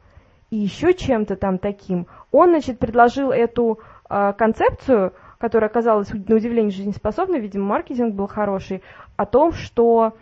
и 0.50 0.56
еще 0.58 0.92
чем-то 0.92 1.36
там 1.36 1.58
таким. 1.58 2.06
Он, 2.30 2.50
значит, 2.50 2.78
предложил 2.78 3.30
эту 3.30 3.78
э, 4.08 4.32
концепцию, 4.36 5.14
которая 5.40 5.70
оказалась 5.70 6.10
на 6.12 6.36
удивление 6.36 6.70
жизнеспособной, 6.70 7.40
видимо, 7.40 7.64
маркетинг 7.64 8.14
был 8.14 8.28
хороший, 8.28 8.82
о 9.16 9.24
том, 9.24 9.52
что 9.52 10.12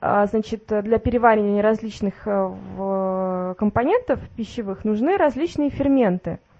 э, 0.00 0.26
значит, 0.30 0.66
для 0.68 0.98
переваривания 0.98 1.60
различных 1.60 2.14
э, 2.24 3.54
компонентов 3.58 4.20
пищевых 4.36 4.84
нужны 4.84 5.16
различные 5.16 5.70
ферменты– 5.70 6.38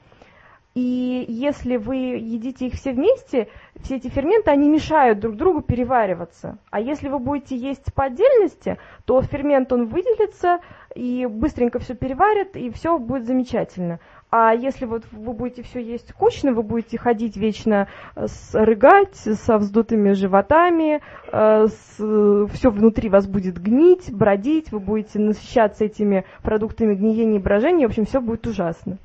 и 0.75 1.25
если 1.27 1.77
вы 1.77 1.97
едите 1.97 2.69
их 2.69 2.75
все 2.75 2.93
вместе, 2.93 3.49
все 3.81 3.97
эти 3.97 4.07
ферменты, 4.07 4.51
они 4.51 4.69
мешают 4.69 5.19
друг 5.19 5.35
другу 5.37 5.63
перевариваться. 5.63 6.59
А 6.71 6.81
если 6.81 7.09
вы 7.09 7.19
будете 7.19 7.57
есть 7.57 7.93
по 7.93 8.05
отдельности, 8.05 8.79
то 9.05 9.21
фермент, 9.21 9.73
он 9.73 9.87
выделится, 9.87 10.61
и 10.95 11.27
быстренько 11.27 11.81
все 11.81 11.95
переварят, 11.95 12.57
и 12.57 12.71
все 12.71 12.99
будет 12.99 13.27
замечательно. 13.27 13.99
А 14.31 14.55
если 14.55 14.85
вот 14.85 15.03
вы 15.11 15.33
будете 15.33 15.63
все 15.63 15.81
есть 15.81 16.11
скучно, 16.11 16.53
вы 16.53 16.63
будете 16.63 16.97
ходить 16.99 17.37
вечно 17.37 17.89
э, 18.15 18.27
с, 18.29 18.55
рыгать 18.55 19.17
со 19.17 19.59
вздутыми 19.59 20.13
животами, 20.13 21.01
э, 21.33 21.67
все 21.67 22.71
внутри 22.71 23.09
вас 23.09 23.27
будет 23.27 23.61
гнить, 23.61 24.13
бродить, 24.13 24.71
вы 24.71 24.79
будете 24.79 25.19
насыщаться 25.19 25.85
этими 25.85 26.25
продуктами 26.43 26.95
гниения 26.95 27.41
и 27.41 27.43
брожения, 27.43 27.89
в 27.89 27.91
общем, 27.91 28.07
все 28.07 28.21
будет 28.21 28.47
ужасно. 28.47 28.99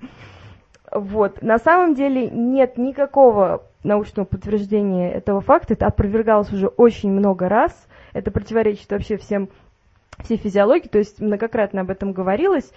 Вот. 0.91 1.41
На 1.41 1.57
самом 1.57 1.95
деле 1.95 2.30
нет 2.30 2.78
никакого 2.78 3.63
научного 3.84 4.28
подтверждения 4.28 5.11
этого 5.11 5.41
факта, 5.41 5.73
это 5.73 5.88
опровергалось 5.88 6.53
уже 6.53 6.67
очень 6.67 7.11
много 7.11 7.49
раз, 7.49 7.73
это 8.13 8.30
противоречит 8.30 8.91
вообще 8.91 9.17
всем 9.17 9.49
всей 10.23 10.38
физиологии, 10.38 10.88
то 10.88 10.99
есть 10.99 11.19
многократно 11.19 11.82
об 11.82 11.89
этом 11.89 12.13
говорилось. 12.13 12.71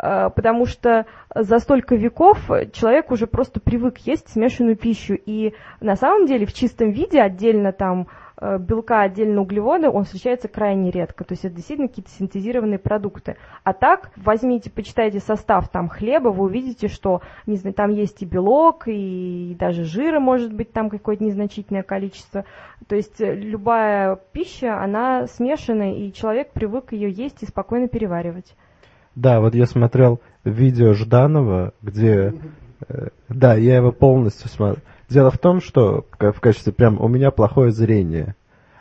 Э, 0.00 0.30
потому 0.34 0.66
что 0.66 1.06
за 1.34 1.58
столько 1.58 1.94
веков 1.94 2.50
человек 2.72 3.10
уже 3.10 3.26
просто 3.26 3.60
привык 3.60 3.98
есть 3.98 4.28
смешанную 4.28 4.76
пищу, 4.76 5.14
и 5.14 5.54
на 5.80 5.96
самом 5.96 6.26
деле 6.26 6.46
в 6.46 6.52
чистом 6.52 6.90
виде 6.90 7.20
отдельно 7.20 7.72
там 7.72 8.08
э, 8.36 8.58
белка, 8.58 9.02
отдельно 9.02 9.42
углеводы, 9.42 9.88
он 9.88 10.04
встречается 10.04 10.48
крайне 10.48 10.90
редко. 10.90 11.24
То 11.24 11.32
есть 11.32 11.44
это 11.44 11.54
действительно 11.54 11.88
какие-то 11.88 12.10
синтезированные 12.10 12.78
продукты. 12.78 13.36
А 13.62 13.72
так, 13.72 14.10
возьмите, 14.16 14.70
почитайте 14.70 15.20
состав 15.20 15.68
там 15.68 15.88
хлеба, 15.88 16.28
вы 16.28 16.44
увидите, 16.44 16.88
что, 16.88 17.22
не 17.46 17.56
знаю, 17.56 17.74
там 17.74 17.90
есть 17.90 18.20
и 18.22 18.26
белок, 18.26 18.84
и 18.86 19.56
даже 19.58 19.84
жира 19.84 20.18
может 20.18 20.52
быть 20.52 20.72
там 20.72 20.90
какое-то 20.90 21.22
незначительное 21.22 21.84
количество. 21.84 22.44
То 22.88 22.96
есть 22.96 23.20
э, 23.20 23.32
любая 23.32 24.16
пища, 24.32 24.82
она 24.82 25.28
смешанная, 25.28 25.94
и 25.94 26.12
человек 26.12 26.50
привык 26.52 26.92
ее 26.92 27.10
есть 27.10 27.44
и 27.44 27.46
спокойно 27.46 27.86
переваривать. 27.86 28.56
Да, 29.14 29.40
вот 29.40 29.54
я 29.54 29.66
смотрел 29.66 30.20
видео 30.44 30.92
Жданова, 30.94 31.72
где... 31.82 32.34
Э, 32.88 33.08
да, 33.28 33.54
я 33.54 33.76
его 33.76 33.92
полностью 33.92 34.48
смотрел. 34.48 34.82
Дело 35.08 35.30
в 35.30 35.38
том, 35.38 35.60
что 35.60 36.06
в 36.18 36.40
качестве 36.40 36.72
прям 36.72 37.00
у 37.00 37.08
меня 37.08 37.30
плохое 37.30 37.70
зрение. 37.70 38.34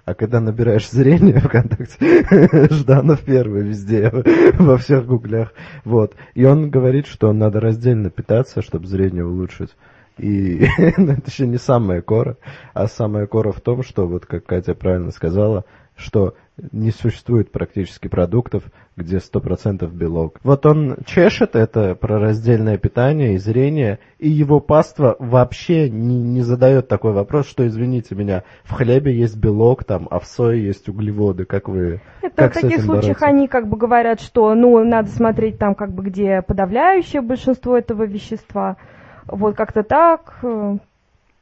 А 0.05 0.15
когда 0.15 0.41
набираешь 0.41 0.89
зрение 0.89 1.39
ВКонтакте, 1.39 2.25
Жданов 2.73 3.21
первый 3.21 3.63
везде, 3.63 4.11
во 4.59 4.77
всех 4.77 5.05
гуглях. 5.05 5.53
Вот. 5.85 6.15
И 6.33 6.43
он 6.45 6.69
говорит, 6.69 7.07
что 7.07 7.31
надо 7.31 7.59
раздельно 7.59 8.09
питаться, 8.09 8.61
чтобы 8.61 8.87
зрение 8.87 9.25
улучшить. 9.25 9.75
И 10.17 10.67
ну, 10.97 11.13
это 11.13 11.29
еще 11.29 11.47
не 11.47 11.57
самая 11.57 12.01
кора, 12.01 12.35
а 12.73 12.87
самая 12.87 13.25
кора 13.25 13.51
в 13.51 13.61
том, 13.61 13.81
что, 13.81 14.07
вот 14.07 14.25
как 14.25 14.45
Катя 14.45 14.75
правильно 14.75 15.11
сказала, 15.11 15.65
что 15.95 16.35
не 16.71 16.91
существует 16.91 17.51
практически 17.51 18.07
продуктов, 18.07 18.63
где 18.95 19.17
100% 19.17 19.89
белок. 19.89 20.39
Вот 20.43 20.65
он 20.65 20.97
чешет 21.05 21.55
это 21.55 21.95
про 21.95 22.19
раздельное 22.19 22.77
питание 22.77 23.33
и 23.33 23.37
зрение, 23.37 23.99
и 24.19 24.29
его 24.29 24.59
паства 24.59 25.15
вообще 25.17 25.89
не, 25.89 26.21
не 26.21 26.41
задает 26.41 26.87
такой 26.87 27.13
вопрос, 27.13 27.47
что, 27.47 27.65
извините 27.65 28.13
меня, 28.15 28.43
в 28.63 28.73
хлебе 28.73 29.17
есть 29.17 29.35
белок, 29.35 29.83
там, 29.83 30.07
а 30.11 30.19
в 30.19 30.25
сое 30.25 30.63
есть 30.63 30.87
углеводы, 30.89 31.45
как 31.45 31.67
вы 31.67 32.01
Это 32.21 32.35
как 32.35 32.51
в 32.51 32.61
таких 32.61 32.81
случаях 32.81 33.19
бороться? 33.19 33.25
они 33.25 33.47
как 33.47 33.67
бы 33.67 33.77
говорят, 33.77 34.21
что, 34.21 34.53
ну, 34.53 34.83
надо 34.83 35.09
смотреть 35.09 35.57
там, 35.57 35.73
как 35.73 35.91
бы, 35.91 36.03
где 36.03 36.43
подавляющее 36.43 37.21
большинство 37.21 37.77
этого 37.77 38.03
вещества, 38.03 38.77
вот 39.25 39.55
как-то 39.55 39.83
так, 39.83 40.37
э, 40.43 40.77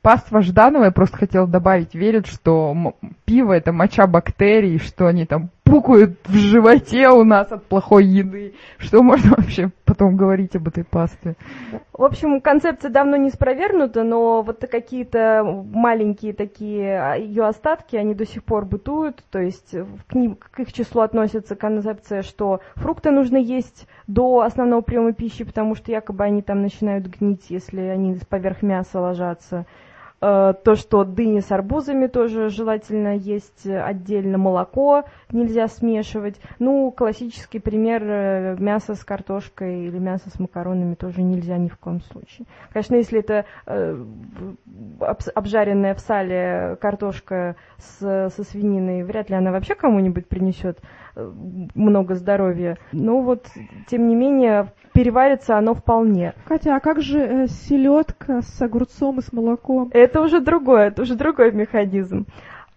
Паства 0.02 0.42
Жданова, 0.42 0.86
я 0.86 0.92
просто 0.92 1.18
хотела 1.18 1.48
добавить, 1.48 1.94
верят, 1.94 2.26
что 2.26 2.96
пиво 3.26 3.54
это 3.54 3.72
моча 3.72 4.08
бактерий, 4.08 4.80
что 4.80 5.06
они 5.06 5.26
там 5.26 5.52
пукают 5.64 6.18
в 6.26 6.34
животе 6.34 7.08
у 7.10 7.24
нас 7.24 7.52
от 7.52 7.64
плохой 7.66 8.06
еды. 8.06 8.56
Что 8.78 9.04
можно 9.04 9.32
вообще 9.38 9.70
потом 9.86 10.18
говорить 10.18 10.56
об 10.56 10.68
этой 10.68 10.84
пасте? 10.84 11.36
В 11.94 12.04
общем, 12.04 12.42
концепция 12.42 12.90
давно 12.90 13.16
не 13.16 13.30
спровергнута, 13.30 14.04
но 14.04 14.42
вот 14.42 14.66
какие-то 14.70 15.44
маленькие 15.72 16.34
такие 16.34 17.00
а, 17.00 17.16
ее 17.16 17.46
остатки, 17.46 17.96
они 17.96 18.16
до 18.16 18.26
сих 18.26 18.44
пор 18.44 18.66
бытуют. 18.66 19.24
То 19.30 19.40
есть 19.40 19.76
к, 20.08 20.16
ним, 20.16 20.36
к 20.36 20.60
их 20.60 20.74
числу 20.74 21.02
относится 21.02 21.56
концепция, 21.56 22.22
что 22.22 22.60
фрукты 22.76 23.12
нужно 23.12 23.38
есть 23.38 23.88
до 24.08 24.42
основного 24.42 24.82
приема 24.82 25.14
пищи, 25.14 25.44
потому 25.46 25.76
что 25.76 25.92
якобы 25.92 26.24
они 26.24 26.42
там 26.42 26.64
начинают 26.64 27.06
гнить, 27.06 27.46
если 27.50 27.82
они 27.82 28.18
поверх 28.30 28.62
мяса 28.62 29.00
ложатся. 29.00 29.66
Э, 30.24 30.54
то, 30.64 30.76
что 30.76 31.04
дыни 31.04 31.40
с 31.40 31.52
арбузами 31.52 32.06
тоже 32.06 32.50
желательно 32.50 33.16
есть 33.16 33.66
отдельно, 33.66 34.38
молоко 34.38 35.06
нельзя 35.32 35.68
смешивать. 35.68 36.40
Ну, 36.60 36.92
классический 36.92 37.58
пример 37.58 38.04
э, 38.04 38.56
мясо 38.60 38.94
с 38.94 39.04
картошкой 39.04 39.88
или 39.88 39.98
мясо 39.98 40.30
с 40.30 40.40
макаронами 40.40 40.94
тоже 40.94 41.24
нельзя 41.24 41.58
ни 41.58 41.70
в 41.70 41.78
коем 41.78 42.02
случае. 42.02 42.46
Конечно, 42.72 42.96
если 42.96 43.20
это 43.20 43.46
э, 43.66 44.06
обжаренная 45.34 45.96
в 45.96 46.00
сале 46.00 46.78
картошка 46.80 47.56
с, 47.78 48.30
со 48.30 48.44
свининой, 48.44 49.04
вряд 49.04 49.32
ли 49.32 49.36
она 49.36 49.52
вообще 49.52 49.74
кому-нибудь 49.74 50.28
принесет 50.28 50.80
много 51.16 52.16
здоровья. 52.16 52.78
Но 52.92 53.22
вот, 53.22 53.48
тем 53.88 54.08
не 54.08 54.16
менее, 54.16 54.72
переварится 54.94 55.58
оно 55.58 55.74
вполне. 55.74 56.34
Катя, 56.46 56.76
а 56.76 56.80
как 56.80 57.02
же 57.02 57.20
э, 57.20 57.48
селедка 57.48 58.42
с 58.42 58.62
огурцом 58.62 59.20
и 59.20 59.22
с 59.22 59.32
молоком? 59.32 59.90
Это 59.94 60.22
уже 60.22 60.40
другое, 60.40 60.88
это 60.88 61.02
уже 61.04 61.16
другой 61.16 61.52
механизм. 61.52 62.26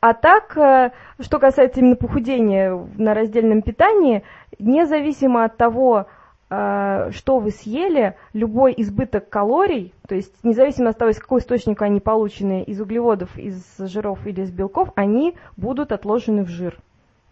А 0.00 0.12
так, 0.12 0.56
э, 0.56 0.90
что 1.20 1.38
касается 1.38 1.80
именно 1.80 1.96
похудения 1.96 2.78
на 2.96 3.14
раздельном 3.14 3.62
питании, 3.62 4.22
независимо 4.58 5.44
от 5.44 5.56
того, 5.56 6.06
э, 6.50 7.10
что 7.12 7.38
вы 7.38 7.50
съели, 7.50 8.14
любой 8.32 8.74
избыток 8.76 9.28
калорий, 9.28 9.94
то 10.06 10.14
есть 10.14 10.44
независимо 10.44 10.90
от 10.90 10.98
того, 10.98 11.10
из 11.10 11.18
какого 11.18 11.38
источника 11.38 11.86
они 11.86 12.00
получены, 12.00 12.62
из 12.62 12.80
углеводов, 12.80 13.38
из 13.38 13.78
жиров 13.78 14.26
или 14.26 14.42
из 14.42 14.50
белков, 14.50 14.90
они 14.94 15.36
будут 15.56 15.90
отложены 15.90 16.44
в 16.44 16.48
жир. 16.48 16.78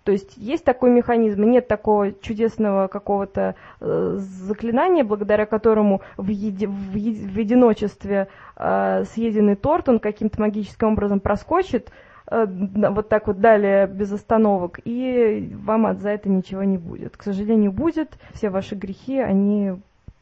То 0.05 0.12
есть 0.12 0.36
есть 0.36 0.64
такой 0.64 0.90
механизм, 0.90 1.42
нет 1.44 1.68
такого 1.68 2.12
чудесного 2.12 2.88
какого-то 2.88 3.55
э, 3.80 4.16
заклинания, 4.18 5.05
благодаря 5.05 5.46
которому 5.46 6.00
в, 6.16 6.28
еди, 6.28 6.66
в, 6.66 6.94
еди, 6.96 7.26
в 7.26 7.38
одиночестве 7.38 8.28
э, 8.57 9.05
съеденный 9.12 9.55
торт, 9.55 9.88
он 9.88 10.00
каким-то 10.00 10.40
магическим 10.40 10.88
образом 10.88 11.20
проскочит, 11.20 11.92
э, 12.30 12.46
вот 12.46 13.09
так 13.09 13.28
вот 13.28 13.40
далее 13.40 13.86
без 13.86 14.12
остановок, 14.12 14.80
и 14.84 15.53
вам 15.62 15.86
от 15.86 16.00
за 16.00 16.11
это 16.11 16.28
ничего 16.28 16.64
не 16.64 16.78
будет. 16.78 17.16
К 17.16 17.22
сожалению, 17.22 17.70
будет. 17.70 18.18
Все 18.34 18.50
ваши 18.50 18.74
грехи, 18.74 19.18
они 19.20 19.74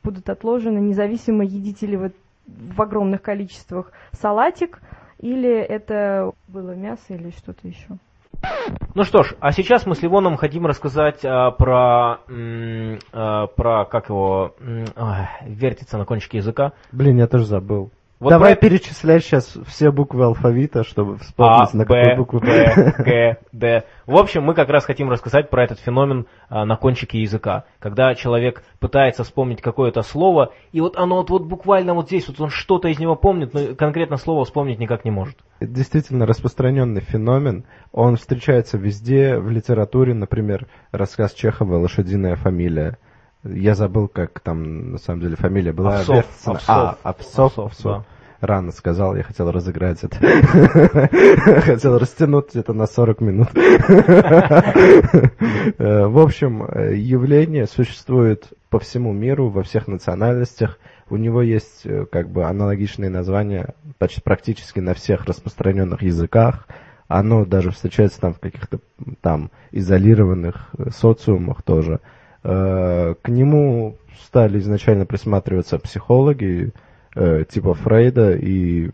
будут 0.02 0.28
отложены, 0.28 0.78
независимо, 0.78 1.42
едите 1.44 1.86
ли 1.86 1.96
вы 1.96 2.12
в 2.46 2.82
огромных 2.82 3.22
количествах 3.22 3.92
салатик, 4.12 4.80
или 5.18 5.50
это 5.50 6.32
было 6.48 6.74
мясо 6.74 7.02
или 7.14 7.30
что-то 7.30 7.66
еще. 7.66 7.96
Ну 8.94 9.04
что 9.04 9.22
ж, 9.22 9.34
а 9.40 9.52
сейчас 9.52 9.86
мы 9.86 9.94
с 9.94 10.02
Ливоном 10.02 10.36
хотим 10.36 10.66
рассказать 10.66 11.24
а, 11.24 11.50
про, 11.52 12.20
м, 12.28 12.98
а, 13.12 13.46
про, 13.46 13.84
как 13.84 14.08
его, 14.08 14.54
м, 14.60 14.84
а, 14.96 15.28
вертится 15.46 15.96
на 15.98 16.04
кончике 16.04 16.38
языка. 16.38 16.72
Блин, 16.92 17.18
я 17.18 17.26
тоже 17.26 17.44
забыл. 17.44 17.90
Вот 18.20 18.28
Давай 18.28 18.54
про... 18.54 18.68
перечислять 18.68 19.24
сейчас 19.24 19.56
все 19.66 19.90
буквы 19.90 20.24
алфавита, 20.24 20.84
чтобы 20.84 21.16
вспомнить, 21.16 21.70
а, 21.72 21.76
на 21.76 21.86
какую 21.86 22.16
букву. 22.18 22.40
Б, 22.40 22.94
Г, 22.98 23.38
Д. 23.50 23.84
В 24.06 24.16
общем, 24.16 24.42
мы 24.42 24.52
как 24.52 24.68
раз 24.68 24.84
хотим 24.84 25.08
рассказать 25.08 25.48
про 25.48 25.64
этот 25.64 25.80
феномен 25.80 26.26
а, 26.50 26.66
на 26.66 26.76
кончике 26.76 27.22
языка. 27.22 27.64
Когда 27.78 28.14
человек 28.14 28.62
пытается 28.78 29.24
вспомнить 29.24 29.62
какое-то 29.62 30.02
слово, 30.02 30.52
и 30.72 30.82
вот 30.82 30.98
оно 30.98 31.16
вот, 31.16 31.30
вот 31.30 31.44
буквально 31.44 31.94
вот 31.94 32.08
здесь, 32.08 32.28
вот 32.28 32.38
он 32.42 32.50
что-то 32.50 32.88
из 32.88 32.98
него 32.98 33.16
помнит, 33.16 33.54
но 33.54 33.74
конкретно 33.74 34.18
слово 34.18 34.44
вспомнить 34.44 34.78
никак 34.78 35.06
не 35.06 35.10
может. 35.10 35.38
Это 35.58 35.72
действительно 35.72 36.26
распространенный 36.26 37.00
феномен. 37.00 37.64
Он 37.90 38.16
встречается 38.16 38.76
везде, 38.76 39.38
в 39.38 39.48
литературе, 39.48 40.12
например, 40.12 40.66
рассказ 40.92 41.32
Чехова 41.32 41.76
«Лошадиная 41.76 42.36
фамилия». 42.36 42.98
Я 43.44 43.74
забыл, 43.74 44.08
как 44.08 44.40
там 44.40 44.92
на 44.92 44.98
самом 44.98 45.20
деле 45.20 45.36
фамилия 45.36 45.72
была. 45.72 46.00
Овсов. 46.00 46.26
Овсов. 46.44 46.64
А, 46.68 46.98
Овсов. 47.02 47.58
Овсов. 47.58 47.98
Да. 47.98 48.04
Рано 48.40 48.72
сказал, 48.72 49.16
я 49.16 49.22
хотел 49.22 49.50
разыграть 49.50 50.02
это. 50.02 50.16
Хотел 51.60 51.98
растянуть 51.98 52.56
это 52.56 52.72
на 52.72 52.86
40 52.86 53.20
минут. 53.20 53.48
Э, 55.78 56.06
в 56.06 56.18
общем, 56.18 56.64
э, 56.64 56.96
явление 56.96 57.66
существует 57.66 58.48
по 58.70 58.78
всему 58.78 59.12
миру, 59.12 59.50
во 59.50 59.62
всех 59.62 59.88
национальностях. 59.88 60.78
У 61.10 61.16
него 61.16 61.42
есть 61.42 61.82
э, 61.84 62.06
как 62.10 62.30
бы 62.30 62.44
аналогичные 62.44 63.10
названия 63.10 63.74
почти 63.98 64.22
практически 64.22 64.80
на 64.80 64.94
всех 64.94 65.26
распространенных 65.26 66.00
языках. 66.02 66.66
Оно 67.08 67.44
даже 67.44 67.72
встречается 67.72 68.20
там 68.20 68.32
в 68.32 68.40
каких-то 68.40 68.78
там 69.20 69.50
изолированных 69.70 70.70
социумах 70.90 71.62
тоже. 71.62 72.00
К 72.42 73.18
нему 73.28 73.96
стали 74.30 74.58
изначально 74.58 75.06
присматриваться 75.06 75.78
психологи, 75.78 76.72
э, 77.14 77.44
типа 77.48 77.74
Фрейда, 77.74 78.36
и 78.36 78.90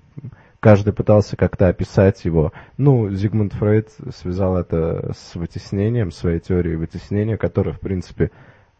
каждый 0.61 0.93
пытался 0.93 1.37
как-то 1.37 1.69
описать 1.69 2.25
его. 2.25 2.53
Ну, 2.79 3.11
Зигмунд 3.11 3.53
Фрейд 3.53 3.91
связал 4.15 4.57
это 4.57 5.13
с 5.17 5.35
вытеснением, 5.35 6.11
своей 6.11 6.41
теорией 6.41 6.77
вытеснения, 6.77 7.37
которая, 7.37 7.75
в 7.75 7.81
принципе, 7.81 8.31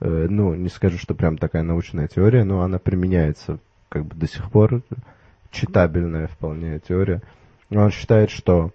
э, 0.01 0.27
ну, 0.31 0.55
не 0.55 0.69
скажу, 0.69 0.99
что 0.99 1.15
прям 1.15 1.37
такая 1.37 1.63
научная 1.63 2.09
теория, 2.09 2.45
но 2.45 2.63
она 2.63 2.79
применяется 2.79 3.59
как 3.89 4.07
бы 4.07 4.15
до 4.15 4.27
сих 4.27 4.51
пор, 4.51 4.83
читабельная 5.51 6.27
вполне 6.27 6.81
теория. 6.81 7.23
Он 7.71 7.91
считает, 7.91 8.31
что, 8.31 8.71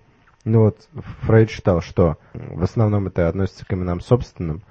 ну 0.46 0.66
вот, 0.66 0.88
Фрейд 1.22 1.50
считал, 1.50 1.82
что 1.82 2.18
в 2.34 2.64
основном 2.64 3.08
это 3.08 3.28
относится 3.28 3.66
к 3.66 3.74
именам 3.74 4.02
собственным, 4.02 4.62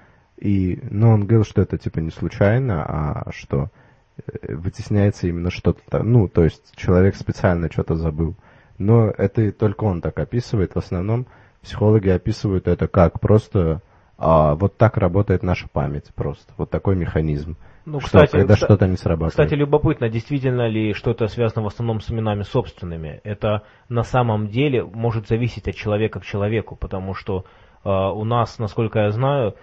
и, 0.41 0.79
ну, 0.91 1.11
он 1.11 1.27
говорил, 1.27 1.45
что 1.45 1.63
это 1.63 1.79
типа 1.79 1.99
не 1.99 2.11
случайно, 2.11 2.85
а 2.85 3.31
что 3.33 3.69
э, 4.17 4.55
вытесняется 4.55 5.29
именно 5.29 5.51
что-то, 5.51 6.03
ну, 6.03 6.29
то 6.29 6.45
есть 6.45 6.75
человек 6.77 7.15
специально 7.15 7.71
что-то 7.71 7.95
забыл. 7.95 8.35
Но 8.79 9.11
это 9.11 9.53
только 9.53 9.85
он 9.85 10.01
так 10.01 10.19
описывает. 10.19 10.75
В 10.75 10.79
основном 10.79 11.27
психологи 11.61 12.09
описывают 12.09 12.67
это 12.67 12.89
как 12.89 13.21
просто 13.21 13.83
а, 14.17 14.55
вот 14.55 14.77
так 14.77 14.97
работает 14.97 15.43
наша 15.43 15.69
память 15.69 16.15
просто. 16.15 16.53
Вот 16.57 16.71
такой 16.71 16.97
механизм. 16.97 17.57
Ну, 17.85 18.01
что, 18.01 18.07
кстати, 18.07 18.33
когда 18.33 18.55
кста- 18.55 18.65
что-то 18.65 18.87
не 18.87 18.97
срабатывает. 18.97 19.33
Кстати, 19.33 19.55
любопытно, 19.55 20.09
действительно 20.09 20.69
ли 20.69 20.93
что-то 20.93 21.27
связано 21.29 21.63
в 21.63 21.67
основном 21.67 22.01
с 22.01 22.11
именами 22.11 22.43
собственными. 22.43 23.21
Это 23.25 23.63
на 23.89 24.03
самом 24.03 24.49
деле 24.49 24.85
может 24.85 25.29
зависеть 25.29 25.69
от 25.69 25.75
человека 25.75 26.21
к 26.21 26.25
человеку, 26.25 26.77
потому 26.77 27.15
что 27.15 27.45
э, 27.85 27.89
у 27.91 28.25
нас, 28.25 28.59
насколько 28.59 29.01
я 29.01 29.11
знаю, 29.11 29.57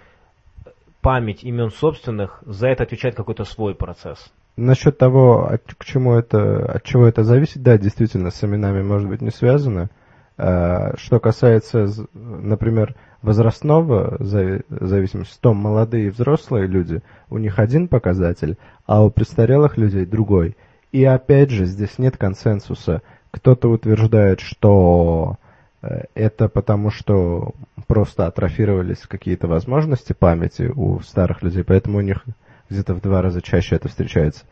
память 1.00 1.44
имен 1.44 1.70
собственных, 1.70 2.42
за 2.46 2.68
это 2.68 2.84
отвечает 2.84 3.14
какой-то 3.14 3.44
свой 3.44 3.74
процесс. 3.74 4.32
Насчет 4.56 4.98
того, 4.98 5.46
от, 5.46 5.62
к 5.74 5.84
чему 5.84 6.14
это, 6.14 6.72
от 6.72 6.82
чего 6.82 7.06
это 7.06 7.22
зависит, 7.22 7.62
да, 7.62 7.78
действительно, 7.78 8.30
с 8.30 8.42
именами 8.42 8.82
может 8.82 9.08
быть 9.08 9.20
не 9.20 9.30
связано. 9.30 9.88
А, 10.36 10.96
что 10.96 11.20
касается, 11.20 11.86
например, 12.12 12.94
возрастного 13.22 14.16
зави- 14.18 14.64
зависимости, 14.68 15.36
то 15.40 15.54
молодые 15.54 16.06
и 16.06 16.10
взрослые 16.10 16.66
люди, 16.66 17.02
у 17.30 17.38
них 17.38 17.58
один 17.58 17.88
показатель, 17.88 18.56
а 18.86 19.04
у 19.04 19.10
престарелых 19.10 19.76
людей 19.76 20.06
другой. 20.06 20.56
И 20.92 21.04
опять 21.04 21.50
же, 21.50 21.66
здесь 21.66 21.98
нет 21.98 22.16
консенсуса. 22.16 23.02
Кто-то 23.30 23.68
утверждает, 23.68 24.40
что 24.40 25.36
это 25.80 26.48
потому, 26.48 26.90
что 26.90 27.52
просто 27.86 28.26
атрофировались 28.26 29.06
какие-то 29.06 29.46
возможности 29.46 30.12
памяти 30.12 30.72
у 30.74 31.00
старых 31.00 31.42
людей, 31.42 31.64
поэтому 31.64 31.98
у 31.98 32.02
них 32.02 32.24
где-то 32.68 32.94
в 32.94 33.00
два 33.00 33.22
раза 33.22 33.40
чаще 33.42 33.76
это 33.76 33.88
встречается. 33.88 34.44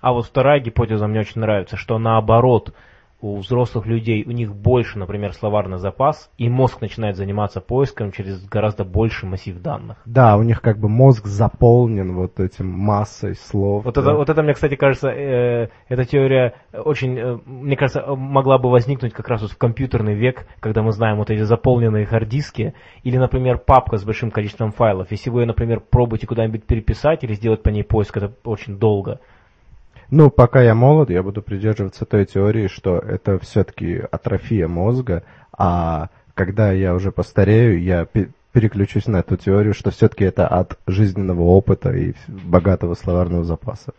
А 0.00 0.12
вот 0.12 0.26
вторая 0.26 0.60
гипотеза 0.60 1.06
мне 1.06 1.20
очень 1.20 1.40
нравится, 1.40 1.76
что 1.76 1.98
наоборот, 1.98 2.72
у 3.20 3.36
взрослых 3.36 3.86
людей 3.86 4.24
у 4.26 4.30
них 4.30 4.54
больше, 4.54 4.98
например, 4.98 5.32
словарный 5.32 5.78
запас, 5.78 6.30
и 6.38 6.48
мозг 6.48 6.80
начинает 6.80 7.16
заниматься 7.16 7.60
поиском 7.60 8.12
через 8.12 8.44
гораздо 8.46 8.84
больший 8.84 9.28
массив 9.28 9.60
данных. 9.60 9.98
Да, 10.04 10.36
у 10.36 10.42
них 10.42 10.62
как 10.62 10.78
бы 10.78 10.88
мозг 10.88 11.26
заполнен 11.26 12.14
вот 12.14 12.40
этим 12.40 12.68
массой 12.68 13.34
слов. 13.34 13.84
Вот 13.84 13.94
да. 13.94 14.00
это, 14.00 14.14
вот 14.14 14.28
это 14.28 14.42
мне, 14.42 14.54
кстати, 14.54 14.74
кажется, 14.74 15.08
э, 15.08 15.68
эта 15.88 16.04
теория 16.04 16.54
очень, 16.72 17.18
э, 17.18 17.38
мне 17.44 17.76
кажется, 17.76 18.04
могла 18.06 18.58
бы 18.58 18.70
возникнуть 18.70 19.12
как 19.12 19.28
раз 19.28 19.42
вот 19.42 19.50
в 19.50 19.58
компьютерный 19.58 20.14
век, 20.14 20.46
когда 20.60 20.82
мы 20.82 20.92
знаем 20.92 21.18
вот 21.18 21.30
эти 21.30 21.42
заполненные 21.42 22.06
хардиски, 22.06 22.74
или, 23.02 23.16
например, 23.18 23.58
папка 23.58 23.98
с 23.98 24.04
большим 24.04 24.30
количеством 24.30 24.72
файлов. 24.72 25.10
Если 25.10 25.30
вы 25.30 25.42
ее, 25.42 25.46
например, 25.46 25.80
пробуете 25.80 26.26
куда-нибудь 26.26 26.64
переписать 26.64 27.22
или 27.24 27.34
сделать 27.34 27.62
по 27.62 27.68
ней 27.68 27.84
поиск, 27.84 28.16
это 28.16 28.32
очень 28.44 28.78
долго. 28.78 29.20
Ну, 30.10 30.28
пока 30.28 30.60
я 30.62 30.74
молод, 30.74 31.10
я 31.10 31.22
буду 31.22 31.40
придерживаться 31.40 32.04
той 32.04 32.26
теории, 32.26 32.66
что 32.66 32.98
это 32.98 33.38
все-таки 33.38 34.02
атрофия 34.10 34.66
мозга, 34.66 35.22
а 35.56 36.08
когда 36.34 36.72
я 36.72 36.94
уже 36.94 37.12
постарею, 37.12 37.80
я 37.80 38.06
пе- 38.06 38.30
переключусь 38.52 39.06
на 39.06 39.18
эту 39.18 39.36
теорию, 39.36 39.72
что 39.72 39.90
все-таки 39.90 40.24
это 40.24 40.48
от 40.48 40.78
жизненного 40.86 41.42
опыта 41.42 41.90
и 41.90 42.14
богатого 42.26 42.94
словарного 42.94 43.44
запаса. 43.44 43.92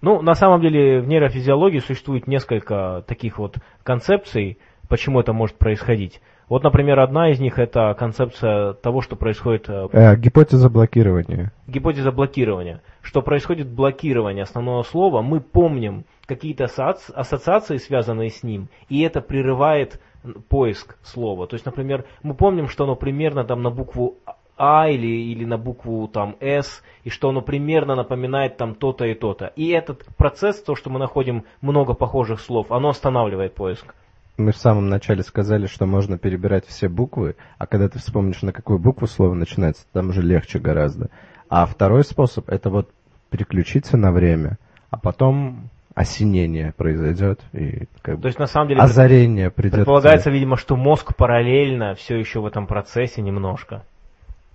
Ну, 0.00 0.22
на 0.22 0.34
самом 0.34 0.60
деле, 0.60 1.00
в 1.00 1.08
нейрофизиологии 1.08 1.80
существует 1.80 2.28
несколько 2.28 3.02
таких 3.08 3.38
вот 3.38 3.56
концепций, 3.82 4.58
почему 4.88 5.20
это 5.20 5.32
может 5.32 5.56
происходить. 5.56 6.20
Вот, 6.48 6.62
например, 6.62 7.00
одна 7.00 7.30
из 7.30 7.40
них 7.40 7.58
это 7.58 7.94
концепция 7.98 8.72
того, 8.74 9.00
что 9.00 9.16
происходит 9.16 9.68
э, 9.68 9.88
Э, 9.92 10.16
гипотеза 10.16 10.70
блокирования. 10.70 11.52
гипотеза 11.66 12.12
блокирования, 12.12 12.82
что 13.02 13.20
происходит 13.20 13.68
блокирование 13.68 14.44
основного 14.44 14.82
слова, 14.82 15.22
мы 15.22 15.40
помним 15.40 16.04
какие-то 16.26 16.66
ассоциации, 16.66 17.78
связанные 17.78 18.30
с 18.30 18.44
ним, 18.44 18.68
и 18.88 19.02
это 19.02 19.20
прерывает 19.20 20.00
поиск 20.48 20.96
слова. 21.02 21.46
То 21.46 21.54
есть, 21.54 21.66
например, 21.66 22.04
мы 22.22 22.34
помним, 22.34 22.68
что 22.68 22.84
оно 22.84 22.96
примерно 22.96 23.44
там 23.44 23.62
на 23.62 23.70
букву 23.70 24.16
А 24.56 24.88
или, 24.88 25.06
или 25.06 25.44
на 25.44 25.58
букву 25.58 26.08
там 26.08 26.36
С, 26.40 26.82
и 27.04 27.10
что 27.10 27.28
оно 27.28 27.42
примерно 27.42 27.94
напоминает 27.94 28.56
там 28.56 28.74
то-то 28.74 29.04
и 29.04 29.14
то-то. 29.14 29.52
И 29.56 29.68
этот 29.68 30.04
процесс, 30.16 30.62
то, 30.62 30.74
что 30.76 30.90
мы 30.90 30.98
находим 30.98 31.44
много 31.60 31.94
похожих 31.94 32.40
слов, 32.40 32.70
оно 32.70 32.88
останавливает 32.90 33.54
поиск. 33.54 33.94
Мы 34.36 34.52
в 34.52 34.56
самом 34.56 34.88
начале 34.88 35.22
сказали, 35.22 35.66
что 35.66 35.86
можно 35.86 36.18
перебирать 36.18 36.66
все 36.66 36.88
буквы, 36.88 37.36
а 37.58 37.66
когда 37.66 37.88
ты 37.88 37.98
вспомнишь, 37.98 38.42
на 38.42 38.52
какую 38.52 38.78
букву 38.78 39.06
слово 39.06 39.34
начинается, 39.34 39.86
там 39.92 40.10
уже 40.10 40.22
легче 40.22 40.58
гораздо. 40.58 41.08
А 41.48 41.64
второй 41.64 42.04
способ 42.04 42.50
это 42.50 42.68
вот 42.68 42.90
переключиться 43.30 43.96
на 43.96 44.12
время, 44.12 44.58
а 44.90 44.98
потом 44.98 45.70
осенение 45.94 46.72
произойдет 46.76 47.40
и 47.54 47.86
как 48.02 48.20
То 48.20 48.28
есть, 48.28 48.38
на 48.38 48.46
самом 48.46 48.68
деле, 48.68 48.80
озарение 48.80 49.50
придет. 49.50 49.76
предполагается, 49.76 50.30
видимо, 50.30 50.58
что 50.58 50.76
мозг 50.76 51.16
параллельно 51.16 51.94
все 51.94 52.16
еще 52.16 52.40
в 52.40 52.46
этом 52.46 52.66
процессе 52.66 53.22
немножко. 53.22 53.82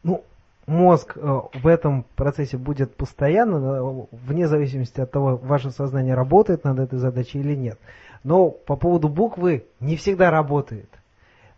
Ну, 0.04 0.24
мозг 0.68 1.14
э, 1.16 1.40
в 1.54 1.66
этом 1.66 2.06
процессе 2.16 2.58
будет 2.58 2.96
постоянно, 2.96 3.56
э, 3.56 4.06
вне 4.12 4.48
зависимости 4.48 5.02
от 5.02 5.10
того, 5.10 5.38
ваше 5.38 5.72
сознание 5.72 6.14
работает 6.14 6.64
над 6.64 6.80
этой 6.80 7.00
задачей 7.00 7.40
или 7.40 7.56
нет. 7.56 7.80
Но 8.24 8.52
по 8.52 8.76
поводу 8.76 9.08
буквы 9.10 9.66
не 9.80 9.96
всегда 9.96 10.30
работает. 10.30 10.90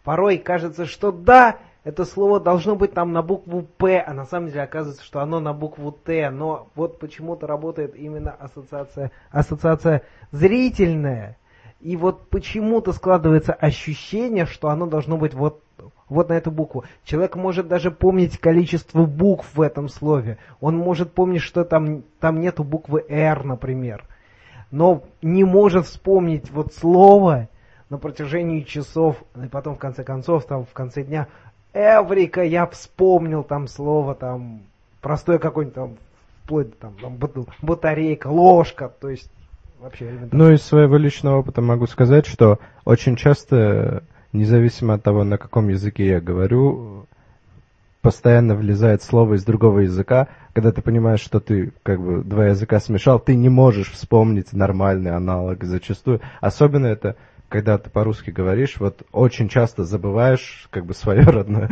Порой 0.04 0.38
кажется, 0.38 0.86
что 0.86 1.12
да, 1.12 1.58
это 1.84 2.06
слово 2.06 2.40
должно 2.40 2.76
быть 2.76 2.94
там 2.94 3.12
на 3.12 3.22
букву 3.22 3.64
П, 3.78 4.00
а 4.00 4.14
на 4.14 4.26
самом 4.26 4.48
деле 4.48 4.64
оказывается, 4.64 5.04
что 5.04 5.20
оно 5.20 5.40
на 5.40 5.54
букву 5.54 5.92
Т. 5.92 6.30
Но 6.30 6.68
вот 6.76 7.00
почему-то 7.00 7.48
работает 7.48 7.96
именно 7.96 8.32
ассоциация, 8.32 9.12
ассоциация 9.32 10.04
зрительная. 10.32 11.38
И 11.82 11.98
вот 11.98 12.30
почему-то 12.30 12.94
складывается 12.94 13.52
ощущение, 13.52 14.46
что 14.46 14.70
оно 14.70 14.86
должно 14.86 15.18
быть 15.18 15.34
вот, 15.34 15.62
вот 16.08 16.30
на 16.30 16.34
эту 16.34 16.50
букву. 16.50 16.86
Человек 17.04 17.36
может 17.36 17.68
даже 17.68 17.92
помнить 17.92 18.38
количество 18.38 19.06
букв 19.06 19.54
в 19.54 19.62
этом 19.62 19.90
слове. 19.90 20.38
Он 20.62 20.78
может 20.78 21.12
помнить, 21.12 21.42
что 21.42 21.66
там, 21.66 22.04
там 22.22 22.40
нету 22.40 22.64
буквы 22.64 23.04
«Р», 23.10 23.44
например. 23.44 24.06
Но 24.74 25.04
не 25.22 25.44
может 25.44 25.86
вспомнить 25.86 26.50
вот 26.50 26.74
слово 26.74 27.48
на 27.92 28.00
протяжении 28.00 28.62
часов, 28.62 29.24
и 29.36 29.48
потом 29.48 29.76
в 29.76 29.78
конце 29.78 30.04
концов, 30.04 30.46
там 30.46 30.66
в 30.66 30.74
конце 30.74 31.04
дня, 31.04 31.28
Эврика, 31.74 32.44
я 32.44 32.66
вспомнил 32.66 33.44
там 33.44 33.68
слово, 33.68 34.16
там, 34.16 34.62
простое 35.00 35.38
какое-нибудь 35.38 35.76
там, 35.76 35.98
вплоть 36.44 36.72
до 36.72 36.76
там, 36.78 36.96
там 37.00 37.20
батарейка, 37.62 38.30
ложка, 38.30 38.92
то 39.00 39.10
есть 39.10 39.30
вообще 39.80 40.06
элементарно. 40.06 40.46
Ну, 40.46 40.52
из 40.52 40.64
своего 40.64 40.98
личного 40.98 41.38
опыта 41.38 41.62
могу 41.62 41.86
сказать, 41.86 42.26
что 42.26 42.58
очень 42.84 43.16
часто, 43.16 44.02
независимо 44.32 44.96
от 44.96 45.04
того, 45.04 45.24
на 45.24 45.38
каком 45.38 45.70
языке 45.70 46.08
я 46.08 46.20
говорю, 46.20 47.06
постоянно 48.04 48.54
влезает 48.54 49.02
слово 49.02 49.36
из 49.36 49.46
другого 49.46 49.80
языка. 49.80 50.28
Когда 50.54 50.72
ты 50.72 50.82
понимаешь, 50.82 51.22
что 51.22 51.40
ты 51.40 51.72
как 51.84 52.00
бы 52.00 52.22
два 52.22 52.48
языка 52.48 52.80
смешал, 52.80 53.18
ты 53.18 53.34
не 53.34 53.50
можешь 53.50 53.90
вспомнить 53.90 54.52
нормальный 54.54 55.16
аналог 55.16 55.64
зачастую. 55.64 56.20
Особенно 56.42 56.86
это 56.86 57.16
когда 57.54 57.78
ты 57.78 57.88
по-русски 57.92 58.32
говоришь, 58.32 58.78
вот 58.80 59.04
очень 59.12 59.48
часто 59.48 59.84
забываешь 59.84 60.66
как 60.72 60.88
бы 60.88 60.96
свое 60.96 61.22
родное. 61.22 61.70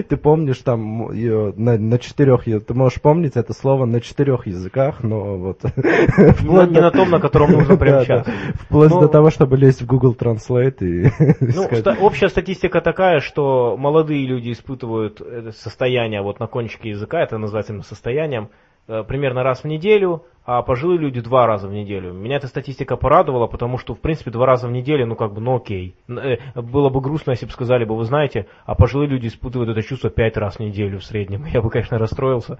Ты 0.08 0.16
помнишь 0.16 0.58
там 0.58 1.06
на, 1.06 1.78
на 1.78 1.98
четырех, 2.00 2.42
ты 2.66 2.74
можешь 2.74 3.00
помнить 3.00 3.36
это 3.36 3.52
слово 3.52 3.84
на 3.84 4.00
четырех 4.00 4.48
языках, 4.48 5.04
но 5.04 5.38
вот... 5.38 5.60
Не 5.76 6.80
на, 6.80 6.90
том, 6.90 7.10
на 7.10 7.20
котором 7.20 7.52
нужно 7.52 7.76
прямо 7.76 7.98
Да, 7.98 8.04
сейчас. 8.04 8.26
да. 8.26 8.32
Вплоть 8.54 8.90
до 8.90 9.06
того, 9.06 9.30
чтобы 9.30 9.56
лезть 9.56 9.82
в 9.82 9.86
Google 9.86 10.16
Translate 10.18 10.78
и 10.80 11.10
Ну, 11.40 11.76
ста- 11.76 11.96
общая 12.00 12.28
статистика 12.28 12.80
такая, 12.80 13.20
что 13.20 13.76
молодые 13.76 14.26
люди 14.26 14.50
испытывают 14.50 15.22
состояние 15.56 16.22
вот 16.22 16.40
на 16.40 16.48
кончике 16.48 16.88
языка, 16.88 17.22
это 17.22 17.38
называется 17.38 17.80
состоянием, 17.82 18.48
примерно 18.86 19.42
раз 19.42 19.62
в 19.62 19.66
неделю, 19.66 20.24
а 20.46 20.62
пожилые 20.62 20.98
люди 20.98 21.20
два 21.20 21.46
раза 21.46 21.68
в 21.68 21.72
неделю. 21.72 22.12
Меня 22.12 22.36
эта 22.36 22.48
статистика 22.48 22.96
порадовала, 22.96 23.46
потому 23.46 23.78
что, 23.78 23.94
в 23.94 24.00
принципе, 24.00 24.30
два 24.30 24.46
раза 24.46 24.68
в 24.68 24.72
неделю, 24.72 25.06
ну, 25.06 25.16
как 25.16 25.32
бы, 25.32 25.40
ну, 25.40 25.56
окей. 25.56 25.94
Э, 26.08 26.36
Было 26.54 26.90
бы 26.90 27.00
грустно, 27.00 27.30
если 27.30 27.46
бы 27.46 27.52
сказали 27.52 27.84
бы, 27.84 27.96
вы 27.96 28.04
знаете, 28.04 28.46
а 28.66 28.74
пожилые 28.74 29.08
люди 29.08 29.28
испытывают 29.28 29.70
это 29.70 29.82
чувство 29.82 30.10
пять 30.10 30.36
раз 30.36 30.56
в 30.56 30.60
неделю 30.60 30.98
в 30.98 31.04
среднем. 31.04 31.44
Я 31.52 31.62
бы, 31.62 31.70
конечно, 31.70 31.98
расстроился. 31.98 32.58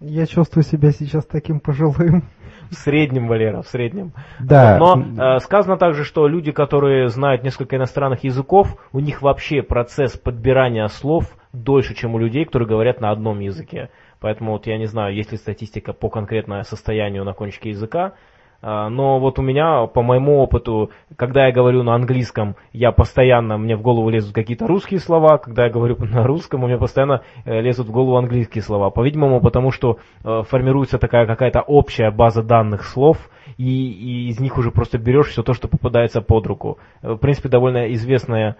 Я 0.00 0.26
чувствую 0.26 0.64
себя 0.64 0.90
сейчас 0.90 1.26
таким 1.26 1.60
пожилым. 1.60 2.24
В 2.70 2.74
среднем, 2.74 3.28
Валера, 3.28 3.60
в 3.60 3.68
среднем. 3.68 4.12
Да. 4.40 4.78
Но 4.78 5.36
э, 5.36 5.38
сказано 5.40 5.76
также, 5.76 6.04
что 6.04 6.26
люди, 6.26 6.50
которые 6.52 7.08
знают 7.08 7.44
несколько 7.44 7.76
иностранных 7.76 8.24
языков, 8.24 8.76
у 8.92 8.98
них 8.98 9.20
вообще 9.20 9.62
процесс 9.62 10.16
подбирания 10.16 10.86
слов 10.88 11.36
дольше, 11.52 11.94
чем 11.94 12.14
у 12.14 12.18
людей, 12.18 12.46
которые 12.46 12.66
говорят 12.66 13.00
на 13.00 13.10
одном 13.10 13.40
языке. 13.40 13.90
Поэтому 14.22 14.52
вот 14.52 14.66
я 14.68 14.78
не 14.78 14.86
знаю, 14.86 15.14
есть 15.14 15.32
ли 15.32 15.36
статистика 15.36 15.92
по 15.92 16.08
конкретному 16.08 16.62
состоянию 16.62 17.24
на 17.24 17.34
кончике 17.34 17.70
языка, 17.70 18.14
а, 18.62 18.88
но 18.88 19.18
вот 19.18 19.40
у 19.40 19.42
меня, 19.42 19.86
по 19.88 20.02
моему 20.02 20.38
опыту, 20.38 20.92
когда 21.16 21.46
я 21.46 21.52
говорю 21.52 21.82
на 21.82 21.96
английском, 21.96 22.54
я 22.72 22.92
постоянно, 22.92 23.58
мне 23.58 23.74
в 23.74 23.82
голову 23.82 24.08
лезут 24.08 24.32
какие-то 24.32 24.68
русские 24.68 25.00
слова, 25.00 25.38
когда 25.38 25.64
я 25.64 25.70
говорю 25.70 25.96
на 26.04 26.24
русском, 26.24 26.62
у 26.62 26.68
меня 26.68 26.78
постоянно 26.78 27.22
э, 27.44 27.60
лезут 27.60 27.88
в 27.88 27.90
голову 27.90 28.16
английские 28.16 28.62
слова. 28.62 28.90
По-видимому, 28.90 29.40
потому 29.40 29.72
что 29.72 29.98
э, 30.22 30.42
формируется 30.48 30.98
такая 30.98 31.26
какая-то 31.26 31.60
общая 31.60 32.12
база 32.12 32.44
данных 32.44 32.84
слов, 32.84 33.18
и, 33.56 33.64
и 33.64 34.28
из 34.28 34.38
них 34.38 34.56
уже 34.56 34.70
просто 34.70 34.98
берешь 34.98 35.30
все 35.30 35.42
то, 35.42 35.52
что 35.52 35.66
попадается 35.66 36.20
под 36.20 36.46
руку. 36.46 36.78
Э, 37.02 37.14
в 37.14 37.16
принципе, 37.16 37.48
довольно 37.48 37.92
известная 37.94 38.56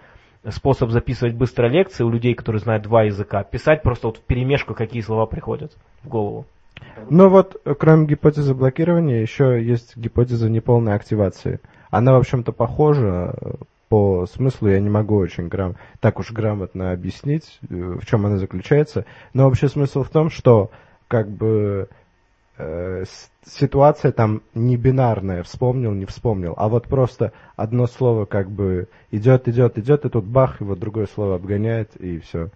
способ 0.49 0.91
записывать 0.91 1.35
быстро 1.35 1.67
лекции 1.67 2.03
у 2.03 2.09
людей, 2.09 2.33
которые 2.33 2.59
знают 2.59 2.83
два 2.83 3.03
языка, 3.03 3.43
писать 3.43 3.81
просто 3.83 4.07
вот 4.07 4.17
в 4.17 4.21
перемешку, 4.21 4.73
какие 4.73 5.01
слова 5.01 5.25
приходят 5.25 5.71
в 6.03 6.09
голову. 6.09 6.45
Но 7.09 7.29
вот, 7.29 7.59
э, 7.65 7.73
кроме 7.77 8.07
гипотезы 8.07 8.53
блокирования, 8.53 9.21
еще 9.21 9.63
есть 9.63 9.95
гипотеза 9.95 10.49
неполной 10.49 10.95
активации. 10.95 11.59
Она, 11.89 12.13
в 12.13 12.17
общем-то, 12.17 12.51
похожа 12.51 13.35
э, 13.39 13.53
по 13.89 14.25
смыслу, 14.25 14.69
я 14.69 14.79
не 14.79 14.89
могу 14.89 15.17
очень 15.17 15.47
грам... 15.47 15.75
так 15.99 16.19
уж 16.19 16.31
грамотно 16.31 16.91
объяснить, 16.91 17.59
э, 17.69 17.97
в 18.01 18.05
чем 18.05 18.25
она 18.25 18.37
заключается. 18.37 19.05
Но 19.33 19.47
общий 19.47 19.67
смысл 19.67 20.03
в 20.03 20.09
том, 20.09 20.29
что 20.29 20.71
как 21.07 21.29
бы 21.29 21.89
э, 22.57 23.03
ситуация 23.45 24.11
там 24.11 24.41
не 24.53 24.77
бинарная, 24.77 25.43
вспомнил, 25.43 25.91
не 25.91 26.05
вспомнил, 26.05 26.53
а 26.57 26.69
вот 26.69 26.87
просто 26.87 27.33
одно 27.55 27.87
слово 27.87 28.25
как 28.25 28.49
бы 28.49 28.87
идет, 29.11 29.47
идет, 29.47 29.77
идет, 29.77 30.05
и 30.05 30.09
тут 30.09 30.25
бах, 30.25 30.61
и 30.61 30.63
вот 30.63 30.79
другое 30.79 31.07
слово 31.07 31.35
обгоняет, 31.35 31.95
и 31.95 32.19
все. 32.19 32.49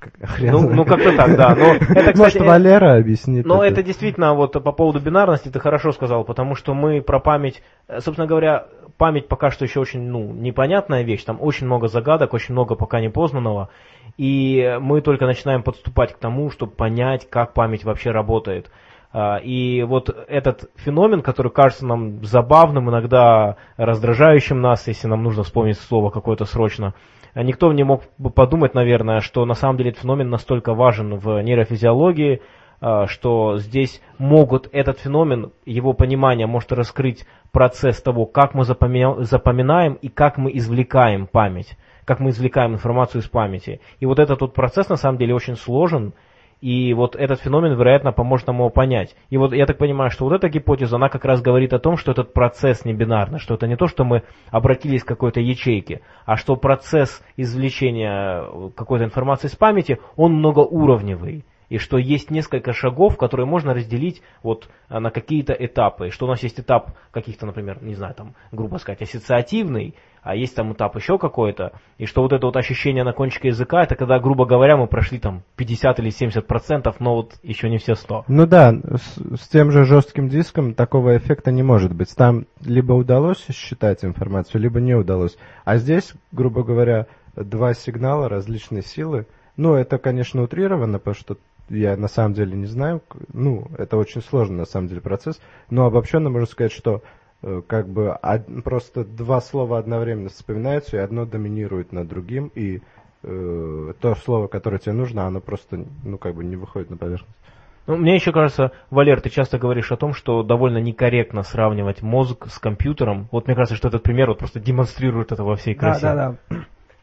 Ну, 0.40 0.70
ну 0.70 0.84
как-то 0.84 1.16
так, 1.16 1.36
да. 1.36 1.54
Но 1.54 1.74
это, 1.74 2.12
кстати, 2.12 2.18
Может, 2.18 2.40
Валера 2.40 2.96
объяснит. 2.96 3.46
Но 3.46 3.64
это. 3.64 3.74
это 3.74 3.82
действительно, 3.82 4.34
вот 4.34 4.52
по 4.52 4.72
поводу 4.72 5.00
бинарности 5.00 5.48
ты 5.48 5.58
хорошо 5.60 5.92
сказал, 5.92 6.24
потому 6.24 6.54
что 6.54 6.74
мы 6.74 7.02
про 7.02 7.20
память, 7.20 7.62
э, 7.88 8.00
собственно 8.00 8.26
говоря, 8.26 8.66
память 8.96 9.28
пока 9.28 9.50
что 9.50 9.64
еще 9.64 9.80
очень 9.80 10.02
ну, 10.02 10.32
непонятная 10.32 11.02
вещь, 11.02 11.24
там 11.24 11.38
очень 11.40 11.66
много 11.66 11.88
загадок, 11.88 12.34
очень 12.34 12.52
много 12.52 12.74
пока 12.74 13.00
непознанного, 13.00 13.70
и 14.16 14.76
мы 14.80 15.00
только 15.00 15.26
начинаем 15.26 15.62
подступать 15.62 16.12
к 16.12 16.18
тому, 16.18 16.50
чтобы 16.50 16.72
понять, 16.72 17.28
как 17.30 17.54
память 17.54 17.84
вообще 17.84 18.10
работает. 18.10 18.70
А, 19.12 19.36
и 19.36 19.82
вот 19.82 20.10
этот 20.28 20.70
феномен, 20.76 21.22
который 21.22 21.50
кажется 21.50 21.86
нам 21.86 22.24
забавным, 22.24 22.90
иногда 22.90 23.56
раздражающим 23.76 24.60
нас, 24.60 24.86
если 24.86 25.08
нам 25.08 25.22
нужно 25.22 25.44
вспомнить 25.44 25.78
слово 25.78 26.10
какое-то 26.10 26.44
срочно, 26.44 26.94
а 27.34 27.42
никто 27.42 27.72
не 27.72 27.84
мог 27.84 28.02
бы 28.18 28.30
подумать, 28.30 28.74
наверное, 28.74 29.20
что 29.20 29.44
на 29.44 29.54
самом 29.54 29.76
деле 29.78 29.90
этот 29.90 30.02
феномен 30.02 30.28
настолько 30.28 30.74
важен 30.74 31.16
в 31.16 31.40
нейрофизиологии, 31.42 32.42
а, 32.80 33.06
что 33.06 33.56
здесь 33.58 34.02
могут 34.18 34.68
этот 34.72 35.00
феномен, 35.00 35.52
его 35.64 35.94
понимание 35.94 36.46
может 36.46 36.72
раскрыть 36.72 37.26
процесс 37.50 38.02
того, 38.02 38.26
как 38.26 38.54
мы 38.54 38.64
запоминаем 38.64 39.94
и 39.94 40.08
как 40.08 40.36
мы 40.36 40.50
извлекаем 40.56 41.26
память, 41.26 41.78
как 42.04 42.20
мы 42.20 42.30
извлекаем 42.30 42.74
информацию 42.74 43.22
из 43.22 43.28
памяти. 43.28 43.80
И 44.00 44.06
вот 44.06 44.18
этот 44.18 44.42
вот 44.42 44.54
процесс 44.54 44.88
на 44.90 44.96
самом 44.96 45.18
деле 45.18 45.34
очень 45.34 45.56
сложен, 45.56 46.12
и 46.60 46.92
вот 46.92 47.14
этот 47.14 47.40
феномен, 47.40 47.74
вероятно, 47.74 48.12
поможет 48.12 48.48
нам 48.48 48.56
его 48.56 48.70
понять. 48.70 49.14
И 49.30 49.36
вот 49.36 49.52
я 49.52 49.66
так 49.66 49.78
понимаю, 49.78 50.10
что 50.10 50.24
вот 50.24 50.34
эта 50.34 50.48
гипотеза, 50.48 50.96
она 50.96 51.08
как 51.08 51.24
раз 51.24 51.40
говорит 51.40 51.72
о 51.72 51.78
том, 51.78 51.96
что 51.96 52.12
этот 52.12 52.32
процесс 52.32 52.84
не 52.84 52.94
бинарный, 52.94 53.38
что 53.38 53.54
это 53.54 53.66
не 53.66 53.76
то, 53.76 53.86
что 53.86 54.04
мы 54.04 54.22
обратились 54.50 55.04
к 55.04 55.08
какой-то 55.08 55.40
ячейке, 55.40 56.00
а 56.24 56.36
что 56.36 56.56
процесс 56.56 57.22
извлечения 57.36 58.70
какой-то 58.76 59.04
информации 59.04 59.48
из 59.48 59.56
памяти, 59.56 59.98
он 60.16 60.34
многоуровневый 60.34 61.44
и 61.68 61.78
что 61.78 61.98
есть 61.98 62.30
несколько 62.30 62.72
шагов, 62.72 63.16
которые 63.16 63.46
можно 63.46 63.74
разделить 63.74 64.22
вот 64.42 64.68
на 64.88 65.10
какие-то 65.10 65.52
этапы, 65.52 66.10
что 66.10 66.26
у 66.26 66.28
нас 66.28 66.42
есть 66.42 66.60
этап 66.60 66.92
каких-то, 67.10 67.46
например, 67.46 67.82
не 67.82 67.94
знаю, 67.94 68.14
там, 68.14 68.34
грубо 68.52 68.76
сказать, 68.78 69.02
ассоциативный, 69.02 69.94
а 70.22 70.34
есть 70.34 70.54
там 70.54 70.72
этап 70.72 70.96
еще 70.96 71.18
какой-то, 71.18 71.72
и 71.96 72.06
что 72.06 72.22
вот 72.22 72.32
это 72.32 72.46
вот 72.46 72.56
ощущение 72.56 73.04
на 73.04 73.12
кончике 73.12 73.48
языка, 73.48 73.82
это 73.82 73.96
когда, 73.96 74.18
грубо 74.18 74.46
говоря, 74.46 74.76
мы 74.76 74.86
прошли 74.86 75.18
там 75.18 75.42
50 75.56 76.00
или 76.00 76.10
70 76.10 76.46
процентов, 76.46 77.00
но 77.00 77.14
вот 77.14 77.34
еще 77.42 77.70
не 77.70 77.78
все 77.78 77.94
100. 77.94 78.24
Ну 78.28 78.46
да, 78.46 78.72
с, 78.72 79.40
с 79.40 79.48
тем 79.48 79.70
же 79.70 79.84
жестким 79.84 80.28
диском 80.28 80.74
такого 80.74 81.16
эффекта 81.16 81.50
не 81.50 81.62
может 81.62 81.94
быть. 81.94 82.14
Там 82.14 82.46
либо 82.64 82.92
удалось 82.92 83.44
считать 83.50 84.04
информацию, 84.04 84.60
либо 84.60 84.80
не 84.80 84.94
удалось. 84.94 85.36
А 85.64 85.76
здесь, 85.76 86.12
грубо 86.32 86.62
говоря, 86.62 87.06
два 87.34 87.74
сигнала, 87.74 88.28
различные 88.28 88.82
силы. 88.82 89.26
Ну, 89.56 89.74
это, 89.74 89.98
конечно, 89.98 90.42
утрировано, 90.42 90.98
потому 90.98 91.14
что 91.14 91.36
я 91.68 91.96
на 91.96 92.08
самом 92.08 92.34
деле 92.34 92.56
не 92.56 92.66
знаю. 92.66 93.02
Ну, 93.32 93.66
это 93.76 93.96
очень 93.96 94.22
сложный 94.22 94.58
на 94.58 94.64
самом 94.66 94.88
деле 94.88 95.00
процесс. 95.00 95.40
Но 95.70 95.86
обобщенно 95.86 96.30
можно 96.30 96.46
сказать, 96.46 96.72
что 96.72 97.02
Э, 97.40 97.62
как 97.66 97.88
бы 97.88 98.16
просто 98.64 99.04
два 99.04 99.40
слова 99.40 99.78
одновременно 99.78 100.28
вспоминаются, 100.28 100.96
и 100.96 101.00
одно 101.00 101.24
доминирует 101.24 101.92
над 101.92 102.08
другим, 102.08 102.50
и 102.54 102.80
э, 103.22 103.92
то 104.00 104.14
слово, 104.16 104.48
которое 104.48 104.78
тебе 104.78 104.94
нужно, 104.94 105.26
оно 105.26 105.40
просто, 105.40 105.84
ну, 106.04 106.18
как 106.18 106.34
бы 106.34 106.44
не 106.44 106.56
выходит 106.56 106.90
на 106.90 106.96
поверхность. 106.96 107.38
Ну, 107.86 107.96
мне 107.96 108.16
еще 108.16 108.32
кажется, 108.32 108.72
Валер, 108.90 109.20
ты 109.20 109.30
часто 109.30 109.56
говоришь 109.58 109.92
о 109.92 109.96
том, 109.96 110.12
что 110.14 110.42
довольно 110.42 110.78
некорректно 110.78 111.42
сравнивать 111.42 112.02
мозг 112.02 112.46
с 112.48 112.58
компьютером. 112.58 113.28
Вот 113.30 113.46
мне 113.46 113.54
кажется, 113.54 113.76
что 113.76 113.88
этот 113.88 114.02
пример 114.02 114.28
вот 114.28 114.38
просто 114.38 114.60
демонстрирует 114.60 115.32
это 115.32 115.42
во 115.42 115.56
всей 115.56 115.74
красе. 115.74 116.02
Да, 116.02 116.14
да, 116.14 116.36
да. 116.50 116.56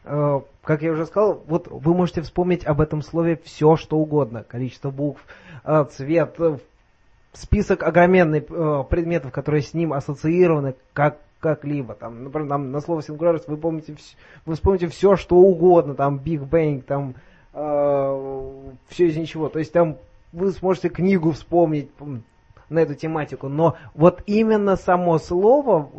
Э, 0.06 0.40
как 0.62 0.82
я 0.82 0.92
уже 0.92 1.06
сказал, 1.06 1.42
вот 1.46 1.66
вы 1.68 1.94
можете 1.94 2.22
вспомнить 2.22 2.64
об 2.64 2.80
этом 2.80 3.02
слове 3.02 3.40
все, 3.44 3.76
что 3.76 3.98
угодно. 3.98 4.44
Количество 4.44 4.90
букв, 4.90 5.20
э, 5.64 5.84
цвет, 5.90 6.36
список 7.32 7.82
огроменный 7.82 8.38
э, 8.48 8.84
предметов, 8.88 9.32
которые 9.32 9.62
с 9.62 9.74
ним 9.74 9.92
ассоциированы 9.92 10.74
как 10.92 11.18
как-либо. 11.40 11.94
Там, 11.94 12.24
например, 12.24 12.48
там, 12.48 12.72
на 12.72 12.80
слово 12.80 13.02
сингулярность 13.02 13.46
вы 13.46 13.56
помните, 13.56 13.94
вы 14.46 14.54
вспомните 14.54 14.88
все, 14.88 15.16
что 15.16 15.36
угодно, 15.36 15.94
там 15.94 16.16
Big 16.16 16.48
Bang, 16.48 16.82
там 16.82 17.14
э, 17.52 18.72
все 18.88 19.06
из 19.06 19.16
ничего. 19.16 19.48
То 19.48 19.58
есть 19.58 19.72
там 19.72 19.98
вы 20.32 20.50
сможете 20.52 20.88
книгу 20.88 21.32
вспомнить 21.32 21.90
на 22.68 22.80
эту 22.80 22.94
тематику, 22.94 23.48
но 23.48 23.76
вот 23.94 24.22
именно 24.26 24.76
само 24.76 25.18
слово 25.18 25.90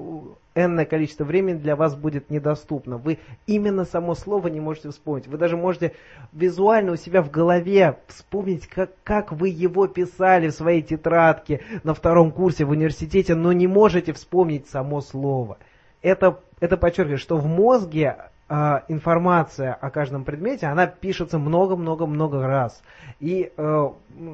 энное 0.58 0.86
количество 0.86 1.24
времени 1.24 1.58
для 1.58 1.76
вас 1.76 1.96
будет 1.96 2.30
недоступно. 2.30 2.98
Вы 2.98 3.20
именно 3.46 3.86
само 3.86 4.16
слово 4.16 4.48
не 4.48 4.60
можете 4.60 4.90
вспомнить. 4.90 5.28
Вы 5.28 5.38
даже 5.38 5.56
можете 5.56 5.94
визуально 6.34 6.94
у 6.94 6.96
себя 6.96 7.22
в 7.22 7.30
голове 7.30 8.00
вспомнить, 8.08 8.68
как, 8.68 8.92
как 9.04 9.32
вы 9.32 9.50
его 9.50 9.88
писали 9.88 10.50
в 10.50 10.54
своей 10.54 10.82
тетрадке 10.82 11.62
на 11.84 11.94
втором 11.94 12.32
курсе 12.32 12.66
в 12.66 12.72
университете, 12.72 13.36
но 13.36 13.54
не 13.54 13.68
можете 13.68 14.14
вспомнить 14.14 14.68
само 14.68 15.02
слово. 15.02 15.58
Это, 16.02 16.40
это 16.60 16.76
подчеркивает, 16.78 17.20
что 17.20 17.38
в 17.38 17.46
мозге 17.46 18.18
э, 18.50 18.80
информация 18.88 19.74
о 19.74 19.90
каждом 19.90 20.24
предмете, 20.24 20.68
она 20.68 20.88
пишется 20.88 21.40
много-много-много 21.40 22.46
раз. 22.46 22.82
И 23.20 23.52
э, 23.56 23.90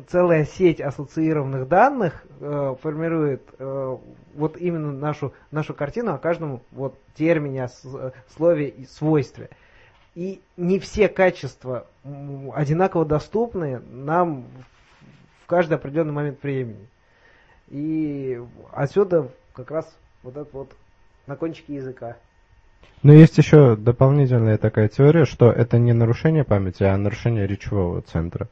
целая 0.08 0.46
сеть 0.46 0.82
ассоциированных 0.82 1.68
данных 1.68 2.26
э, 2.40 2.76
формирует 2.82 3.44
э, 3.60 3.98
вот 4.36 4.58
именно 4.58 4.92
нашу, 4.92 5.34
нашу 5.52 5.74
картину 5.74 6.14
о 6.14 6.18
каждом 6.18 6.62
вот 6.72 6.98
термине, 7.16 7.66
о 7.66 8.12
слове 8.36 8.70
и 8.70 8.86
свойстве. 8.86 9.50
И 10.16 10.42
не 10.58 10.80
все 10.80 11.10
качества 11.10 11.88
одинаково 12.54 13.06
доступны 13.06 13.80
нам 13.80 14.46
в 15.44 15.48
каждый 15.48 15.74
определенный 15.74 16.14
момент 16.14 16.44
времени. 16.44 16.88
И 17.70 18.40
отсюда 18.72 19.30
как 19.54 19.72
раз 19.72 19.92
вот 20.22 20.38
это 20.38 20.50
вот 20.54 20.76
на 21.26 21.36
кончике 21.36 21.76
языка. 21.76 22.18
Но 23.04 23.12
есть 23.12 23.38
еще 23.38 23.76
дополнительная 23.76 24.58
такая 24.58 24.88
теория, 24.88 25.26
что 25.26 25.52
это 25.52 25.78
не 25.78 25.94
нарушение 25.94 26.44
памяти, 26.44 26.84
а 26.84 26.98
нарушение 26.98 27.46
речевого 27.46 28.02
центра. 28.02 28.48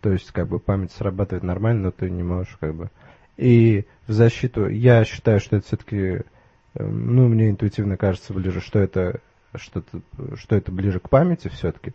То 0.00 0.10
есть, 0.10 0.30
как 0.32 0.48
бы 0.48 0.58
память 0.58 0.92
срабатывает 0.92 1.42
нормально, 1.42 1.84
но 1.84 1.90
ты 1.90 2.10
не 2.10 2.22
можешь, 2.22 2.56
как 2.60 2.74
бы. 2.74 2.90
И 3.36 3.86
в 4.06 4.12
защиту, 4.12 4.68
я 4.68 5.04
считаю, 5.04 5.40
что 5.40 5.56
это 5.56 5.66
все-таки, 5.66 6.22
эм, 6.74 7.16
ну, 7.16 7.28
мне 7.28 7.50
интуитивно 7.50 7.96
кажется 7.96 8.32
ближе, 8.32 8.60
что 8.60 8.78
это, 8.78 9.20
что, 9.54 9.80
-то, 9.80 10.36
что 10.36 10.56
это 10.56 10.72
ближе 10.72 11.00
к 11.00 11.08
памяти 11.08 11.48
все-таки. 11.48 11.92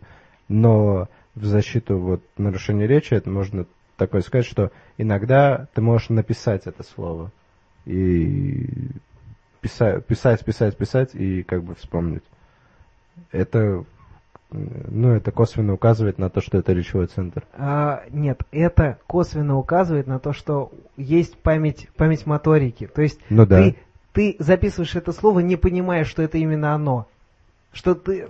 Но 0.48 1.08
в 1.34 1.44
защиту 1.44 1.98
вот 1.98 2.22
нарушения 2.36 2.86
речи, 2.86 3.14
это 3.14 3.30
можно 3.30 3.66
такое 3.96 4.22
сказать, 4.22 4.46
что 4.46 4.70
иногда 4.98 5.68
ты 5.74 5.80
можешь 5.80 6.08
написать 6.08 6.66
это 6.66 6.82
слово. 6.82 7.32
И 7.84 8.90
писать, 9.60 10.04
писать, 10.06 10.44
писать, 10.44 10.76
писать 10.76 11.14
и 11.14 11.42
как 11.42 11.62
бы 11.62 11.74
вспомнить. 11.74 12.22
Это, 13.32 13.84
ну, 14.50 15.12
это 15.12 15.30
косвенно 15.30 15.74
указывает 15.74 16.18
на 16.18 16.30
то, 16.30 16.40
что 16.40 16.58
это 16.58 16.72
речевой 16.72 17.06
центр. 17.06 17.44
А, 17.52 18.02
нет, 18.10 18.42
это 18.50 18.98
косвенно 19.06 19.56
указывает 19.56 20.06
на 20.06 20.18
то, 20.18 20.32
что 20.32 20.72
есть 20.96 21.36
память, 21.38 21.88
память 21.96 22.26
моторики. 22.26 22.86
То 22.86 23.02
есть 23.02 23.20
ну, 23.28 23.46
да. 23.46 23.58
ты, 23.62 23.76
ты 24.12 24.36
записываешь 24.38 24.96
это 24.96 25.12
слово, 25.12 25.40
не 25.40 25.56
понимая, 25.56 26.04
что 26.04 26.22
это 26.22 26.38
именно 26.38 26.74
оно. 26.74 27.06
Что 27.72 27.94
ты 27.94 28.28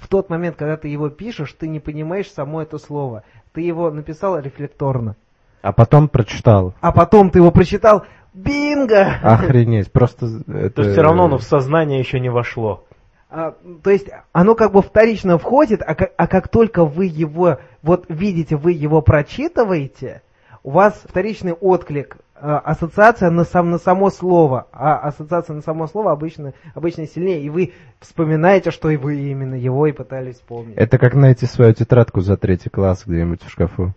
в 0.00 0.08
тот 0.08 0.30
момент, 0.30 0.56
когда 0.56 0.76
ты 0.76 0.88
его 0.88 1.10
пишешь, 1.10 1.52
ты 1.52 1.68
не 1.68 1.80
понимаешь 1.80 2.30
само 2.30 2.62
это 2.62 2.78
слово. 2.78 3.24
ты 3.52 3.60
его 3.60 3.90
написал 3.90 4.38
рефлекторно, 4.38 5.16
А 5.60 5.72
потом 5.72 6.08
прочитал. 6.08 6.74
а 6.80 6.92
потом 6.92 7.30
ты 7.30 7.40
его 7.40 7.50
прочитал, 7.50 8.04
бинго! 8.34 9.18
Охренеть, 9.22 9.90
просто 9.90 10.26
это... 10.48 10.70
То 10.70 10.82
есть 10.82 10.92
все 10.92 11.02
равно 11.02 11.24
оно 11.24 11.38
в 11.38 11.44
сознание 11.44 11.98
еще 11.98 12.20
не 12.20 12.28
вошло. 12.28 12.84
А, 13.30 13.54
то 13.82 13.90
есть 13.90 14.08
оно 14.32 14.54
как 14.54 14.72
бы 14.72 14.82
вторично 14.82 15.38
входит, 15.38 15.82
а 15.84 15.94
как, 15.94 16.12
а 16.16 16.26
как 16.26 16.48
только 16.48 16.84
вы 16.84 17.06
его, 17.06 17.58
вот 17.82 18.04
видите, 18.08 18.56
вы 18.56 18.72
его 18.72 19.02
прочитываете, 19.02 20.22
у 20.62 20.70
вас 20.70 21.02
вторичный 21.08 21.52
отклик, 21.52 22.18
а, 22.36 22.58
ассоциация 22.58 23.30
на, 23.30 23.44
сам, 23.44 23.70
на 23.70 23.78
само 23.78 24.10
слово, 24.10 24.68
а 24.72 24.98
ассоциация 24.98 25.54
на 25.54 25.62
само 25.62 25.86
слово 25.86 26.12
обычно, 26.12 26.52
обычно 26.74 27.06
сильнее, 27.06 27.42
и 27.42 27.50
вы 27.50 27.72
вспоминаете, 28.00 28.70
что 28.70 28.90
и 28.90 28.96
вы 28.96 29.16
именно 29.16 29.54
его 29.54 29.86
и 29.86 29.92
пытались 29.92 30.36
вспомнить. 30.36 30.76
Это 30.76 30.98
как 30.98 31.14
найти 31.14 31.46
свою 31.46 31.72
тетрадку 31.72 32.20
за 32.20 32.36
третий 32.36 32.70
класс 32.70 33.04
где-нибудь 33.06 33.42
в 33.42 33.50
шкафу. 33.50 33.94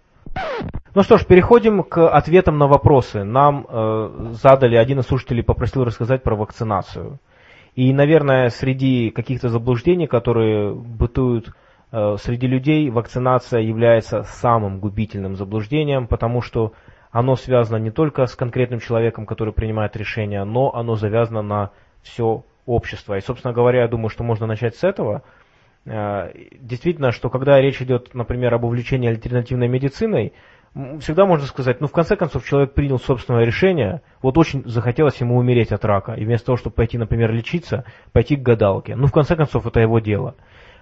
Ну 0.96 1.04
что 1.04 1.18
ж, 1.18 1.26
переходим 1.26 1.84
к 1.84 2.08
ответам 2.10 2.58
на 2.58 2.68
вопросы. 2.68 3.24
Нам 3.24 3.66
э, 3.70 4.30
задали, 4.32 4.76
один 4.76 5.00
из 5.00 5.06
слушателей 5.06 5.44
попросил 5.44 5.84
рассказать 5.84 6.24
про 6.24 6.36
вакцинацию. 6.36 7.20
И, 7.76 7.94
наверное, 7.94 8.50
среди 8.50 9.12
каких-то 9.12 9.50
заблуждений, 9.50 10.08
которые 10.08 10.74
бытуют 10.74 11.54
э, 11.92 12.16
среди 12.20 12.48
людей, 12.48 12.90
вакцинация 12.90 13.62
является 13.62 14.24
самым 14.24 14.80
губительным 14.80 15.36
заблуждением, 15.36 16.08
потому 16.08 16.42
что 16.42 16.74
оно 17.12 17.36
связано 17.36 17.78
не 17.78 17.92
только 17.92 18.26
с 18.26 18.36
конкретным 18.36 18.80
человеком, 18.80 19.26
который 19.26 19.54
принимает 19.54 19.96
решения, 19.96 20.44
но 20.44 20.74
оно 20.74 20.96
завязано 20.96 21.44
на 21.44 21.70
все 22.02 22.44
общество. 22.66 23.16
И, 23.16 23.22
собственно 23.22 23.54
говоря, 23.54 23.82
я 23.82 23.88
думаю, 23.88 24.10
что 24.10 24.24
можно 24.24 24.48
начать 24.48 24.76
с 24.76 24.84
этого. 24.84 25.22
Э, 25.88 26.32
Действительно, 26.60 27.12
что 27.12 27.30
когда 27.30 27.60
речь 27.62 27.82
идет, 27.82 28.14
например, 28.14 28.54
об 28.54 28.66
увлечении 28.66 29.10
альтернативной 29.10 29.68
медициной, 29.68 30.34
всегда 31.00 31.26
можно 31.26 31.48
сказать, 31.48 31.82
ну, 31.82 31.88
в 31.88 31.92
конце 31.92 32.16
концов, 32.16 32.46
человек 32.46 32.74
принял 32.74 33.00
собственное 33.00 33.46
решение, 33.46 34.02
вот 34.22 34.38
очень 34.38 34.64
захотелось 34.66 35.20
ему 35.22 35.38
умереть 35.38 35.72
от 35.72 35.86
рака, 35.86 36.14
и 36.14 36.26
вместо 36.26 36.48
того, 36.48 36.58
чтобы 36.58 36.76
пойти, 36.76 36.98
например, 36.98 37.32
лечиться, 37.32 37.86
пойти 38.12 38.36
к 38.36 38.42
гадалке. 38.42 38.96
Ну, 38.96 39.08
в 39.08 39.12
конце 39.12 39.36
концов, 39.36 39.66
это 39.66 39.80
его 39.80 40.00
дело. 40.00 40.36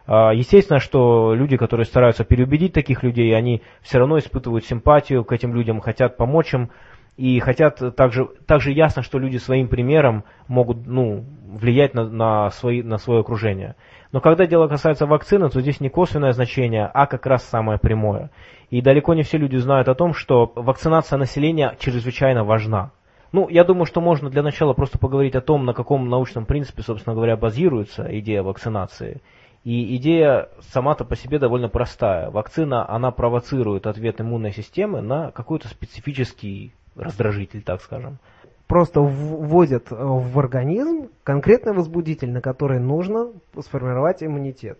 А, 0.08 0.34
Естественно, 0.34 0.80
что 0.80 1.34
люди, 1.34 1.56
которые 1.56 1.86
стараются 1.86 2.24
переубедить 2.24 2.74
таких 2.74 3.04
людей, 3.04 3.36
они 3.36 3.62
все 3.82 4.00
равно 4.00 4.18
испытывают 4.18 4.66
симпатию 4.66 5.24
к 5.24 5.32
этим 5.32 5.54
людям, 5.54 5.80
хотят 5.80 6.18
помочь 6.18 6.54
им, 6.54 6.72
и 7.18 7.40
хотят 7.40 7.96
также, 7.96 8.26
также 8.46 8.72
ясно, 8.72 9.02
что 9.02 9.20
люди 9.20 9.38
своим 9.38 9.70
примером 9.70 10.26
могут 10.50 10.86
ну, 10.86 11.24
влиять 11.46 11.94
на, 11.94 12.10
на, 12.10 12.50
свои, 12.50 12.84
на 12.84 12.98
свое 12.98 13.22
окружение. 13.22 13.76
Но 14.16 14.22
когда 14.22 14.46
дело 14.46 14.70
касается 14.70 15.06
вакцины, 15.06 15.50
то 15.50 15.60
здесь 15.60 15.82
не 15.82 15.90
косвенное 15.90 16.32
значение, 16.32 16.86
а 16.86 17.06
как 17.06 17.26
раз 17.26 17.44
самое 17.44 17.78
прямое. 17.78 18.32
И 18.70 18.82
далеко 18.82 19.14
не 19.14 19.24
все 19.24 19.38
люди 19.38 19.58
знают 19.58 19.90
о 19.90 19.94
том, 19.94 20.14
что 20.14 20.54
вакцинация 20.56 21.20
населения 21.20 21.76
чрезвычайно 21.80 22.46
важна. 22.46 22.92
Ну, 23.34 23.50
я 23.50 23.66
думаю, 23.66 23.86
что 23.86 24.00
можно 24.00 24.30
для 24.30 24.42
начала 24.42 24.72
просто 24.72 24.98
поговорить 24.98 25.36
о 25.36 25.42
том, 25.42 25.66
на 25.66 25.74
каком 25.74 26.08
научном 26.08 26.46
принципе, 26.46 26.82
собственно 26.82 27.14
говоря, 27.14 27.36
базируется 27.36 28.08
идея 28.20 28.42
вакцинации. 28.42 29.22
И 29.66 29.98
идея 29.98 30.48
сама-то 30.62 31.04
по 31.04 31.18
себе 31.18 31.38
довольно 31.38 31.68
простая. 31.68 32.30
Вакцина, 32.30 32.90
она 32.90 33.12
провоцирует 33.12 33.86
ответ 33.86 34.22
иммунной 34.22 34.54
системы 34.54 35.02
на 35.02 35.32
какой-то 35.32 35.68
специфический 35.68 36.74
раздражитель, 36.96 37.64
так 37.64 37.82
скажем. 37.82 38.20
Просто 38.68 39.02
вводят 39.02 39.92
э, 39.92 39.96
в 39.96 40.40
организм 40.40 41.10
конкретный 41.24 41.74
возбудитель, 41.74 42.32
на 42.32 42.42
который 42.42 42.80
нужно 42.80 43.32
сформировать 43.60 44.24
иммунитет. 44.24 44.80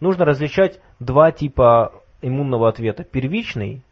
Нужно 0.00 0.24
различать 0.24 0.80
два 1.00 1.32
типа 1.32 1.92
иммунного 2.20 2.68
ответа. 2.68 3.04
Первичный 3.04 3.82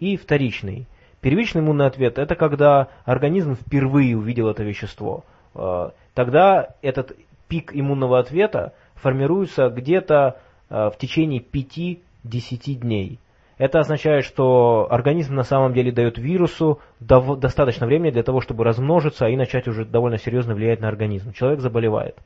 и 0.00 0.16
вторичный. 0.16 0.86
Первичный 1.20 1.60
иммунный 1.60 1.86
ответ– 1.86 2.18
это 2.18 2.34
когда 2.34 2.88
организм 3.04 3.54
впервые 3.54 4.16
увидел 4.16 4.48
это 4.48 4.62
вещество. 4.62 5.24
Э, 5.54 5.90
Тогда 6.16 6.70
этот 6.80 7.14
пик 7.46 7.72
иммунного 7.74 8.18
ответа 8.18 8.72
формируется 8.94 9.68
где-то 9.68 10.40
э, 10.70 10.90
в 10.90 10.96
течение 10.96 11.42
5-10 11.42 12.00
дней. 12.76 13.18
Это 13.58 13.78
означает, 13.80 14.24
что 14.24 14.86
организм 14.90 15.34
на 15.34 15.42
самом 15.42 15.72
деле 15.72 15.90
дает 15.90 16.18
вирусу 16.18 16.80
достаточно 17.00 17.86
времени 17.86 18.10
для 18.10 18.22
того, 18.22 18.40
чтобы 18.42 18.64
размножиться 18.64 19.26
и 19.26 19.36
начать 19.36 19.66
уже 19.66 19.86
довольно 19.86 20.18
серьезно 20.18 20.54
влиять 20.54 20.80
на 20.80 20.88
организм. 20.88 21.32
Человек 21.32 21.60
заболевает. 21.60 22.16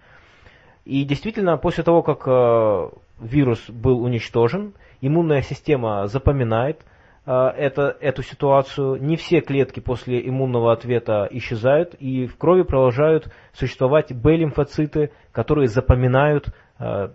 И 0.84 1.04
действительно, 1.04 1.56
после 1.56 1.84
того, 1.84 2.02
как 2.02 2.26
э, 2.26 2.90
вирус 3.20 3.70
был 3.70 4.02
уничтожен, 4.02 4.72
иммунная 5.00 5.42
система 5.42 6.08
запоминает 6.08 6.80
э, 7.26 7.32
это, 7.32 7.96
эту 8.00 8.24
ситуацию. 8.24 8.96
Не 9.00 9.16
все 9.16 9.40
клетки 9.40 9.78
после 9.78 10.26
иммунного 10.26 10.72
ответа 10.72 11.28
исчезают, 11.30 11.94
и 11.94 12.26
в 12.26 12.36
крови 12.38 12.62
продолжают 12.62 13.30
существовать 13.52 14.12
Б-лимфоциты, 14.12 15.12
которые 15.30 15.68
запоминают, 15.68 16.48
э, 16.80 17.10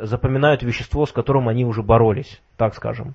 запоминают 0.00 0.62
вещество, 0.62 1.04
с 1.04 1.12
которым 1.12 1.48
они 1.48 1.66
уже 1.66 1.82
боролись, 1.82 2.40
так 2.56 2.74
скажем. 2.74 3.14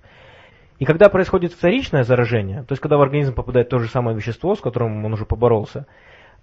И 0.79 0.85
когда 0.85 1.09
происходит 1.09 1.53
вторичное 1.53 2.03
заражение, 2.03 2.63
то 2.63 2.73
есть 2.73 2.81
когда 2.81 2.97
в 2.97 3.01
организм 3.01 3.33
попадает 3.33 3.69
то 3.69 3.79
же 3.79 3.87
самое 3.87 4.15
вещество, 4.15 4.55
с 4.55 4.59
которым 4.59 5.05
он 5.05 5.13
уже 5.13 5.25
поборолся, 5.25 5.85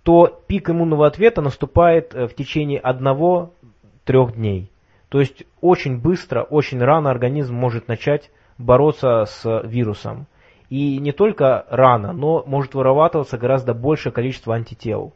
то 0.03 0.43
пик 0.47 0.71
иммунного 0.71 1.07
ответа 1.07 1.43
наступает 1.43 2.15
э, 2.15 2.27
в 2.27 2.35
течение 2.35 2.79
одного-трех 2.79 4.35
дней. 4.35 4.71
То 5.09 5.21
есть 5.21 5.45
очень 5.61 6.01
быстро, 6.01 6.43
очень 6.43 6.83
рано 6.83 7.11
организм 7.11 7.55
может 7.55 7.89
начать 7.89 8.31
бороться 8.59 9.25
с 9.27 9.63
вирусом. 9.65 10.27
И 10.69 10.99
не 10.99 11.11
только 11.13 11.67
рано, 11.69 12.13
но 12.13 12.45
может 12.47 12.75
вырабатываться 12.75 13.37
гораздо 13.37 13.75
большее 13.75 14.13
количество 14.13 14.55
антител. 14.55 15.13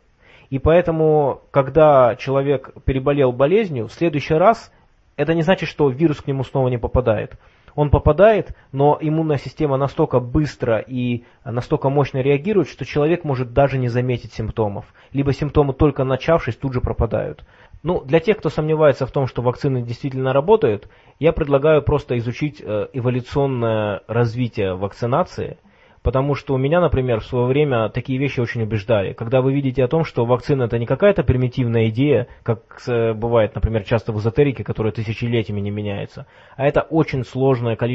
И 0.50 0.58
поэтому, 0.58 1.42
когда 1.52 2.16
человек 2.16 2.72
переболел 2.84 3.32
болезнью, 3.32 3.86
в 3.86 3.92
следующий 3.92 4.34
раз 4.34 4.72
это 5.16 5.32
не 5.32 5.42
значит, 5.42 5.68
что 5.68 5.88
вирус 5.88 6.20
к 6.20 6.26
нему 6.26 6.42
снова 6.42 6.68
не 6.68 6.78
попадает. 6.78 7.38
Он 7.74 7.90
попадает, 7.90 8.54
но 8.72 8.96
иммунная 9.00 9.38
система 9.38 9.76
настолько 9.76 10.20
быстро 10.20 10.78
и 10.78 11.24
настолько 11.44 11.88
мощно 11.88 12.18
реагирует, 12.18 12.68
что 12.68 12.84
человек 12.84 13.24
может 13.24 13.52
даже 13.52 13.78
не 13.78 13.88
заметить 13.88 14.32
симптомов. 14.32 14.86
Либо 15.12 15.32
симптомы 15.32 15.72
только 15.72 16.04
начавшись 16.04 16.56
тут 16.56 16.72
же 16.72 16.80
пропадают. 16.80 17.44
Ну, 17.82 18.00
для 18.02 18.20
тех, 18.20 18.38
кто 18.38 18.48
сомневается 18.48 19.06
в 19.06 19.10
том, 19.10 19.26
что 19.26 19.42
вакцины 19.42 19.82
действительно 19.82 20.32
работают, 20.32 20.88
я 21.18 21.32
предлагаю 21.32 21.82
просто 21.82 22.16
изучить 22.18 22.62
э, 22.64 22.88
эволюционное 22.92 24.02
развитие 24.06 24.74
вакцинации, 24.74 25.58
потому 26.04 26.34
что 26.34 26.54
у 26.54 26.58
меня, 26.58 26.82
например, 26.82 27.20
в 27.20 27.24
свое 27.24 27.46
время 27.46 27.88
такие 27.88 28.18
вещи 28.18 28.38
очень 28.38 28.62
убеждали. 28.62 29.14
Когда 29.14 29.40
вы 29.40 29.54
видите 29.54 29.82
о 29.82 29.88
том, 29.88 30.04
что 30.04 30.26
вакцина 30.26 30.64
это 30.64 30.78
не 30.78 30.84
какая-то 30.84 31.24
примитивная 31.24 31.88
идея, 31.88 32.28
как 32.42 32.60
э, 32.86 33.14
бывает, 33.14 33.54
например, 33.54 33.84
часто 33.84 34.12
в 34.12 34.18
эзотерике, 34.18 34.64
которая 34.64 34.92
тысячелетиями 34.92 35.60
не 35.60 35.70
меняется, 35.70 36.26
а 36.56 36.66
это 36.66 36.82
очень, 36.82 37.24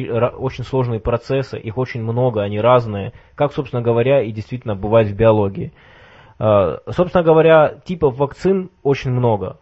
ра- 0.09 0.35
очень 0.35 0.63
сложные 0.63 0.99
процессы, 0.99 1.59
их 1.59 1.77
очень 1.77 2.01
много, 2.01 2.41
они 2.41 2.59
разные, 2.59 3.13
как, 3.35 3.53
собственно 3.53 3.83
говоря, 3.83 4.23
и 4.23 4.31
действительно 4.31 4.75
бывает 4.75 5.07
в 5.07 5.15
биологии. 5.15 5.71
Э, 6.39 6.77
Собственно 6.89 7.23
говоря, 7.23 7.75
типов 7.85 8.17
вакцин 8.17 8.71
очень 8.81 9.11
много. 9.11 9.59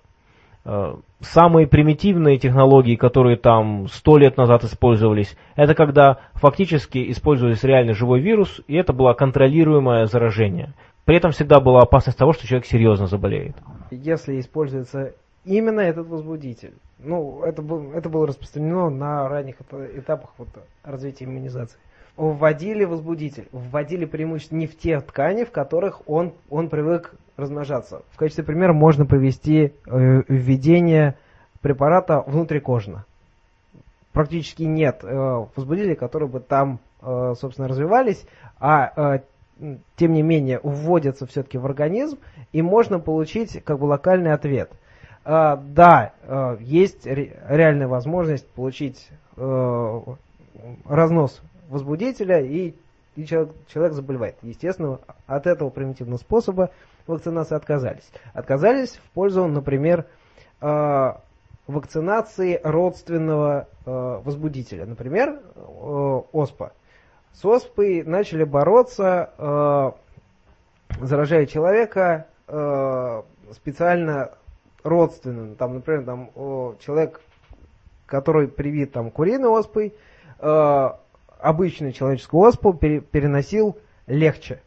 Э, 0.67 0.95
Самые 1.19 1.65
примитивные 1.65 2.37
технологии, 2.37 2.95
которые 2.95 3.37
там 3.37 3.87
сто 3.87 4.17
лет 4.17 4.37
назад 4.37 4.63
использовались, 4.63 5.35
это 5.55 5.73
когда 5.73 6.19
фактически 6.33 7.09
использовались 7.09 7.63
реальный 7.63 7.95
живой 7.95 8.19
вирус, 8.19 8.61
и 8.67 8.75
это 8.75 8.93
было 8.93 9.13
контролируемое 9.13 10.05
заражение. 10.05 10.73
При 11.05 11.15
этом 11.17 11.31
всегда 11.31 11.59
была 11.59 11.81
опасность 11.81 12.19
того, 12.19 12.33
что 12.33 12.45
человек 12.45 12.67
серьезно 12.67 13.07
заболеет. 13.07 13.55
Если 13.89 14.39
используется 14.39 15.13
именно 15.43 15.79
этот 15.79 16.07
возбудитель. 16.07 16.73
Ну, 16.99 17.41
это, 17.41 17.63
был, 17.63 17.93
это 17.93 18.09
было 18.09 18.27
распространено 18.27 18.91
на 18.91 19.27
ранних 19.27 19.55
эта- 19.59 19.87
этапах 19.99 20.31
вот, 20.37 20.49
развития 20.83 21.25
иммунизации. 21.25 21.79
Вводили 22.15 22.83
возбудитель, 22.83 23.47
вводили 23.51 24.05
преимущественно 24.05 24.59
не 24.59 24.67
в 24.67 24.77
те 24.77 24.99
ткани, 24.99 25.45
в 25.45 25.51
которых 25.51 26.01
он, 26.07 26.33
он 26.49 26.69
привык 26.69 27.15
размножаться. 27.37 28.01
В 28.11 28.17
качестве 28.17 28.43
примера 28.43 28.73
можно 28.73 29.05
привести 29.05 29.71
э, 29.85 30.23
введение 30.27 31.15
препарата 31.61 32.23
внутрикожно. 32.25 33.05
Практически 34.11 34.63
нет 34.63 35.01
э, 35.03 35.45
возбудителей, 35.55 35.95
которые 35.95 36.27
бы 36.27 36.39
там, 36.39 36.79
э, 37.01 37.35
собственно, 37.39 37.67
развивались, 37.67 38.25
а 38.59 39.21
тем 39.95 40.13
не 40.13 40.21
менее 40.21 40.59
вводятся 40.61 41.25
все-таки 41.25 41.57
в 41.57 41.65
организм, 41.65 42.19
и 42.51 42.61
можно 42.61 42.99
получить 42.99 43.63
как 43.63 43.79
бы 43.79 43.85
локальный 43.85 44.33
ответ. 44.33 44.71
Да, 45.25 46.13
есть 46.59 47.07
ре- 47.07 47.35
реальная 47.49 47.87
возможность 47.87 48.47
получить 48.49 49.09
разнос 50.85 51.41
возбудителя, 51.69 52.39
и, 52.39 52.75
человек 53.15 53.93
заболевает. 53.93 54.35
Естественно, 54.43 54.99
от 55.25 55.47
этого 55.47 55.71
примитивного 55.71 56.19
способа 56.19 56.69
вакцинации 57.07 57.55
отказались. 57.55 58.09
Отказались 58.33 58.95
в 58.95 59.09
пользу, 59.11 59.47
например, 59.47 60.05
э, 60.61 61.13
вакцинации 61.67 62.59
родственного 62.63 63.67
э, 63.85 64.21
возбудителя. 64.23 64.85
Например, 64.85 65.39
э, 65.55 65.59
оспа. 66.31 66.73
С 67.33 67.45
оспой 67.45 68.03
начали 68.03 68.43
бороться, 68.43 69.93
заражая 70.99 71.45
человека 71.45 72.25
специально 73.51 74.31
родственным. 74.83 75.55
Там, 75.55 75.75
например, 75.75 76.03
там, 76.03 76.31
человек, 76.79 77.21
который 78.07 78.47
привит 78.47 78.93
там, 78.93 79.11
куриной 79.11 79.51
оспой, 79.51 79.93
обычную 80.39 81.93
человеческую 81.93 82.41
оспу 82.41 82.73
пере, 82.73 83.01
переносил 83.01 83.77
легче. 84.07 84.59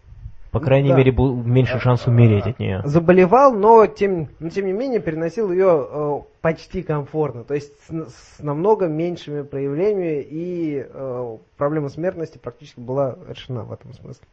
По 0.50 0.58
крайней 0.58 0.88
Да. 0.88 0.96
мере, 0.96 1.12
был 1.12 1.34
меньше 1.34 1.78
шанс 1.78 2.06
умереть 2.06 2.46
от 2.46 2.58
нее. 2.58 2.82
Заболевал, 2.84 3.52
но 3.54 3.86
тем, 3.86 4.28
но 4.40 4.48
тем 4.48 4.66
не 4.66 4.72
менее 4.72 5.00
переносил 5.00 5.52
ее 5.52 5.88
э, 5.88 6.20
почти 6.40 6.82
комфортно, 6.82 7.44
то 7.44 7.54
есть 7.54 7.72
с, 7.88 7.90
с 7.90 8.42
намного 8.42 8.88
меньшими 8.88 9.42
проявлениями 9.42 10.26
и 10.28 10.84
э, 10.88 11.36
проблема 11.56 11.88
смертности 11.88 12.38
практически 12.38 12.80
была 12.80 13.16
решена 13.28 13.62
в 13.62 13.72
этом 13.72 13.92
смысле. 13.92 14.26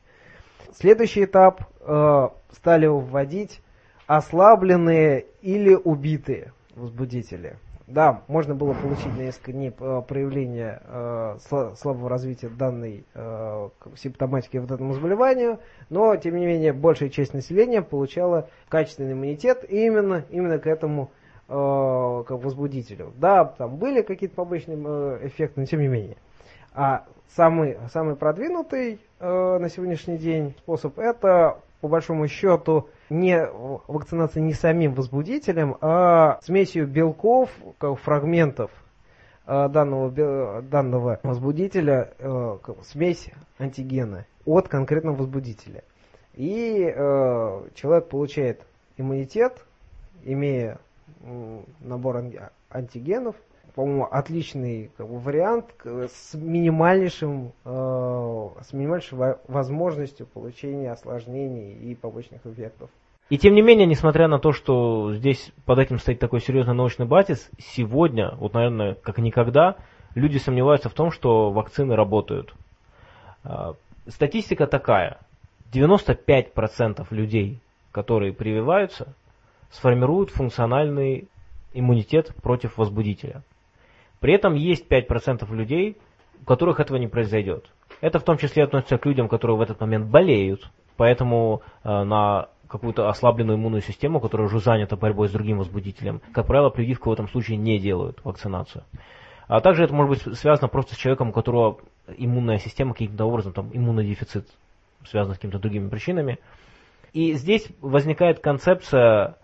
Следующий 0.73 1.25
этап 1.25 1.61
э, 1.81 2.29
стали 2.51 2.87
вводить 2.87 3.61
ослабленные 4.07 5.25
или 5.41 5.75
убитые 5.75 6.53
возбудители. 6.75 7.57
Да, 7.87 8.23
можно 8.27 8.53
было 8.53 8.73
получить 8.73 9.15
на 9.15 9.21
несколько 9.21 9.53
дней 9.53 9.73
э, 9.79 10.01
проявления 10.05 10.81
э, 10.83 11.37
сла- 11.49 11.73
слабого 11.77 12.09
развития 12.09 12.49
данной 12.49 13.05
э, 13.13 13.69
симптоматики 13.95 14.57
вот 14.57 14.69
этому 14.71 14.93
заболеванию, 14.93 15.59
но 15.89 16.13
тем 16.17 16.35
не 16.35 16.45
менее 16.45 16.73
большая 16.73 17.07
часть 17.07 17.33
населения 17.33 17.81
получала 17.81 18.49
качественный 18.67 19.13
иммунитет 19.13 19.63
именно, 19.69 20.25
именно 20.29 20.59
к 20.59 20.67
этому 20.67 21.11
э, 21.47 22.23
как 22.27 22.43
возбудителю. 22.43 23.13
Да, 23.15 23.45
там 23.45 23.77
были 23.77 24.01
какие-то 24.01 24.35
побочные 24.35 24.77
э, 24.77 25.19
эффекты, 25.27 25.61
но 25.61 25.65
тем 25.65 25.79
не 25.79 25.87
менее. 25.87 26.17
А 26.73 27.05
самый, 27.37 27.77
самый 27.93 28.17
продвинутый 28.17 28.99
э, 29.19 29.57
на 29.59 29.69
сегодняшний 29.69 30.17
день 30.17 30.55
способ 30.57 30.99
это, 30.99 31.59
по 31.81 31.87
большому 31.87 32.27
счету, 32.27 32.89
не 33.09 33.45
вакцинация 33.87 34.41
не 34.41 34.53
самим 34.53 34.93
возбудителем, 34.93 35.77
а 35.81 36.39
смесью 36.43 36.87
белков, 36.87 37.49
фрагментов 38.03 38.71
э, 39.45 39.69
данного, 39.69 40.61
данного 40.61 41.19
возбудителя, 41.23 42.13
э, 42.17 42.57
смесь 42.83 43.29
антигена 43.59 44.25
от 44.45 44.67
конкретного 44.67 45.17
возбудителя. 45.17 45.83
И 46.33 46.91
э, 46.93 47.67
человек 47.75 48.09
получает 48.09 48.61
иммунитет, 48.97 49.63
имея 50.23 50.79
набор 51.81 52.17
ан- 52.17 52.33
антигенов, 52.69 53.35
по-моему, 53.77 54.07
отличный 54.09 54.89
как 54.97 55.07
бы, 55.07 55.19
вариант 55.19 55.65
с 55.85 56.33
минимальнейшим, 56.33 57.51
э, 57.63 58.49
с 58.67 58.73
минимальнейшей 58.73 59.15
во- 59.19 59.39
возможностью 59.47 60.25
получения 60.25 60.91
осложнений 60.91 61.73
и 61.73 61.93
побочных 61.93 62.43
эффектов. 62.43 62.89
И 63.29 63.37
тем 63.37 63.53
не 63.53 63.61
менее, 63.61 63.85
несмотря 63.85 64.27
на 64.27 64.39
то, 64.39 64.51
что 64.51 65.13
здесь 65.13 65.51
под 65.65 65.77
этим 65.77 65.99
стоит 65.99 66.17
такой 66.17 66.41
серьезный 66.41 66.73
научный 66.73 67.05
базис, 67.05 67.51
сегодня, 67.59 68.33
вот, 68.39 68.55
наверное, 68.55 68.95
как 68.95 69.19
никогда, 69.19 69.75
люди 70.15 70.39
сомневаются 70.39 70.89
в 70.89 70.93
том, 70.93 71.11
что 71.11 71.51
вакцины 71.51 71.95
работают. 71.95 72.55
А, 73.43 73.75
Статистика 74.07 74.65
такая. 74.65 75.19
95% 75.71 77.05
людей, 77.11 77.59
которые 77.91 78.33
прививаются, 78.33 79.13
сформируют 79.69 80.31
функциональный 80.31 81.27
иммунитет 81.75 82.33
против 82.41 82.79
возбудителя. 82.79 83.43
При 84.19 84.33
этом 84.33 84.55
есть 84.55 84.87
5% 84.87 85.53
людей, 85.53 85.97
у 86.41 86.45
которых 86.45 86.79
этого 86.79 86.97
не 86.97 87.07
произойдет. 87.07 87.65
Это 88.01 88.19
в 88.19 88.23
том 88.23 88.37
числе 88.37 88.63
относится 88.63 88.97
к 88.97 89.05
людям, 89.05 89.27
которые 89.27 89.57
в 89.57 89.61
этот 89.61 89.79
момент 89.79 90.07
болеют, 90.07 90.69
поэтому 90.95 91.61
э, 91.83 92.03
на 92.03 92.49
какую-то 92.67 93.09
ослабленную 93.09 93.57
иммунную 93.57 93.81
систему, 93.81 94.19
которая 94.19 94.47
уже 94.47 94.59
занята 94.59 94.95
борьбой 94.95 95.29
с 95.29 95.31
другим 95.31 95.57
возбудителем, 95.59 96.21
как 96.33 96.47
правило, 96.47 96.69
прививку 96.69 97.09
в 97.09 97.13
этом 97.13 97.27
случае 97.27 97.57
не 97.57 97.79
делают, 97.79 98.19
вакцинацию. 98.23 98.83
А 99.47 99.61
также 99.61 99.83
это 99.83 99.93
может 99.93 100.25
быть 100.25 100.37
связано 100.37 100.67
просто 100.67 100.93
с 100.93 100.97
человеком, 100.97 101.29
у 101.29 101.31
которого 101.31 101.79
иммунная 102.17 102.57
система 102.57 102.93
каким-то 102.93 103.25
образом, 103.25 103.53
там, 103.53 103.69
иммунодефицит, 103.73 104.47
связан 105.05 105.33
с 105.33 105.37
какими-то 105.37 105.59
другими 105.59 105.87
причинами. 105.87 106.39
И 107.13 107.33
здесь 107.33 107.67
возникает 107.79 108.39
концепция 108.39 109.37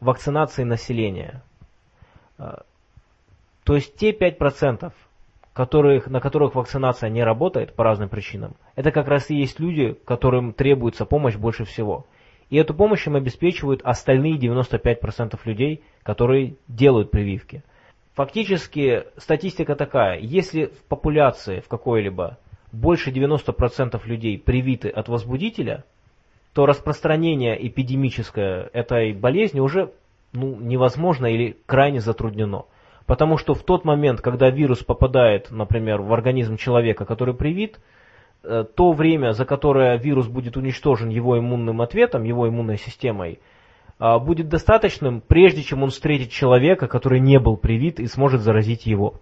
вакцинации 0.00 0.64
населения. 0.64 1.42
То 3.64 3.74
есть 3.74 3.96
те 3.96 4.12
5%, 4.12 4.92
которых, 5.52 6.06
на 6.08 6.20
которых 6.20 6.54
вакцинация 6.54 7.10
не 7.10 7.22
работает 7.22 7.74
по 7.74 7.84
разным 7.84 8.08
причинам, 8.08 8.56
это 8.74 8.90
как 8.90 9.08
раз 9.08 9.30
и 9.30 9.36
есть 9.36 9.60
люди, 9.60 9.96
которым 10.04 10.52
требуется 10.52 11.04
помощь 11.04 11.36
больше 11.36 11.64
всего. 11.64 12.06
И 12.50 12.56
эту 12.56 12.74
помощь 12.74 13.06
им 13.06 13.16
обеспечивают 13.16 13.80
остальные 13.82 14.38
95% 14.38 15.38
людей, 15.44 15.82
которые 16.02 16.56
делают 16.68 17.10
прививки. 17.10 17.62
Фактически 18.14 19.04
статистика 19.16 19.74
такая, 19.74 20.18
если 20.18 20.66
в 20.66 20.84
популяции 20.84 21.60
в 21.60 21.68
какой-либо 21.68 22.38
больше 22.70 23.10
90% 23.10 24.00
людей 24.04 24.38
привиты 24.38 24.88
от 24.88 25.08
возбудителя, 25.08 25.84
то 26.52 26.66
распространение 26.66 27.66
эпидемическое 27.66 28.68
этой 28.74 29.14
болезни 29.14 29.60
уже 29.60 29.92
ну, 30.32 30.56
невозможно 30.56 31.26
или 31.26 31.56
крайне 31.64 32.00
затруднено. 32.00 32.66
Потому 33.06 33.36
что 33.36 33.54
в 33.54 33.62
тот 33.62 33.84
момент, 33.84 34.20
когда 34.20 34.50
вирус 34.50 34.82
попадает, 34.82 35.50
например, 35.50 36.02
в 36.02 36.12
организм 36.12 36.56
человека, 36.56 37.04
который 37.04 37.34
привит, 37.34 37.80
э, 38.44 38.64
то 38.64 38.92
время, 38.92 39.32
за 39.32 39.44
которое 39.44 39.98
вирус 39.98 40.28
будет 40.28 40.56
уничтожен 40.56 41.08
его 41.08 41.38
иммунным 41.38 41.80
ответом, 41.80 42.22
его 42.22 42.48
иммунной 42.48 42.78
системой, 42.78 43.40
а, 44.04 44.18
будет 44.18 44.48
достаточным, 44.48 45.20
прежде 45.20 45.62
чем 45.62 45.84
он 45.84 45.90
встретит 45.90 46.30
человека, 46.30 46.88
который 46.88 47.20
не 47.20 47.38
был 47.38 47.56
привит 47.56 48.00
и 48.00 48.06
сможет 48.08 48.40
заразить 48.40 48.84
его. 48.84 49.20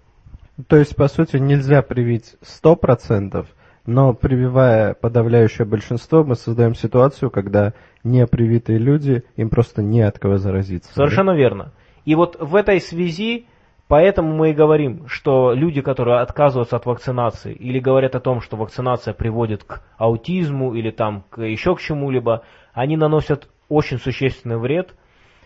То 0.69 0.77
есть, 0.77 0.97
по 0.97 1.07
сути, 1.09 1.37
нельзя 1.37 1.83
привить 1.83 2.37
100%, 2.41 3.47
но 3.85 4.15
прививая 4.15 4.95
подавляющее 4.95 5.67
большинство, 5.67 6.25
мы 6.25 6.35
создаем 6.35 6.75
ситуацию, 6.75 7.31
когда 7.31 7.75
непривитые 8.05 8.79
люди, 8.79 9.25
им 9.37 9.51
просто 9.51 9.83
не 9.83 10.01
от 10.01 10.19
кого 10.19 10.39
заразиться. 10.39 10.93
Совершенно 10.95 11.33
верно. 11.33 11.73
И 12.07 12.15
вот 12.15 12.39
в 12.41 12.55
этой 12.55 12.81
связи, 12.81 13.47
поэтому 13.91 14.33
мы 14.33 14.51
и 14.51 14.55
говорим, 14.55 15.09
что 15.09 15.53
люди, 15.53 15.83
которые 15.83 16.21
отказываются 16.21 16.77
от 16.77 16.87
вакцинации 16.87 17.53
или 17.53 17.81
говорят 17.81 18.15
о 18.15 18.21
том, 18.21 18.41
что 18.41 18.57
вакцинация 18.57 19.15
приводит 19.15 19.65
к 19.65 19.83
аутизму 19.99 20.75
или 20.75 20.93
там 20.93 21.25
к 21.29 21.43
еще 21.43 21.75
к 21.75 21.81
чему-либо, 21.81 22.45
они 22.73 22.97
наносят 22.97 23.49
очень 23.69 23.99
существенный 23.99 24.59
вред, 24.59 24.95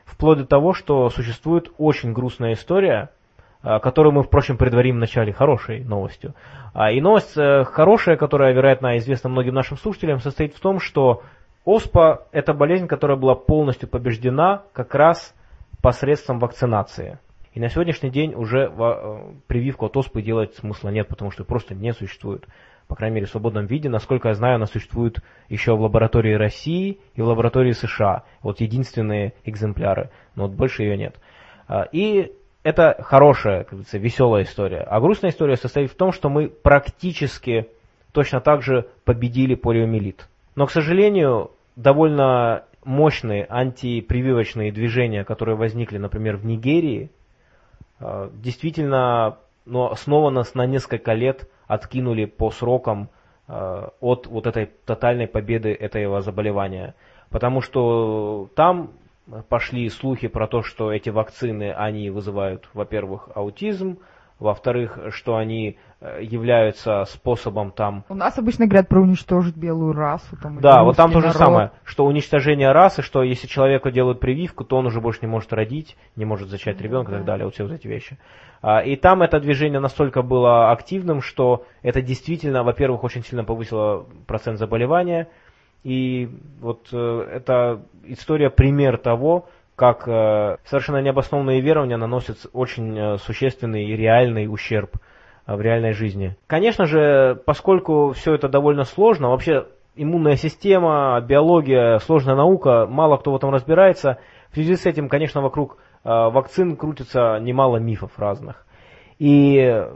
вплоть 0.04 0.38
до 0.38 0.44
того, 0.44 0.74
что 0.74 1.08
существует 1.08 1.72
очень 1.78 2.12
грустная 2.12 2.52
история, 2.52 3.08
а, 3.62 3.78
которую 3.80 4.12
мы, 4.12 4.22
впрочем, 4.22 4.58
предварим 4.58 4.96
в 4.96 5.00
начале 5.00 5.32
хорошей 5.32 5.82
новостью. 5.82 6.34
А, 6.74 6.92
И 6.92 7.00
новость 7.00 7.38
э, 7.38 7.64
хорошая, 7.64 8.18
которая, 8.18 8.52
вероятно, 8.52 8.98
известна 8.98 9.30
многим 9.30 9.54
нашим 9.54 9.78
слушателям, 9.78 10.18
состоит 10.18 10.54
в 10.54 10.60
том, 10.60 10.80
что 10.80 11.22
ОСПА– 11.64 12.26
это 12.32 12.52
болезнь, 12.52 12.88
которая 12.88 13.16
была 13.16 13.36
полностью 13.36 13.88
побеждена 13.88 14.64
как 14.74 14.94
раз 14.94 15.34
посредством 15.80 16.40
вакцинации. 16.40 17.18
И 17.54 17.60
на 17.60 17.68
сегодняшний 17.68 18.10
день 18.10 18.34
уже 18.34 18.64
э, 18.64 19.32
прививку 19.46 19.86
от 19.86 19.96
оспы 19.96 20.22
делать 20.22 20.56
смысла 20.56 20.88
нет, 20.88 21.06
потому 21.06 21.30
что 21.30 21.44
просто 21.44 21.74
не 21.74 21.92
существует. 21.92 22.46
По 22.88 22.96
крайней 22.96 23.14
мере, 23.14 23.26
в 23.26 23.30
свободном 23.30 23.66
виде. 23.66 23.88
Насколько 23.88 24.28
я 24.28 24.34
знаю, 24.34 24.56
она 24.56 24.66
существует 24.66 25.20
еще 25.48 25.76
в 25.76 25.80
лаборатории 25.80 26.34
России 26.34 26.98
и 27.14 27.22
в 27.22 27.26
лаборатории 27.26 27.70
США. 27.70 28.24
Вот 28.42 28.60
единственные 28.60 29.34
экземпляры, 29.44 30.10
но 30.34 30.48
вот 30.48 30.52
больше 30.52 30.82
ее 30.82 30.96
нет. 30.96 31.20
А, 31.68 31.88
И 31.92 32.32
это 32.64 32.96
хорошая, 33.00 33.60
как 33.60 33.70
говорится, 33.70 33.98
веселая 33.98 34.42
история. 34.42 34.80
А 34.80 35.00
грустная 35.00 35.30
история 35.30 35.56
состоит 35.56 35.92
в 35.92 35.96
том, 35.96 36.10
что 36.10 36.28
мы 36.28 36.48
практически 36.48 37.68
точно 38.12 38.40
так 38.40 38.62
же 38.62 38.88
победили 39.04 39.54
полиомиелит. 39.54 40.28
Но, 40.56 40.66
к 40.66 40.72
сожалению, 40.72 41.52
довольно 41.76 42.64
мощные 42.84 43.46
антипрививочные 43.48 44.72
движения, 44.72 45.24
которые 45.24 45.56
возникли, 45.56 45.98
например, 45.98 46.36
в 46.36 46.44
Нигерии, 46.44 47.10
действительно 48.00 49.38
ну, 49.66 49.94
снова 49.96 50.30
нас 50.30 50.54
на 50.54 50.66
несколько 50.66 51.12
лет 51.12 51.48
откинули 51.66 52.26
по 52.26 52.50
срокам 52.50 53.08
э, 53.48 53.88
от 54.00 54.26
вот 54.26 54.46
этой 54.46 54.66
тотальной 54.66 55.26
победы 55.26 55.72
этого 55.72 56.20
заболевания. 56.20 56.94
Потому 57.30 57.60
что 57.62 58.50
там 58.54 58.92
пошли 59.48 59.88
слухи 59.88 60.28
про 60.28 60.46
то, 60.46 60.62
что 60.62 60.92
эти 60.92 61.08
вакцины, 61.08 61.72
они 61.72 62.10
вызывают, 62.10 62.68
во-первых, 62.74 63.30
аутизм, 63.34 63.98
во-вторых, 64.44 64.98
что 65.10 65.36
они 65.36 65.78
э, 66.00 66.22
являются 66.22 67.04
способом 67.06 67.72
там... 67.72 68.04
У 68.08 68.14
нас 68.14 68.38
обычно 68.38 68.66
говорят 68.66 68.88
про 68.88 69.00
уничтожить 69.00 69.56
белую 69.56 69.92
расу. 69.94 70.36
Там, 70.40 70.60
Да, 70.60 70.84
вот 70.84 70.96
там 70.96 71.10
то 71.10 71.20
же 71.20 71.26
народ. 71.28 71.38
самое, 71.38 71.70
что 71.84 72.04
уничтожение 72.04 72.70
расы, 72.72 73.02
что 73.02 73.22
если 73.22 73.46
человеку 73.46 73.90
делают 73.90 74.20
прививку, 74.20 74.64
то 74.64 74.76
он 74.76 74.86
уже 74.86 75.00
больше 75.00 75.20
не 75.22 75.28
может 75.28 75.52
родить, 75.52 75.96
не 76.14 76.24
может 76.24 76.48
зачать 76.48 76.80
ребенка 76.80 77.12
и 77.12 77.14
так 77.16 77.24
далее, 77.24 77.46
вот 77.46 77.54
все 77.54 77.64
вот 77.64 77.72
эти 77.72 77.86
вещи. 77.88 78.18
А, 78.62 78.80
И 78.80 78.96
там 78.96 79.22
это 79.22 79.40
движение 79.40 79.80
настолько 79.80 80.22
было 80.22 80.70
активным, 80.70 81.22
что 81.22 81.64
это 81.82 82.02
действительно, 82.02 82.62
во-первых, 82.62 83.02
очень 83.02 83.24
сильно 83.24 83.44
повысило 83.44 84.06
процент 84.26 84.58
заболевания, 84.58 85.28
и 85.82 86.30
вот 86.60 86.88
э, 86.92 87.28
это 87.32 87.82
история 88.04 88.50
пример 88.50 88.96
того, 88.96 89.48
как 89.76 90.06
э, 90.06 90.56
совершенно 90.64 90.98
необоснованные 90.98 91.60
верования 91.60 91.96
наносят 91.96 92.46
очень 92.52 92.96
э, 92.96 93.18
существенный 93.18 93.84
и 93.86 93.96
реальный 93.96 94.46
ущерб 94.46 94.96
э, 95.46 95.56
в 95.56 95.60
реальной 95.60 95.92
жизни. 95.92 96.36
Конечно 96.46 96.86
же, 96.86 97.40
поскольку 97.44 98.12
все 98.12 98.34
это 98.34 98.48
довольно 98.48 98.84
сложно, 98.84 99.30
вообще 99.30 99.66
иммунная 99.96 100.36
система, 100.36 101.20
биология, 101.20 101.98
сложная 101.98 102.36
наука, 102.36 102.86
мало 102.88 103.16
кто 103.16 103.32
в 103.32 103.36
этом 103.36 103.50
разбирается. 103.50 104.18
В 104.50 104.54
связи 104.54 104.76
с 104.76 104.86
этим, 104.86 105.08
конечно, 105.08 105.40
вокруг 105.40 105.78
вакцин 106.04 106.76
крутится 106.76 107.38
немало 107.40 107.78
мифов 107.78 108.18
разных. 108.18 108.66
И 109.18 109.86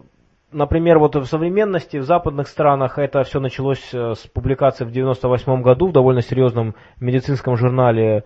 Например, 0.51 0.99
вот 0.99 1.15
в 1.15 1.27
современности 1.27 1.99
в 1.99 2.05
западных 2.05 2.49
странах 2.49 2.99
это 2.99 3.23
все 3.23 3.39
началось 3.39 3.93
с 3.93 4.27
публикации 4.33 4.87
в 4.87 4.91
98 4.91 5.61
году 5.61 5.89
в 5.89 5.93
довольно 5.93 6.23
серьезном 6.23 6.75
медицинском 7.01 7.59
журнале 7.59 8.25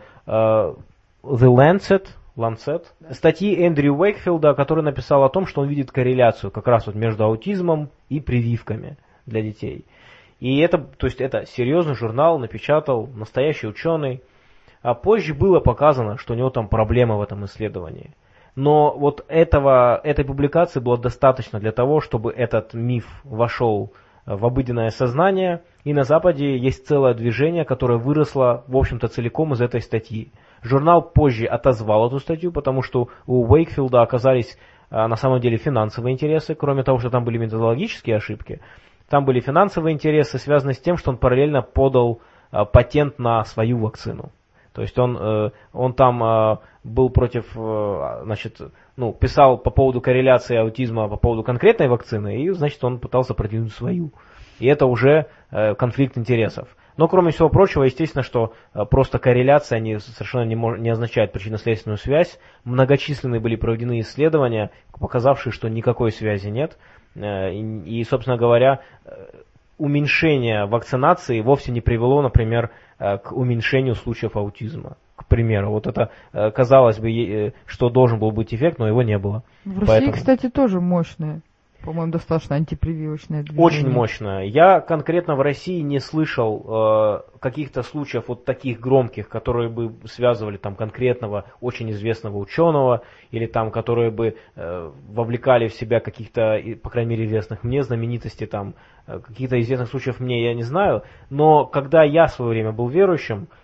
The 1.22 1.46
Lancet, 1.46 2.08
Lancet, 2.36 2.84
статьи 3.10 3.54
Эндрю 3.64 3.94
Уэйкфилда, 3.94 4.54
который 4.54 4.82
написал 4.82 5.22
о 5.22 5.28
том, 5.28 5.46
что 5.46 5.60
он 5.60 5.68
видит 5.68 5.92
корреляцию 5.92 6.50
как 6.50 6.66
раз 6.66 6.86
вот 6.86 6.96
между 6.96 7.24
аутизмом 7.24 7.90
и 8.08 8.18
прививками 8.18 8.96
для 9.26 9.42
детей. 9.42 9.86
И 10.40 10.58
это, 10.58 10.78
то 10.78 11.06
есть 11.06 11.20
это 11.20 11.46
серьезный 11.46 11.94
журнал, 11.94 12.40
напечатал 12.40 13.06
настоящий 13.06 13.68
ученый. 13.68 14.22
А 14.82 14.94
позже 14.94 15.32
было 15.32 15.60
показано, 15.60 16.18
что 16.18 16.34
у 16.34 16.36
него 16.36 16.50
там 16.50 16.66
проблемы 16.66 17.16
в 17.16 17.22
этом 17.22 17.44
исследовании. 17.44 18.16
Но 18.56 18.92
вот 18.98 19.24
этого, 19.28 20.00
этой 20.02 20.24
публикации 20.24 20.80
было 20.80 20.98
достаточно 20.98 21.60
для 21.60 21.70
того, 21.70 22.00
чтобы 22.00 22.32
этот 22.32 22.74
миф 22.74 23.06
вошел 23.22 23.92
в 24.26 24.44
обыденное 24.46 24.90
сознание, 24.90 25.62
и 25.84 25.92
на 25.92 26.04
Западе 26.04 26.56
есть 26.56 26.86
целое 26.86 27.14
движение, 27.14 27.64
которое 27.64 27.98
выросло, 27.98 28.64
в 28.68 28.76
общем-то, 28.76 29.08
целиком 29.08 29.52
из 29.52 29.60
этой 29.60 29.80
статьи. 29.80 30.32
Журнал 30.62 31.02
позже 31.02 31.46
отозвал 31.46 32.06
эту 32.06 32.20
статью, 32.20 32.52
потому 32.52 32.82
что 32.82 33.08
у 33.26 33.44
Уэйкфилда 33.46 34.00
оказались 34.00 34.56
а, 34.90 35.08
на 35.08 35.16
самом 35.16 35.40
деле 35.40 35.56
финансовые 35.56 36.14
интересы, 36.14 36.54
кроме 36.54 36.84
того, 36.84 36.98
что 36.98 37.10
там 37.10 37.24
были 37.24 37.38
методологические 37.38 38.16
ошибки. 38.16 38.60
Там 39.08 39.24
были 39.24 39.40
финансовые 39.40 39.94
интересы, 39.94 40.38
связанные 40.38 40.74
с 40.74 40.80
тем, 40.80 40.96
что 40.96 41.10
он 41.10 41.18
параллельно 41.18 41.62
подал 41.62 42.20
а, 42.52 42.64
патент 42.64 43.18
на 43.18 43.42
свою 43.44 43.78
вакцину. 43.78 44.30
То 44.72 44.82
есть 44.82 44.98
он, 44.98 45.16
э, 45.16 45.50
он 45.72 45.92
там 45.92 46.22
э, 46.22 46.56
был 46.82 47.10
против, 47.10 47.44
э, 47.56 48.22
значит, 48.24 48.58
ну, 48.96 49.12
писал 49.12 49.58
по 49.58 49.70
поводу 49.70 50.00
корреляции 50.00 50.56
аутизма 50.56 51.08
по 51.08 51.16
поводу 51.16 51.42
конкретной 51.42 51.88
вакцины, 51.88 52.42
и, 52.42 52.50
значит, 52.50 52.82
он 52.84 52.98
пытался 52.98 53.34
продвинуть 53.34 53.72
свою. 53.72 54.12
И 54.58 54.66
это 54.66 54.86
уже 54.86 55.26
э, 55.50 55.74
конфликт 55.74 56.18
интересов. 56.18 56.68
Но, 56.96 57.08
кроме 57.08 57.30
всего 57.30 57.48
прочего, 57.48 57.84
естественно, 57.84 58.22
что 58.22 58.52
э, 58.74 58.84
просто 58.84 59.18
корреляция 59.18 59.80
не, 59.80 59.98
совершенно 59.98 60.44
не, 60.44 60.56
мож, 60.56 60.78
не 60.78 60.90
означает 60.90 61.32
причинно-следственную 61.32 61.98
связь. 61.98 62.38
Многочисленные 62.64 63.40
были 63.40 63.56
проведены 63.56 64.00
исследования, 64.00 64.70
показавшие, 64.98 65.52
что 65.52 65.68
никакой 65.68 66.12
связи 66.12 66.48
нет. 66.48 66.76
Э, 67.14 67.52
и, 67.52 68.00
и, 68.00 68.04
собственно 68.04 68.36
говоря, 68.36 68.80
э, 69.04 69.10
уменьшение 69.78 70.66
вакцинации 70.66 71.40
вовсе 71.40 71.72
не 71.72 71.80
привело, 71.80 72.22
например, 72.22 72.70
э, 72.98 73.18
к 73.18 73.32
уменьшению 73.32 73.94
случаев 73.94 74.36
аутизма. 74.36 74.96
К 75.16 75.26
примеру, 75.26 75.70
вот 75.70 75.86
это 75.86 76.10
э, 76.32 76.50
казалось 76.50 76.98
бы, 76.98 77.10
э, 77.10 77.52
что 77.66 77.90
должен 77.90 78.18
был 78.18 78.30
быть 78.30 78.54
эффект, 78.54 78.78
но 78.78 78.88
его 78.88 79.02
не 79.02 79.18
было. 79.18 79.42
В 79.64 79.80
России, 79.80 79.86
Поэтому- 79.86 80.12
кстати, 80.12 80.48
тоже 80.48 80.80
мощное. 80.80 81.42
По-моему, 81.84 82.12
достаточно 82.12 82.56
антипрививочное 82.56 83.42
движение. 83.42 83.64
Очень 83.64 83.90
мощно. 83.90 84.46
Я 84.46 84.80
конкретно 84.80 85.34
в 85.34 85.40
России 85.40 85.80
не 85.80 85.98
слышал 85.98 86.64
э, 86.64 87.38
каких-то 87.40 87.82
случаев 87.82 88.28
вот 88.28 88.44
таких 88.44 88.78
громких, 88.78 89.28
которые 89.28 89.68
бы 89.68 89.92
связывали 90.04 90.58
там 90.58 90.76
конкретного 90.76 91.46
очень 91.60 91.90
известного 91.90 92.38
ученого 92.38 93.02
или 93.32 93.46
там 93.46 93.72
которые 93.72 94.12
бы 94.12 94.36
э, 94.54 94.90
вовлекали 95.08 95.66
в 95.66 95.74
себя 95.74 95.98
каких-то, 95.98 96.56
по 96.82 96.90
крайней 96.90 97.10
мере, 97.10 97.26
известных 97.26 97.64
мне 97.64 97.82
знаменитостей 97.82 98.46
там 98.46 98.74
э, 99.08 99.18
каких-то 99.18 99.60
известных 99.60 99.88
случаев 99.88 100.20
мне 100.20 100.44
я 100.44 100.54
не 100.54 100.62
знаю. 100.62 101.02
Но 101.30 101.66
когда 101.66 102.04
я 102.04 102.26
в 102.26 102.32
свое 102.32 102.52
время 102.52 102.70
был 102.70 102.88
верующим, 102.88 103.48
э, 103.50 103.61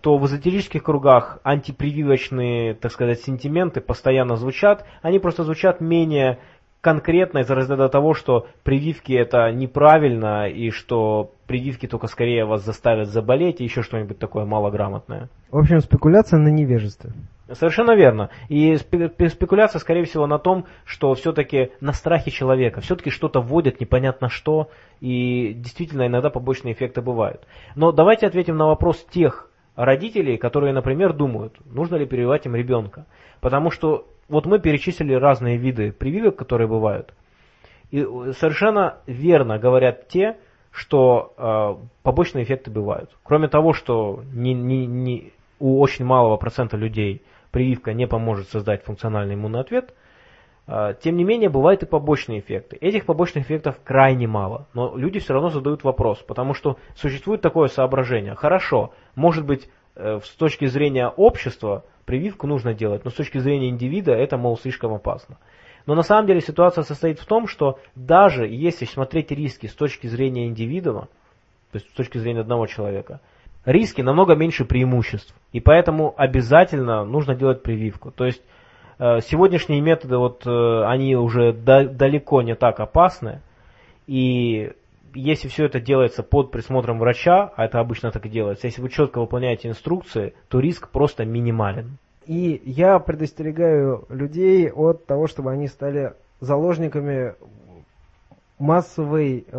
то 0.00 0.18
в 0.18 0.26
эзотерических 0.26 0.82
кругах 0.82 1.38
антипрививочные, 1.42 2.74
так 2.74 2.92
сказать, 2.92 3.20
сентименты 3.20 3.80
постоянно 3.80 4.36
звучат. 4.36 4.84
Они 5.02 5.18
просто 5.18 5.44
звучат 5.44 5.80
менее 5.80 6.38
конкретно 6.86 7.38
из 7.40 7.50
разряда 7.50 7.88
того, 7.88 8.14
что 8.14 8.46
прививки 8.62 9.12
это 9.12 9.50
неправильно 9.50 10.48
и 10.48 10.70
что 10.70 11.32
прививки 11.48 11.86
только 11.86 12.06
скорее 12.06 12.44
вас 12.44 12.64
заставят 12.64 13.08
заболеть 13.08 13.60
и 13.60 13.64
еще 13.64 13.82
что-нибудь 13.82 14.20
такое 14.20 14.44
малограмотное. 14.44 15.28
В 15.50 15.58
общем, 15.58 15.80
спекуляция 15.80 16.38
на 16.38 16.48
невежестве. 16.48 17.10
Совершенно 17.52 17.96
верно. 17.96 18.30
И 18.48 18.74
спе- 18.74 19.12
спе- 19.12 19.28
спекуляция, 19.28 19.80
скорее 19.80 20.04
всего, 20.04 20.26
на 20.28 20.38
том, 20.38 20.66
что 20.84 21.12
все-таки 21.14 21.70
на 21.80 21.92
страхе 21.92 22.30
человека, 22.30 22.80
все-таки 22.80 23.10
что-то 23.10 23.40
вводят, 23.40 23.80
непонятно 23.80 24.28
что, 24.28 24.68
и 25.00 25.54
действительно 25.54 26.06
иногда 26.06 26.30
побочные 26.30 26.74
эффекты 26.74 27.02
бывают. 27.02 27.42
Но 27.74 27.90
давайте 27.90 28.28
ответим 28.28 28.56
на 28.56 28.66
вопрос 28.66 29.04
тех 29.10 29.50
родителей, 29.76 30.38
которые, 30.38 30.72
например, 30.72 31.12
думают, 31.12 31.54
нужно 31.66 31.96
ли 31.96 32.06
прививать 32.06 32.46
им 32.46 32.56
ребенка. 32.56 33.06
Потому 33.40 33.70
что 33.70 34.06
вот 34.28 34.46
мы 34.46 34.58
перечислили 34.58 35.14
разные 35.14 35.56
виды 35.56 35.92
прививок, 35.92 36.36
которые 36.36 36.66
бывают. 36.66 37.14
И 37.90 38.00
э, 38.00 38.32
совершенно 38.36 38.98
верно 39.06 39.58
говорят 39.58 40.08
те, 40.08 40.38
что 40.72 41.32
э, 41.38 41.86
побочные 42.02 42.44
эффекты 42.44 42.70
бывают. 42.70 43.10
Кроме 43.22 43.48
того, 43.48 43.72
что 43.72 44.22
не, 44.32 44.52
не- 44.52 44.86
не- 44.86 45.32
у 45.58 45.80
очень 45.80 46.04
малого 46.04 46.36
процента 46.36 46.76
людей 46.76 47.22
прививка 47.50 47.92
не 47.94 48.06
поможет 48.06 48.48
создать 48.48 48.84
функциональный 48.84 49.34
иммунный 49.36 49.60
ответ, 49.60 49.94
тем 50.66 51.16
не 51.16 51.22
менее 51.22 51.48
бывают 51.48 51.84
и 51.84 51.86
побочные 51.86 52.40
эффекты. 52.40 52.76
Этих 52.80 53.06
побочных 53.06 53.44
эффектов 53.44 53.78
крайне 53.84 54.26
мало, 54.26 54.66
но 54.74 54.96
люди 54.96 55.20
все 55.20 55.32
равно 55.32 55.50
задают 55.50 55.84
вопрос, 55.84 56.18
потому 56.26 56.54
что 56.54 56.76
существует 56.96 57.40
такое 57.40 57.68
соображение. 57.68 58.34
Хорошо, 58.34 58.92
может 59.14 59.46
быть, 59.46 59.70
э, 59.94 60.18
с 60.22 60.30
точки 60.30 60.66
зрения 60.66 61.08
общества 61.08 61.84
прививку 62.04 62.48
нужно 62.48 62.74
делать, 62.74 63.04
но 63.04 63.10
с 63.10 63.14
точки 63.14 63.38
зрения 63.38 63.68
индивида 63.68 64.12
это, 64.12 64.36
мол, 64.38 64.58
слишком 64.58 64.92
опасно. 64.92 65.38
Но 65.86 65.94
на 65.94 66.02
самом 66.02 66.26
деле 66.26 66.40
ситуация 66.40 66.82
состоит 66.82 67.20
в 67.20 67.26
том, 67.26 67.46
что 67.46 67.78
даже 67.94 68.46
если 68.46 68.86
смотреть 68.86 69.30
риски 69.30 69.66
с 69.66 69.74
точки 69.74 70.08
зрения 70.08 70.48
индивидуума, 70.48 71.08
то 71.70 71.78
есть 71.78 71.88
с 71.90 71.92
точки 71.92 72.18
зрения 72.18 72.40
одного 72.40 72.66
человека, 72.66 73.20
риски 73.64 74.02
намного 74.02 74.34
меньше 74.34 74.64
преимуществ. 74.64 75.34
И 75.52 75.60
поэтому 75.60 76.12
обязательно 76.16 77.04
нужно 77.04 77.36
делать 77.36 77.62
прививку. 77.62 78.10
То 78.10 78.24
есть 78.24 78.42
сегодняшние 78.98 79.80
методы, 79.80 80.16
вот, 80.16 80.46
э, 80.46 80.84
они 80.86 81.16
уже 81.16 81.52
да- 81.52 81.84
далеко 81.84 82.42
не 82.42 82.54
так 82.54 82.80
опасны. 82.80 83.40
И 84.06 84.72
если 85.14 85.48
все 85.48 85.66
это 85.66 85.80
делается 85.80 86.22
под 86.22 86.50
присмотром 86.50 86.98
врача, 86.98 87.52
а 87.56 87.64
это 87.64 87.80
обычно 87.80 88.10
так 88.10 88.24
и 88.26 88.28
делается, 88.28 88.66
если 88.66 88.82
вы 88.82 88.88
четко 88.88 89.20
выполняете 89.20 89.68
инструкции, 89.68 90.34
то 90.48 90.60
риск 90.60 90.90
просто 90.90 91.24
минимален. 91.24 91.98
И 92.26 92.60
я 92.64 92.98
предостерегаю 92.98 94.04
людей 94.08 94.70
от 94.70 95.06
того, 95.06 95.26
чтобы 95.26 95.52
они 95.52 95.68
стали 95.68 96.14
заложниками 96.40 97.34
массовой 98.58 99.46
э, 99.46 99.56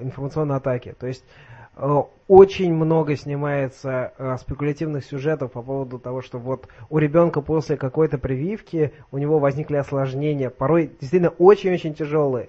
информационной 0.00 0.56
атаки. 0.56 0.94
То 0.98 1.06
есть 1.06 1.24
э, 1.24 1.55
очень 1.76 2.74
много 2.74 3.16
снимается 3.16 4.12
э, 4.18 4.36
спекулятивных 4.40 5.04
сюжетов 5.04 5.52
по 5.52 5.62
поводу 5.62 5.98
того, 5.98 6.22
что 6.22 6.38
вот 6.38 6.68
у 6.88 6.98
ребенка 6.98 7.40
после 7.42 7.76
какой-то 7.76 8.18
прививки 8.18 8.92
у 9.12 9.18
него 9.18 9.38
возникли 9.38 9.76
осложнения, 9.76 10.50
порой 10.50 10.90
действительно 11.00 11.34
очень-очень 11.38 11.94
тяжелые. 11.94 12.48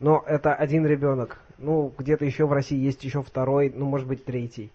Но 0.00 0.22
это 0.26 0.54
один 0.54 0.84
ребенок. 0.86 1.40
Ну, 1.58 1.92
где-то 1.96 2.24
еще 2.24 2.46
в 2.46 2.52
России 2.52 2.76
есть 2.76 3.04
еще 3.04 3.22
второй, 3.22 3.72
ну, 3.74 3.86
может 3.86 4.08
быть, 4.08 4.24
третий. 4.24 4.70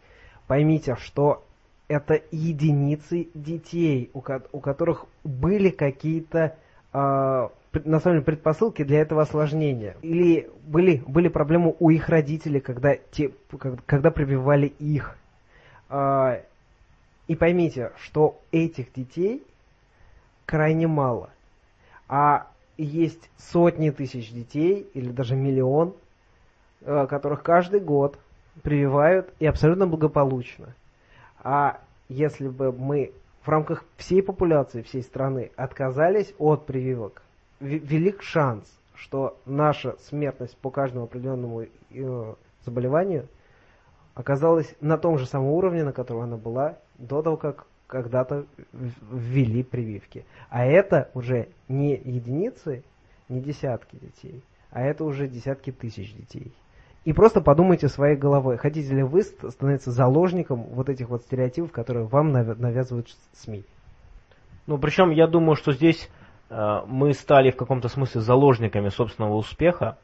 Поймите, 0.48 0.96
что 0.96 1.44
это 1.90 2.22
единицы 2.32 3.28
детей, 3.34 4.10
у, 4.14 4.22
ко- 4.22 4.44
у 4.54 4.60
которых 4.60 5.06
были 5.24 5.70
какие-то 5.70 6.56
пред- 6.92 7.52
на 7.74 8.00
самом 8.00 8.18
деле 8.18 8.26
предпосылки 8.26 8.84
для 8.84 9.00
этого 9.02 9.22
осложнения. 9.22 9.96
Или 10.02 10.50
были, 10.64 11.04
были 11.06 11.28
проблемы 11.28 11.76
у 11.80 11.90
их 11.90 12.10
родителей, 12.10 12.60
когда, 12.60 12.96
те, 12.96 13.32
когда 13.86 14.12
прививали 14.12 14.68
их. 14.68 15.18
А, 15.90 16.42
и 17.28 17.36
поймите, 17.36 17.92
что 17.98 18.40
этих 18.52 18.92
детей 18.94 19.44
крайне 20.46 20.88
мало. 20.88 21.30
А 22.08 22.48
есть 22.78 23.30
сотни 23.38 23.92
тысяч 23.92 24.32
детей, 24.32 24.90
или 24.94 25.12
даже 25.12 25.36
миллион, 25.36 25.94
э, 26.82 27.06
которых 27.08 27.44
каждый 27.44 27.82
год 27.82 28.18
прививают 28.64 29.32
и 29.40 29.46
абсолютно 29.46 29.86
благополучно. 29.86 30.74
А 31.44 31.80
если 32.08 32.48
бы 32.48 32.72
мы 32.72 33.12
в 33.44 33.48
рамках 33.48 33.86
всей 33.98 34.24
популяции 34.24 34.82
всей 34.82 35.04
страны 35.04 35.52
отказались 35.56 36.34
от 36.40 36.66
прививок, 36.66 37.22
велик 37.60 38.22
шанс, 38.22 38.66
что 38.96 39.38
наша 39.46 39.96
смертность 40.00 40.58
по 40.58 40.70
каждому 40.70 41.06
определенному 41.06 41.62
э, 41.62 42.34
заболеванию 42.66 43.28
оказалась 44.14 44.76
на 44.82 44.98
том 44.98 45.18
же 45.18 45.26
самом 45.26 45.48
уровне, 45.48 45.84
на 45.84 45.94
котором 45.94 46.22
она 46.22 46.38
была 46.38 46.78
до 46.98 47.22
того, 47.22 47.38
как 47.38 47.66
когда-то 47.88 48.46
ввели 48.74 49.64
прививки. 49.64 50.26
А 50.50 50.66
это 50.66 51.10
уже 51.14 51.50
не 51.68 51.96
единицы, 51.96 52.84
не 53.30 53.42
десятки 53.42 53.96
детей, 53.96 54.44
а 54.72 54.82
это 54.82 55.04
уже 55.04 55.28
десятки 55.28 55.72
тысяч 55.72 56.14
детей. 56.14 56.54
И 57.06 57.14
просто 57.14 57.42
подумайте 57.42 57.88
своей 57.88 58.18
головой, 58.18 58.58
хотите 58.58 58.94
ли 58.94 59.04
вы 59.04 59.24
становиться 59.24 59.92
заложником 59.92 60.64
вот 60.64 60.90
этих 60.90 61.10
вот 61.10 61.24
стереотипов, 61.24 61.72
которые 61.72 62.06
вам 62.06 62.32
навязывают 62.32 63.08
СМИ. 63.34 63.64
Ну, 64.68 64.78
причем 64.78 65.10
я 65.10 65.26
думаю, 65.26 65.56
что 65.56 65.72
здесь 65.72 66.10
мы 66.50 67.14
стали 67.14 67.52
в 67.52 67.56
каком-то 67.56 67.90
смысле 67.90 68.22
заложниками 68.22 68.90
собственного 68.90 69.36
успеха, 69.36 69.98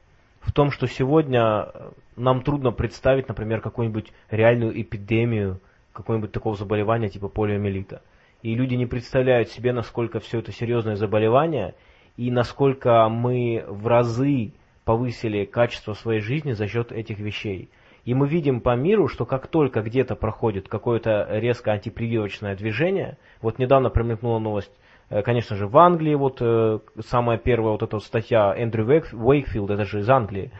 в 0.45 0.51
том, 0.51 0.71
что 0.71 0.87
сегодня 0.87 1.41
э, 1.41 1.91
нам 2.15 2.41
трудно 2.41 2.71
представить, 2.71 3.27
например, 3.27 3.61
какую-нибудь 3.61 4.11
реальную 4.29 4.79
эпидемию 4.79 5.59
какого-нибудь 5.91 6.31
такого 6.31 6.55
заболевания 6.55 7.09
типа 7.09 7.29
полиомиелита. 7.29 8.01
И 8.41 8.53
люди 8.53 8.75
не 8.75 8.85
представляют 8.85 9.49
себе, 9.49 9.73
насколько 9.73 10.19
все 10.19 10.39
это 10.39 10.51
серьезное 10.51 10.95
заболевание, 10.95 11.73
и 12.15 12.29
насколько 12.29 13.07
мы 13.09 13.65
в 13.67 13.87
разы 13.87 14.53
повысили 14.83 15.45
качество 15.45 15.93
своей 15.93 16.21
жизни 16.21 16.51
за 16.51 16.67
счет 16.67 16.91
этих 16.91 17.17
вещей. 17.17 17.69
И 18.03 18.13
мы 18.13 18.27
видим 18.27 18.61
по 18.61 18.75
миру, 18.75 19.07
что 19.07 19.25
как 19.25 19.47
только 19.47 19.81
где-то 19.81 20.15
проходит 20.15 20.67
какое-то 20.67 21.27
резко 21.31 21.71
антипрививочное 21.71 22.55
движение, 22.55 23.17
вот 23.41 23.57
недавно 23.57 23.89
промелькнула 23.89 24.37
новость, 24.37 24.71
э, 24.71 24.79
конечно 25.23 25.55
же, 25.55 25.67
в 25.67 25.77
Англии, 25.77 26.15
вот 26.15 26.37
э, 26.41 26.79
самая 27.05 27.37
первая 27.37 27.71
вот 27.71 27.83
эта 27.83 27.95
вот 27.95 28.03
статья 28.03 28.53
Эндрю 28.55 28.85
Уэйкфилд, 28.85 29.69
это 29.69 29.85
же 29.85 29.99
из 29.99 30.09
Англии, 30.09 30.51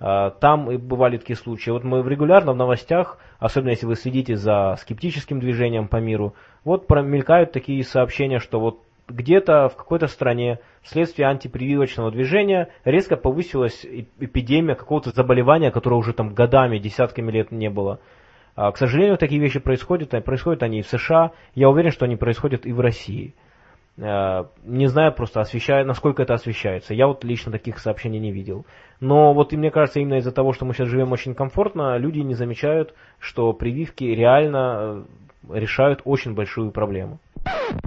э, 0.00 0.30
там 0.40 0.70
и 0.70 0.76
бывали 0.76 1.18
такие 1.18 1.36
случаи. 1.36 1.70
Вот 1.70 1.84
мы 1.84 2.02
регулярно 2.02 2.52
в 2.52 2.56
новостях, 2.56 3.18
особенно 3.38 3.70
если 3.70 3.86
вы 3.86 3.96
следите 3.96 4.36
за 4.36 4.76
скептическим 4.78 5.40
движением 5.40 5.88
по 5.88 5.96
миру, 5.96 6.34
вот 6.64 6.86
промелькают 6.86 7.52
такие 7.52 7.82
сообщения, 7.84 8.38
что 8.38 8.60
вот 8.60 8.80
где-то 9.08 9.68
в 9.68 9.76
какой-то 9.76 10.06
стране 10.06 10.60
вследствие 10.82 11.28
антипрививочного 11.28 12.10
движения 12.10 12.68
резко 12.84 13.16
повысилась 13.16 13.84
эпидемия 13.84 14.74
какого-то 14.74 15.10
заболевания, 15.10 15.70
которое 15.70 15.96
уже 15.96 16.12
там 16.12 16.34
годами, 16.34 16.78
десятками 16.78 17.30
лет 17.30 17.52
не 17.52 17.68
было. 17.68 18.00
А, 18.54 18.70
к 18.70 18.76
сожалению, 18.76 19.18
такие 19.18 19.40
вещи 19.40 19.60
происходят, 19.60 20.10
происходят 20.24 20.62
они 20.62 20.80
и 20.80 20.82
в 20.82 20.86
США, 20.86 21.32
я 21.54 21.68
уверен, 21.68 21.90
что 21.90 22.04
они 22.04 22.16
происходят 22.16 22.66
и 22.66 22.72
в 22.72 22.80
России. 22.80 23.34
А, 24.00 24.48
не 24.64 24.86
знаю 24.86 25.12
просто, 25.12 25.40
освещаю, 25.40 25.86
насколько 25.86 26.22
это 26.22 26.34
освещается. 26.34 26.94
Я 26.94 27.06
вот 27.06 27.24
лично 27.24 27.52
таких 27.52 27.78
сообщений 27.78 28.18
не 28.18 28.32
видел. 28.32 28.64
Но 29.00 29.34
вот 29.34 29.52
и 29.52 29.56
мне 29.56 29.70
кажется, 29.70 30.00
именно 30.00 30.18
из-за 30.18 30.32
того, 30.32 30.52
что 30.52 30.64
мы 30.64 30.74
сейчас 30.74 30.88
живем 30.88 31.12
очень 31.12 31.34
комфортно, 31.34 31.96
люди 31.98 32.20
не 32.20 32.34
замечают, 32.34 32.94
что 33.18 33.52
прививки 33.52 34.04
реально 34.04 35.04
э, 35.48 35.58
решают 35.58 36.02
очень 36.04 36.34
большую 36.34 36.70
проблему. 36.70 37.18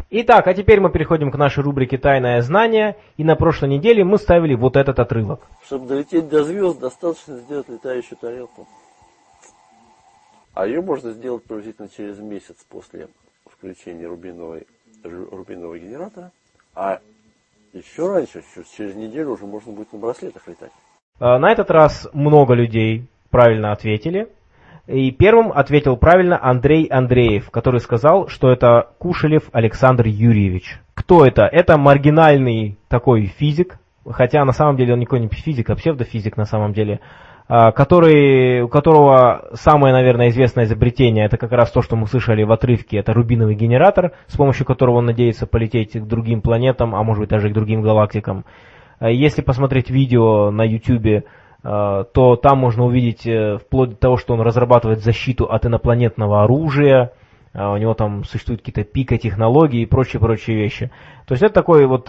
Итак, 0.09 0.47
а 0.47 0.53
теперь 0.53 0.79
мы 0.79 0.91
переходим 0.91 1.31
к 1.31 1.37
нашей 1.37 1.63
рубрике 1.63 1.97
«Тайное 1.97 2.41
знание». 2.41 2.97
И 3.17 3.23
на 3.23 3.35
прошлой 3.35 3.69
неделе 3.69 4.03
мы 4.03 4.17
ставили 4.17 4.53
вот 4.53 4.75
этот 4.75 4.99
отрывок. 4.99 5.41
Чтобы 5.65 5.87
долететь 5.87 6.27
до 6.27 6.43
звезд, 6.43 6.79
достаточно 6.79 7.37
сделать 7.37 7.69
летающую 7.69 8.17
тарелку. 8.17 8.67
А 10.53 10.67
ее 10.67 10.81
можно 10.81 11.11
сделать 11.11 11.43
приблизительно 11.43 11.89
через 11.89 12.19
месяц 12.19 12.55
после 12.69 13.07
включения 13.45 14.07
рубинового, 14.07 14.61
рубинового 15.05 15.77
генератора. 15.77 16.31
А 16.73 16.99
еще 17.73 18.11
раньше, 18.11 18.43
через 18.77 18.95
неделю 18.95 19.31
уже 19.31 19.45
можно 19.45 19.71
будет 19.71 19.91
на 19.93 19.99
браслетах 19.99 20.47
летать. 20.47 20.71
А, 21.19 21.37
на 21.39 21.51
этот 21.51 21.69
раз 21.71 22.07
много 22.13 22.53
людей 22.53 23.07
правильно 23.29 23.71
ответили. 23.71 24.27
И 24.87 25.11
первым 25.11 25.51
ответил 25.51 25.97
правильно 25.97 26.39
Андрей 26.41 26.85
Андреев, 26.85 27.49
который 27.49 27.79
сказал, 27.79 28.27
что 28.27 28.51
это 28.51 28.91
Кушелев 28.99 29.49
Александр 29.51 30.05
Юрьевич. 30.05 30.79
Кто 30.93 31.25
это? 31.25 31.43
Это 31.43 31.77
маргинальный 31.77 32.77
такой 32.87 33.25
физик, 33.25 33.79
хотя 34.07 34.45
на 34.45 34.53
самом 34.53 34.77
деле 34.77 34.93
он 34.93 34.99
никакой 34.99 35.21
не 35.21 35.27
физик, 35.27 35.69
а 35.71 35.75
псевдофизик 35.75 36.37
на 36.37 36.45
самом 36.45 36.73
деле, 36.73 36.99
который, 37.47 38.61
у 38.61 38.67
которого 38.67 39.49
самое, 39.53 39.93
наверное, 39.93 40.29
известное 40.29 40.63
изобретение, 40.65 41.25
это 41.25 41.37
как 41.37 41.51
раз 41.51 41.71
то, 41.71 41.81
что 41.83 41.95
мы 41.95 42.07
слышали 42.07 42.43
в 42.43 42.51
отрывке, 42.51 42.97
это 42.97 43.13
рубиновый 43.13 43.55
генератор, 43.55 44.13
с 44.25 44.35
помощью 44.35 44.65
которого 44.65 44.97
он 44.97 45.05
надеется 45.05 45.45
полететь 45.45 45.93
к 45.93 46.07
другим 46.07 46.41
планетам, 46.41 46.95
а 46.95 47.03
может 47.03 47.21
быть 47.21 47.29
даже 47.29 47.49
к 47.49 47.53
другим 47.53 47.81
галактикам. 47.81 48.45
А, 48.99 49.09
если 49.09 49.41
посмотреть 49.41 49.91
видео 49.91 50.49
на 50.49 50.63
YouTube 50.63 51.25
Э, 51.65 52.03
то 52.13 52.35
там 52.35 52.59
можно 52.59 52.85
увидеть 52.85 53.25
э, 53.25 53.57
вплоть 53.57 53.89
до 53.91 53.95
того, 53.95 54.17
что 54.17 54.35
он 54.35 54.41
разрабатывает 54.41 54.99
защиту 54.99 55.45
от 55.45 55.65
инопланетного 55.65 56.43
оружия, 56.43 57.13
э, 57.53 57.65
у 57.65 57.77
него 57.77 57.95
там 57.95 58.23
существуют 58.23 58.61
какие-то 58.61 58.83
пика-технологии 58.83 59.81
и 59.81 59.87
прочие-прочие 59.87 60.57
вещи. 60.57 60.91
То 61.25 61.33
есть 61.33 61.43
это 61.43 61.55
такой 61.55 61.87
вот 61.87 62.07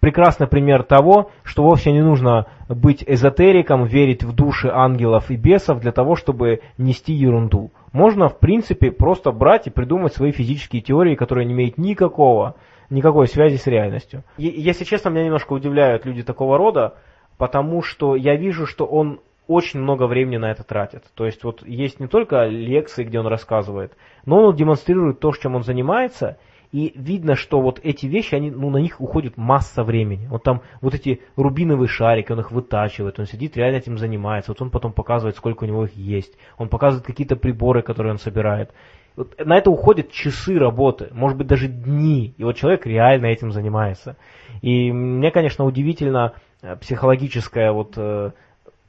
прекрасный 0.00 0.46
пример 0.46 0.82
того, 0.82 1.30
что 1.42 1.62
вовсе 1.62 1.92
не 1.92 2.02
нужно 2.02 2.46
быть 2.68 3.04
эзотериком, 3.06 3.84
верить 3.84 4.22
в 4.22 4.34
души 4.34 4.68
ангелов 4.72 5.30
и 5.30 5.36
бесов 5.36 5.80
для 5.80 5.92
того, 5.92 6.16
чтобы 6.16 6.60
нести 6.76 7.12
ерунду. 7.12 7.70
Можно, 7.92 8.28
в 8.28 8.38
принципе, 8.38 8.90
просто 8.90 9.32
брать 9.32 9.66
и 9.66 9.70
придумать 9.70 10.14
свои 10.14 10.32
физические 10.32 10.82
теории, 10.82 11.14
которые 11.14 11.46
не 11.46 11.54
имеют 11.54 11.78
никакого, 11.78 12.56
никакой 12.90 13.26
связи 13.26 13.56
с 13.56 13.66
реальностью. 13.66 14.22
И, 14.36 14.46
если 14.46 14.84
честно, 14.84 15.08
меня 15.08 15.24
немножко 15.24 15.52
удивляют 15.52 16.04
люди 16.04 16.22
такого 16.22 16.58
рода, 16.58 16.94
потому 17.36 17.82
что 17.82 18.14
я 18.16 18.36
вижу, 18.36 18.66
что 18.66 18.84
он 18.84 19.20
очень 19.46 19.80
много 19.80 20.06
времени 20.06 20.36
на 20.36 20.50
это 20.50 20.62
тратит. 20.62 21.04
То 21.14 21.24
есть 21.24 21.42
вот 21.42 21.66
есть 21.66 22.00
не 22.00 22.06
только 22.06 22.44
лекции, 22.44 23.02
где 23.02 23.18
он 23.18 23.26
рассказывает, 23.26 23.96
но 24.26 24.44
он 24.44 24.54
демонстрирует 24.54 25.20
то, 25.20 25.32
чем 25.32 25.56
он 25.56 25.62
занимается, 25.62 26.36
и 26.72 26.92
видно, 26.96 27.34
что 27.34 27.60
вот 27.60 27.80
эти 27.82 28.06
вещи, 28.06 28.34
они, 28.34 28.50
ну, 28.50 28.70
на 28.70 28.78
них 28.78 29.00
уходит 29.00 29.36
масса 29.36 29.82
времени. 29.82 30.26
Вот 30.28 30.42
там 30.42 30.62
вот 30.80 30.94
эти 30.94 31.20
рубиновые 31.36 31.88
шарики, 31.88 32.32
он 32.32 32.40
их 32.40 32.50
вытачивает, 32.50 33.18
он 33.18 33.26
сидит, 33.26 33.56
реально 33.56 33.76
этим 33.76 33.98
занимается. 33.98 34.50
Вот 34.50 34.60
он 34.60 34.70
потом 34.70 34.92
показывает, 34.92 35.36
сколько 35.36 35.64
у 35.64 35.66
него 35.66 35.84
их 35.84 35.96
есть. 35.96 36.34
Он 36.58 36.68
показывает 36.68 37.06
какие-то 37.06 37.36
приборы, 37.36 37.82
которые 37.82 38.12
он 38.12 38.18
собирает. 38.18 38.72
Вот 39.16 39.34
на 39.44 39.56
это 39.56 39.70
уходят 39.70 40.12
часы 40.12 40.58
работы, 40.58 41.08
может 41.12 41.36
быть 41.36 41.48
даже 41.48 41.68
дни. 41.68 42.34
И 42.36 42.44
вот 42.44 42.56
человек 42.56 42.86
реально 42.86 43.26
этим 43.26 43.50
занимается. 43.50 44.16
И 44.62 44.92
мне, 44.92 45.30
конечно, 45.30 45.64
удивительно, 45.64 46.34
Э, 46.62 46.76
психологическая 46.76 47.70
вот 47.72 47.94
э, 47.96 48.32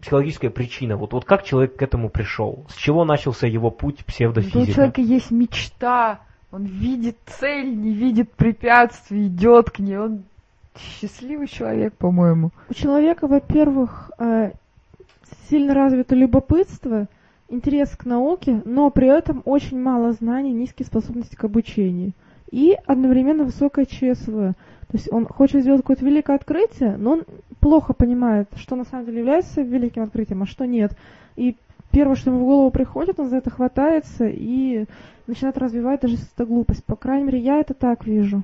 психологическая 0.02 0.50
причина. 0.50 0.98
Вот, 0.98 1.14
вот 1.14 1.26
как 1.26 1.44
человек 1.44 1.76
к 1.76 1.82
этому 1.82 2.10
пришел? 2.10 2.66
С 2.70 2.76
чего 2.76 3.06
начался 3.06 3.48
его 3.48 3.70
путь 3.70 4.06
псевдофизика? 4.06 4.58
Ну, 4.58 4.64
у 4.64 4.68
человека 4.68 5.02
есть 5.02 5.30
мечта, 5.30 6.22
он 6.52 6.66
видит 6.66 7.18
цель, 7.26 7.76
не 7.76 7.94
видит 7.94 8.32
препятствий, 8.32 9.28
идет 9.28 9.70
к 9.70 9.80
ней. 9.80 9.98
Он 9.98 10.24
счастливый 10.78 11.48
человек, 11.48 11.94
по-моему. 11.96 12.52
У 12.70 12.74
человека, 12.74 13.28
во-первых, 13.28 14.12
э, 14.18 14.52
сильно 15.50 15.74
развито 15.74 16.16
любопытство, 16.16 17.08
интерес 17.50 17.90
к 17.90 18.06
науке, 18.06 18.62
но 18.66 18.90
при 18.90 19.08
этом 19.08 19.42
очень 19.46 19.80
мало 19.80 20.14
знаний, 20.14 20.52
низкие 20.52 20.86
способности 20.86 21.36
к 21.36 21.44
обучению. 21.44 22.14
И 22.52 22.76
одновременно 22.86 23.44
высокое 23.44 23.86
ЧСВ. 23.86 24.26
То 24.26 24.94
есть 24.94 25.12
он 25.12 25.28
хочет 25.28 25.62
сделать 25.62 25.82
какое-то 25.82 26.06
великое 26.06 26.36
открытие, 26.36 26.98
но 26.98 27.12
он 27.12 27.24
плохо 27.60 27.94
понимает, 27.94 28.48
что 28.56 28.76
на 28.76 28.86
самом 28.86 29.06
деле 29.06 29.20
является 29.20 29.62
великим 29.62 30.04
открытием, 30.04 30.42
а 30.42 30.48
что 30.48 30.66
нет. 30.66 30.94
И 31.36 31.56
первое, 31.92 32.16
что 32.16 32.32
ему 32.32 32.40
в 32.40 32.46
голову 32.46 32.72
приходит, 32.72 33.20
он 33.20 33.30
за 33.30 33.38
это 33.38 33.52
хватается 33.52 34.26
и 34.28 34.86
начинает 35.30 35.58
развивать 35.58 36.02
даже 36.02 36.16
это 36.16 36.46
глупость. 36.46 36.84
По 36.86 36.96
крайней 36.96 37.26
мере, 37.26 37.40
я 37.40 37.60
это 37.60 37.74
так 37.74 38.06
вижу. 38.06 38.44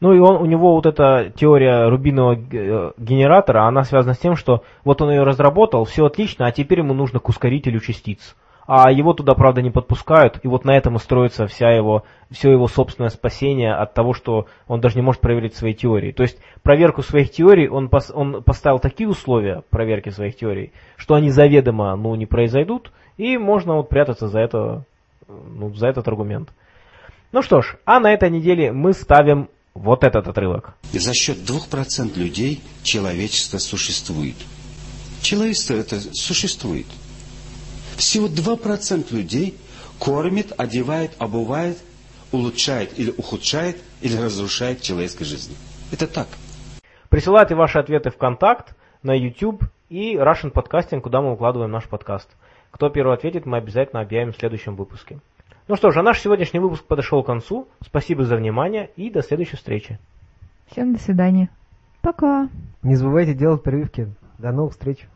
Ну 0.00 0.12
и 0.14 0.18
он, 0.18 0.42
у 0.42 0.46
него 0.46 0.74
вот 0.74 0.86
эта 0.86 1.32
теория 1.34 1.88
рубинового 1.88 2.34
э, 2.34 2.92
генератора, 2.96 3.66
она 3.66 3.84
связана 3.84 4.14
с 4.14 4.18
тем, 4.18 4.34
что 4.34 4.62
вот 4.84 5.02
он 5.02 5.10
ее 5.10 5.24
разработал, 5.24 5.84
все 5.84 6.06
отлично, 6.06 6.46
а 6.46 6.52
теперь 6.52 6.78
ему 6.78 6.94
нужно 6.94 7.18
к 7.20 7.28
ускорителю 7.28 7.80
частиц 7.80 8.34
а 8.72 8.92
его 8.92 9.14
туда, 9.14 9.34
правда, 9.34 9.62
не 9.62 9.70
подпускают, 9.70 10.38
и 10.44 10.46
вот 10.46 10.64
на 10.64 10.76
этом 10.76 10.94
и 10.94 11.00
строится 11.00 11.48
вся 11.48 11.72
его, 11.72 12.04
все 12.30 12.52
его 12.52 12.68
собственное 12.68 13.10
спасение 13.10 13.74
от 13.74 13.94
того, 13.94 14.12
что 14.14 14.46
он 14.68 14.80
даже 14.80 14.94
не 14.94 15.02
может 15.02 15.20
проверить 15.20 15.56
свои 15.56 15.74
теории. 15.74 16.12
То 16.12 16.22
есть 16.22 16.38
проверку 16.62 17.02
своих 17.02 17.32
теорий, 17.32 17.68
он, 17.68 17.88
пос, 17.88 18.12
он 18.14 18.44
поставил 18.44 18.78
такие 18.78 19.08
условия 19.08 19.64
проверки 19.70 20.10
своих 20.10 20.36
теорий, 20.36 20.72
что 20.96 21.14
они 21.14 21.30
заведомо 21.30 21.96
ну, 21.96 22.14
не 22.14 22.26
произойдут, 22.26 22.92
и 23.16 23.38
можно 23.38 23.74
вот 23.74 23.88
прятаться 23.88 24.28
за, 24.28 24.38
это, 24.38 24.84
ну, 25.50 25.74
за 25.74 25.88
этот 25.88 26.08
аргумент. 26.08 26.50
Ну 27.32 27.42
что 27.42 27.62
ж, 27.62 27.76
а 27.84 28.00
на 28.00 28.12
этой 28.12 28.30
неделе 28.30 28.72
мы 28.72 28.92
ставим 28.92 29.48
вот 29.74 30.04
этот 30.04 30.26
отрывок. 30.26 30.74
За 30.92 31.14
счет 31.14 31.38
2% 31.38 32.18
людей 32.18 32.62
человечество 32.82 33.58
существует. 33.58 34.36
Человечество 35.22 35.74
это 35.74 36.00
существует. 36.14 36.86
Всего 37.96 38.26
2% 38.26 39.14
людей 39.14 39.56
кормит, 39.98 40.52
одевает, 40.56 41.12
обувает, 41.18 41.78
улучшает 42.32 42.98
или 42.98 43.12
ухудшает, 43.16 43.76
или 44.00 44.16
разрушает 44.16 44.82
человеческой 44.82 45.24
жизни. 45.24 45.54
Это 45.92 46.06
так. 46.06 46.28
Присылайте 47.08 47.54
ваши 47.54 47.78
ответы 47.78 48.10
в 48.10 48.16
контакт, 48.16 48.74
на 49.02 49.12
YouTube 49.12 49.64
и 49.88 50.14
Russian 50.14 50.52
Podcasting, 50.52 51.00
куда 51.00 51.20
мы 51.20 51.32
укладываем 51.32 51.70
наш 51.70 51.84
подкаст. 51.84 52.28
Кто 52.70 52.88
первый 52.88 53.14
ответит, 53.14 53.46
мы 53.46 53.58
обязательно 53.58 54.00
объявим 54.00 54.32
в 54.32 54.36
следующем 54.36 54.76
выпуске. 54.76 55.18
Ну 55.68 55.76
что 55.76 55.90
ж, 55.90 55.98
а 55.98 56.02
наш 56.02 56.20
сегодняшний 56.20 56.60
выпуск 56.60 56.84
подошел 56.84 57.22
к 57.22 57.26
концу. 57.26 57.68
Спасибо 57.84 58.24
за 58.24 58.36
внимание 58.36 58.90
и 58.96 59.10
до 59.10 59.22
следующей 59.22 59.56
встречи. 59.56 59.98
Всем 60.66 60.92
до 60.92 61.00
свидания. 61.00 61.48
Пока. 62.00 62.48
Не 62.82 62.96
забывайте 62.96 63.34
делать 63.34 63.62
прививки. 63.62 64.08
До 64.38 64.52
новых 64.52 64.72
встреч. 64.72 65.06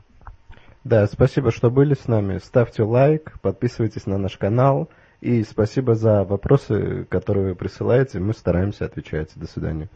Да, 0.85 1.07
спасибо, 1.07 1.51
что 1.51 1.71
были 1.71 1.95
с 1.95 2.09
нами. 2.09 2.39
Ставьте 2.39 2.83
лайк, 2.83 3.39
подписывайтесь 3.41 4.07
на 4.07 4.19
наш 4.19 4.37
канал. 4.37 4.91
И 5.21 5.43
спасибо 5.43 5.95
за 5.95 6.25
вопросы, 6.25 7.07
которые 7.09 7.49
вы 7.49 7.55
присылаете. 7.55 8.21
Мы 8.21 8.35
стараемся 8.35 8.85
отвечать. 8.85 9.31
До 9.37 9.47
свидания. 9.47 9.89